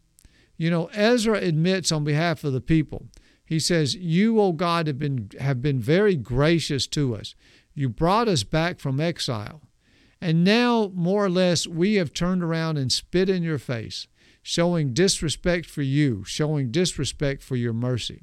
You 0.57 0.70
know, 0.70 0.86
Ezra 0.86 1.38
admits 1.38 1.92
on 1.92 2.04
behalf 2.04 2.44
of 2.44 2.52
the 2.52 2.61
people, 2.61 3.07
he 3.44 3.61
says, 3.61 3.94
You, 3.94 4.40
O 4.40 4.52
God, 4.52 4.86
have 4.86 4.98
been, 4.98 5.30
have 5.38 5.62
been 5.62 5.80
very 5.80 6.16
gracious 6.16 6.86
to 6.88 7.14
us. 7.14 7.34
You 7.74 7.88
brought 7.88 8.28
us 8.28 8.42
back 8.42 8.80
from 8.80 9.00
exile. 9.00 9.62
And 10.20 10.42
now, 10.42 10.90
more 10.94 11.24
or 11.24 11.30
less, 11.30 11.66
we 11.66 11.94
have 11.94 12.12
turned 12.12 12.42
around 12.42 12.78
and 12.78 12.90
spit 12.90 13.28
in 13.28 13.42
your 13.42 13.59
face, 13.59 14.09
showing 14.42 14.94
disrespect 14.94 15.66
for 15.66 15.82
you, 15.82 16.24
showing 16.24 16.70
disrespect 16.70 17.42
for 17.42 17.54
your 17.54 17.74
mercy. 17.74 18.22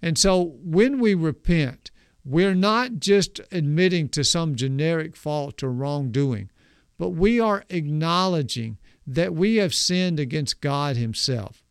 And 0.00 0.16
so, 0.16 0.54
when 0.62 1.00
we 1.00 1.14
repent, 1.14 1.90
we're 2.24 2.54
not 2.54 3.00
just 3.00 3.40
admitting 3.50 4.08
to 4.10 4.24
some 4.24 4.54
generic 4.54 5.16
fault 5.16 5.62
or 5.62 5.70
wrongdoing, 5.70 6.50
but 6.96 7.10
we 7.10 7.40
are 7.40 7.64
acknowledging 7.68 8.78
that 9.06 9.34
we 9.34 9.56
have 9.56 9.74
sinned 9.74 10.18
against 10.18 10.60
God 10.60 10.96
Himself. 10.96 11.62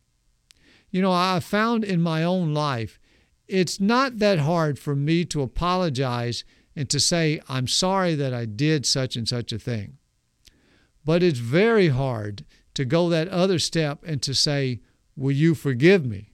You 0.90 1.02
know, 1.02 1.12
I 1.12 1.40
found 1.40 1.84
in 1.84 2.00
my 2.00 2.22
own 2.22 2.54
life, 2.54 2.98
it's 3.48 3.80
not 3.80 4.18
that 4.18 4.38
hard 4.38 4.78
for 4.78 4.94
me 4.94 5.24
to 5.26 5.42
apologize 5.42 6.44
and 6.76 6.88
to 6.90 7.00
say, 7.00 7.40
I'm 7.48 7.66
sorry 7.66 8.14
that 8.14 8.32
I 8.32 8.44
did 8.44 8.86
such 8.86 9.16
and 9.16 9.28
such 9.28 9.52
a 9.52 9.58
thing. 9.58 9.98
But 11.04 11.22
it's 11.22 11.38
very 11.38 11.88
hard 11.88 12.44
to 12.74 12.84
go 12.84 13.08
that 13.08 13.28
other 13.28 13.58
step 13.58 14.02
and 14.04 14.22
to 14.22 14.34
say, 14.34 14.80
Will 15.16 15.32
you 15.32 15.54
forgive 15.54 16.04
me? 16.04 16.32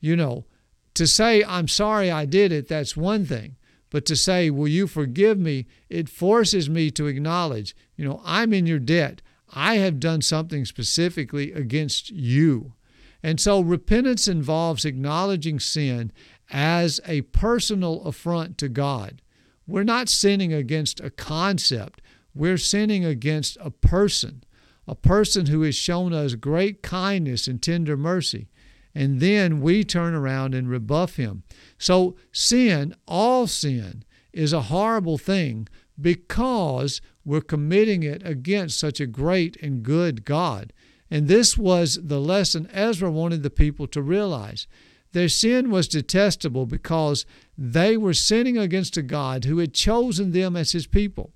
You 0.00 0.16
know, 0.16 0.46
to 0.94 1.06
say, 1.06 1.44
I'm 1.44 1.68
sorry 1.68 2.10
I 2.10 2.24
did 2.24 2.50
it, 2.50 2.68
that's 2.68 2.96
one 2.96 3.24
thing. 3.24 3.56
But 3.90 4.04
to 4.06 4.16
say, 4.16 4.50
Will 4.50 4.68
you 4.68 4.86
forgive 4.86 5.38
me? 5.38 5.66
it 5.88 6.08
forces 6.08 6.68
me 6.68 6.90
to 6.92 7.06
acknowledge, 7.06 7.76
you 7.96 8.04
know, 8.04 8.20
I'm 8.24 8.52
in 8.52 8.66
your 8.66 8.80
debt. 8.80 9.22
I 9.54 9.76
have 9.76 10.00
done 10.00 10.20
something 10.20 10.64
specifically 10.64 11.52
against 11.52 12.10
you. 12.10 12.74
And 13.22 13.40
so 13.40 13.60
repentance 13.60 14.28
involves 14.28 14.84
acknowledging 14.84 15.58
sin 15.60 16.12
as 16.50 17.00
a 17.06 17.22
personal 17.22 18.02
affront 18.04 18.58
to 18.58 18.68
God. 18.68 19.22
We're 19.66 19.84
not 19.84 20.10
sinning 20.10 20.52
against 20.52 21.00
a 21.00 21.08
concept, 21.08 22.02
we're 22.34 22.58
sinning 22.58 23.04
against 23.04 23.56
a 23.60 23.70
person, 23.70 24.44
a 24.86 24.94
person 24.94 25.46
who 25.46 25.62
has 25.62 25.76
shown 25.76 26.12
us 26.12 26.34
great 26.34 26.82
kindness 26.82 27.46
and 27.48 27.62
tender 27.62 27.96
mercy. 27.96 28.48
And 28.94 29.20
then 29.20 29.60
we 29.60 29.84
turn 29.84 30.14
around 30.14 30.54
and 30.54 30.68
rebuff 30.68 31.16
him. 31.16 31.44
So, 31.78 32.16
sin, 32.30 32.94
all 33.08 33.46
sin, 33.46 34.04
is 34.32 34.52
a 34.52 34.62
horrible 34.62 35.16
thing 35.16 35.68
because 36.00 37.00
we're 37.24 37.40
committing 37.40 38.02
it 38.02 38.22
against 38.24 38.78
such 38.78 39.00
a 39.00 39.06
great 39.06 39.56
and 39.62 39.82
good 39.82 40.24
God. 40.24 40.72
And 41.10 41.28
this 41.28 41.56
was 41.56 41.98
the 42.02 42.20
lesson 42.20 42.68
Ezra 42.72 43.10
wanted 43.10 43.42
the 43.42 43.50
people 43.50 43.86
to 43.88 44.02
realize. 44.02 44.66
Their 45.12 45.28
sin 45.28 45.70
was 45.70 45.86
detestable 45.86 46.66
because 46.66 47.24
they 47.56 47.96
were 47.96 48.14
sinning 48.14 48.58
against 48.58 48.96
a 48.96 49.02
God 49.02 49.44
who 49.44 49.58
had 49.58 49.72
chosen 49.72 50.32
them 50.32 50.56
as 50.56 50.72
his 50.72 50.86
people. 50.86 51.32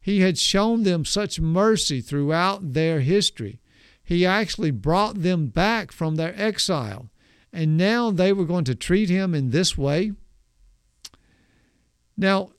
He 0.00 0.20
had 0.20 0.38
shown 0.38 0.82
them 0.82 1.04
such 1.04 1.40
mercy 1.40 2.00
throughout 2.00 2.72
their 2.72 3.00
history. 3.00 3.60
He 4.02 4.26
actually 4.26 4.72
brought 4.72 5.22
them 5.22 5.46
back 5.46 5.92
from 5.92 6.16
their 6.16 6.34
exile. 6.40 7.10
And 7.52 7.76
now 7.76 8.10
they 8.10 8.32
were 8.32 8.44
going 8.44 8.64
to 8.64 8.74
treat 8.74 9.08
him 9.08 9.34
in 9.34 9.50
this 9.50 9.78
way. 9.78 10.12
Now, 12.16 12.50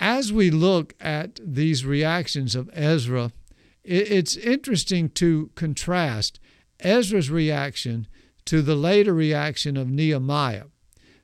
as 0.00 0.32
we 0.32 0.50
look 0.50 0.94
at 0.98 1.38
these 1.44 1.84
reactions 1.84 2.54
of 2.54 2.70
Ezra, 2.72 3.32
it's 3.84 4.34
interesting 4.34 5.10
to 5.10 5.50
contrast 5.54 6.40
Ezra's 6.80 7.30
reaction 7.30 8.08
to 8.46 8.62
the 8.62 8.74
later 8.74 9.12
reaction 9.12 9.76
of 9.76 9.90
Nehemiah. 9.90 10.64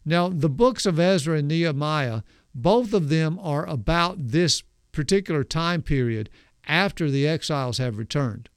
Now, 0.05 0.29
the 0.29 0.51
books 0.51 0.85
of 0.85 1.01
Ezra 1.01 1.39
and 1.39 1.49
Nehemiah, 1.49 2.21
both 2.55 2.93
of 2.93 3.09
them 3.09 3.39
are 3.41 3.67
about 3.67 4.29
this 4.29 4.63
particular 4.93 5.43
time 5.43 5.81
period 5.81 6.29
after 6.67 7.11
the 7.11 7.27
exiles 7.27 7.79
have 7.79 7.97
returned. 7.97 8.51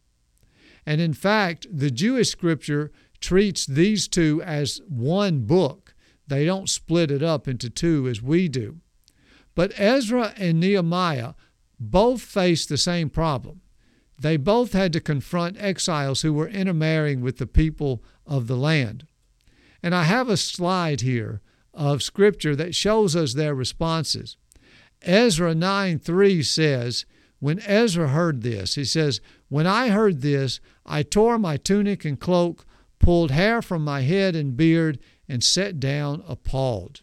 And 0.86 1.00
in 1.00 1.14
fact, 1.14 1.66
the 1.72 1.92
Jewish 1.92 2.30
scripture 2.30 2.92
treats 3.22 3.66
these 3.66 4.08
two 4.10 4.42
as 4.44 4.82
one 4.90 5.42
book. 5.42 5.94
They 6.28 6.44
don't 6.44 6.70
split 6.70 7.10
it 7.10 7.24
up 7.24 7.48
into 7.48 7.70
two 7.70 8.08
as 8.08 8.22
we 8.22 8.50
do. 8.50 8.82
But 9.60 9.78
Ezra 9.78 10.34
and 10.38 10.62
Nehemiah 10.62 11.34
both 11.78 12.22
faced 12.22 12.70
the 12.70 12.78
same 12.78 13.10
problem. 13.10 13.60
They 14.18 14.38
both 14.38 14.72
had 14.72 14.94
to 14.94 15.02
confront 15.02 15.62
exiles 15.62 16.22
who 16.22 16.32
were 16.32 16.48
intermarrying 16.48 17.20
with 17.20 17.40
the 17.40 17.46
people 17.46 18.02
of 18.26 18.48
the 18.48 18.56
land. 18.56 19.06
And 19.84 19.94
I 19.94 20.04
have 20.04 20.30
a 20.30 20.38
slide 20.38 21.02
here 21.02 21.42
of 21.74 22.02
scripture 22.02 22.56
that 22.56 22.74
shows 22.74 23.18
us 23.18 23.34
their 23.34 23.54
responses. 23.54 24.38
Ezra 25.02 25.54
9 25.54 26.00
3 26.00 26.42
says, 26.42 27.06
When 27.40 27.60
Ezra 27.64 28.08
heard 28.08 28.44
this, 28.44 28.76
he 28.76 28.86
says, 28.86 29.20
When 29.50 29.68
I 29.68 29.90
heard 29.90 30.22
this, 30.22 30.62
I 30.86 31.04
tore 31.04 31.38
my 31.38 31.58
tunic 31.58 32.06
and 32.06 32.18
cloak, 32.18 32.66
pulled 32.98 33.32
hair 33.32 33.62
from 33.62 33.84
my 33.84 34.04
head 34.04 34.38
and 34.38 34.56
beard, 34.56 35.00
and 35.28 35.44
sat 35.44 35.82
down 35.82 36.24
appalled. 36.30 37.02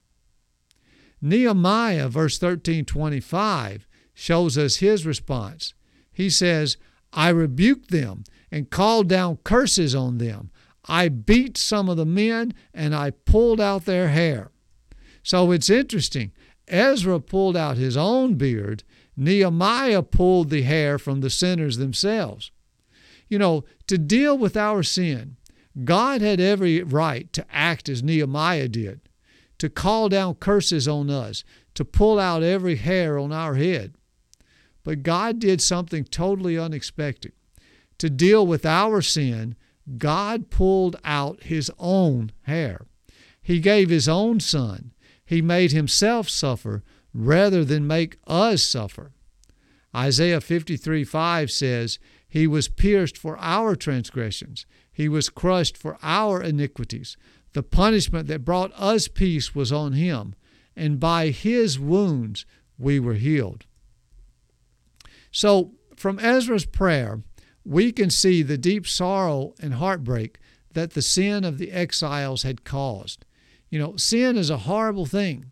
Nehemiah, 1.21 2.09
verse 2.09 2.39
13 2.39 2.85
25, 2.85 3.87
shows 4.14 4.59
us 4.59 4.77
his 4.77 5.07
response. 5.07 5.75
He 6.12 6.31
says, 6.31 6.77
I 7.12 7.31
rebuked 7.31 7.91
them 7.91 8.25
and 8.51 8.71
called 8.71 9.09
down 9.09 9.39
curses 9.45 9.95
on 9.95 10.19
them. 10.19 10.51
I 10.85 11.09
beat 11.09 11.57
some 11.57 11.89
of 11.89 11.97
the 11.97 12.07
men 12.07 12.55
and 12.73 12.95
I 12.95 13.11
pulled 13.11 13.61
out 13.61 13.85
their 13.85 14.09
hair. 14.09 14.51
So 15.23 15.51
it's 15.51 15.71
interesting. 15.71 16.33
Ezra 16.69 17.21
pulled 17.21 17.57
out 17.57 17.77
his 17.77 17.97
own 17.97 18.35
beard, 18.35 18.83
Nehemiah 19.17 20.03
pulled 20.03 20.51
the 20.51 20.62
hair 20.62 20.99
from 20.99 21.21
the 21.21 21.31
sinners 21.31 21.79
themselves. 21.79 22.51
You 23.29 23.39
know, 23.39 23.64
to 23.87 23.99
deal 23.99 24.37
with 24.37 24.57
our 24.57 24.83
sin, 24.83 25.37
God 25.85 26.21
had 26.21 26.41
every 26.41 26.83
right 26.83 27.33
to 27.33 27.47
act 27.51 27.89
as 27.89 28.03
Nehemiah 28.03 28.69
did 28.69 29.01
to 29.59 29.69
call 29.69 30.09
down 30.09 30.35
curses 30.35 30.87
on 30.87 31.11
us, 31.11 31.45
to 31.75 31.85
pull 31.85 32.19
out 32.19 32.43
every 32.43 32.77
hair 32.77 33.19
on 33.19 33.33
our 33.33 33.55
head. 33.55 33.95
But 34.83 35.03
God 35.03 35.39
did 35.39 35.61
something 35.61 36.05
totally 36.05 36.57
unexpected. 36.57 37.33
To 37.99 38.11
deal 38.11 38.47
with 38.47 38.65
our 38.65 39.01
sin, 39.03 39.57
God 39.99 40.51
pulled 40.51 40.97
out 41.05 41.45
His 41.45 41.71
own 41.79 42.33
hair. 42.43 42.87
He 43.43 43.61
gave 43.61 43.89
His 43.91 44.09
own 44.09 44.41
Son. 44.41 44.93
He 45.25 45.43
made 45.43 45.73
Himself 45.73 46.29
suffer 46.29 46.83
rather 47.13 47.65
than 47.65 47.87
make 47.87 48.19
us 48.27 48.63
suffer. 48.63 49.13
Isaiah 49.95 50.41
53 50.41 51.05
5 51.05 51.51
says, 51.51 51.99
He 52.29 52.47
was 52.47 52.69
pierced 52.69 53.17
for 53.17 53.39
our 53.39 53.75
transgressions, 53.75 54.67
He 54.93 55.09
was 55.09 55.31
crushed 55.31 55.77
for 55.77 55.97
our 56.03 56.43
iniquities. 56.43 57.17
The 57.57 57.63
punishment 57.63 58.29
that 58.29 58.45
brought 58.45 58.71
us 58.75 59.09
peace 59.09 59.55
was 59.55 59.73
on 59.73 59.95
him, 59.95 60.35
and 60.77 61.01
by 61.01 61.31
his 61.31 61.81
wounds 61.81 62.45
we 62.77 63.01
were 63.01 63.15
healed. 63.15 63.65
So, 65.31 65.73
from 65.97 66.19
Ezra's 66.19 66.67
prayer, 66.67 67.23
we 67.65 67.93
can 67.93 68.11
see 68.11 68.43
the 68.43 68.59
deep 68.59 68.87
sorrow 68.87 69.55
and 69.59 69.73
heartbreak 69.73 70.39
that 70.75 70.93
the 70.93 71.01
sin 71.01 71.45
of 71.45 71.57
the 71.57 71.73
exiles 71.73 72.43
had 72.43 72.63
caused. 72.63 73.25
You 73.71 73.79
know, 73.79 73.97
sin 73.97 74.37
is 74.37 74.51
a 74.51 74.69
horrible 74.69 75.07
thing. 75.07 75.47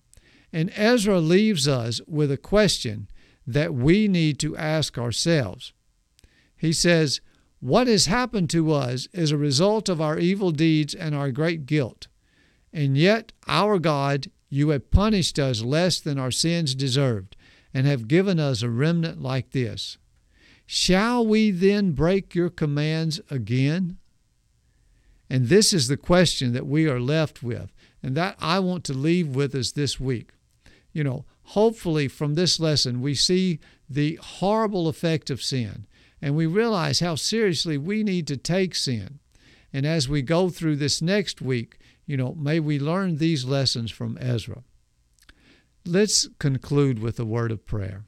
And 0.53 0.71
Ezra 0.77 1.21
leaves 1.21 1.67
us 1.67 2.03
with 2.07 2.31
a 2.31 2.37
question 2.37 3.09
that 3.47 3.73
we 3.73 4.09
need 4.09 4.39
to 4.41 4.59
ask 4.59 4.99
ourselves. 4.99 5.73
He 6.55 6.75
says, 6.75 7.23
what 7.65 7.87
has 7.87 8.05
happened 8.05 8.51
to 8.51 8.71
us 8.73 9.09
is 9.15 9.31
a 9.31 9.39
result 9.39 9.89
of 9.89 9.99
our 9.99 10.19
evil 10.19 10.51
deeds 10.51 10.95
and 10.95 11.15
our 11.15 11.31
great 11.31 11.65
guilt. 11.65 12.09
And 12.75 12.99
yet, 12.99 13.33
our 13.49 13.79
God, 13.79 14.31
you 14.51 14.69
have 14.69 14.91
punished 14.91 15.39
us 15.39 15.62
less 15.62 15.99
than 15.99 16.19
our 16.19 16.31
sins 16.31 16.75
deserved, 16.75 17.37
and 17.73 17.87
have 17.87 18.07
given 18.07 18.39
us 18.39 18.61
a 18.61 18.69
remnant 18.69 19.23
like 19.23 19.53
this. 19.53 19.97
Shall 20.67 21.27
we 21.27 21.51
then 21.51 21.93
break 21.93 22.35
your 22.35 22.51
commands 22.51 23.19
again? 23.31 23.97
And 25.31 25.49
this 25.49 25.73
is 25.73 25.89
the 25.89 25.97
question 25.97 26.53
that 26.53 26.67
we 26.67 26.87
are 26.87 27.01
left 27.01 27.43
with, 27.43 27.73
and 28.03 28.15
that 28.15 28.37
I 28.41 28.59
want 28.59 28.85
to 28.85 28.93
leave 28.93 29.35
with 29.35 29.55
us 29.55 29.73
this 29.73 29.99
week. 29.99 30.33
You 30.93 31.03
know, 31.03 31.25
hopefully 31.45 32.09
from 32.09 32.35
this 32.35 32.61
lesson, 32.61 33.01
we 33.01 33.15
see 33.15 33.59
the 33.89 34.17
horrible 34.17 34.87
effect 34.87 35.31
of 35.31 35.43
sin 35.43 35.87
and 36.25 36.35
we 36.35 36.47
realize 36.47 37.01
how 37.01 37.14
seriously 37.14 37.77
we 37.77 38.03
need 38.03 38.27
to 38.27 38.39
take 38.39 38.75
sin. 38.75 39.18
And 39.75 39.85
as 39.85 40.09
we 40.09 40.22
go 40.22 40.49
through 40.49 40.77
this 40.77 41.03
next 41.03 41.43
week, 41.43 41.77
you 42.07 42.16
know, 42.16 42.33
may 42.33 42.61
we 42.61 42.79
learn 42.79 43.18
these 43.18 43.45
lessons 43.45 43.91
from 43.91 44.16
Ezra. 44.18 44.62
Let's 45.85 46.27
conclude 46.39 46.99
with 46.99 47.20
a 47.20 47.27
word 47.27 47.53
of 47.53 47.66
prayer. 47.66 48.05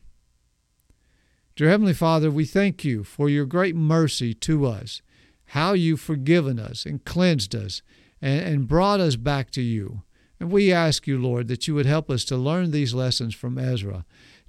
Dear 1.57 1.69
Heavenly 1.69 1.93
Father, 1.93 2.31
we 2.31 2.47
thank 2.47 2.87
you 2.87 3.05
for 3.05 3.29
your 3.29 3.45
great 3.45 3.77
mercy 3.77 4.33
to 4.33 4.65
us, 4.65 5.03
how 5.49 5.75
you've 5.75 6.01
forgiven 6.01 6.59
us 6.59 6.87
and 6.87 7.05
cleansed 7.05 7.55
us 7.55 7.83
and, 8.23 8.41
and 8.41 8.69
brought 8.69 8.99
us 8.99 9.17
back 9.17 9.51
to 9.51 9.63
you. 9.63 10.05
And 10.41 10.51
we 10.51 10.73
ask 10.73 11.07
you, 11.07 11.19
Lord, 11.21 11.49
that 11.49 11.69
you 11.69 11.75
would 11.75 11.85
help 11.85 12.11
us 12.11 12.25
to 12.27 12.39
learn 12.39 12.71
these 12.71 12.95
lessons 12.95 13.35
from 13.35 13.59
Ezra 13.59 14.07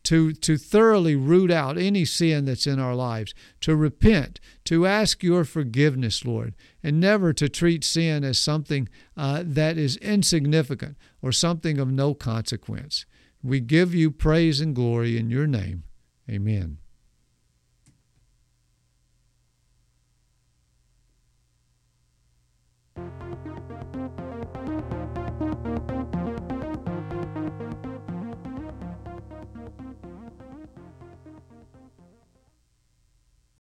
to, 0.07 0.31
to 0.31 0.55
thoroughly 0.55 1.17
root 1.17 1.51
out 1.51 1.77
any 1.77 2.05
sin 2.05 2.45
that's 2.45 2.65
in 2.65 2.79
our 2.79 2.95
lives, 2.95 3.33
to 3.59 3.75
repent, 3.75 4.39
to 4.63 4.87
ask 4.87 5.21
your 5.21 5.43
forgiveness, 5.43 6.23
Lord, 6.23 6.55
and 6.81 6.97
never 6.97 7.33
to 7.33 7.49
treat 7.49 7.83
sin 7.83 8.23
as 8.23 8.39
something 8.39 8.87
uh, 9.17 9.43
that 9.45 9.77
is 9.77 9.97
insignificant 9.97 10.95
or 11.21 11.33
something 11.33 11.77
of 11.77 11.91
no 11.91 12.13
consequence. 12.13 13.05
We 13.43 13.59
give 13.59 13.93
you 13.93 14.09
praise 14.09 14.61
and 14.61 14.73
glory 14.73 15.17
in 15.17 15.29
your 15.29 15.45
name. 15.45 15.83
Amen. 16.29 16.77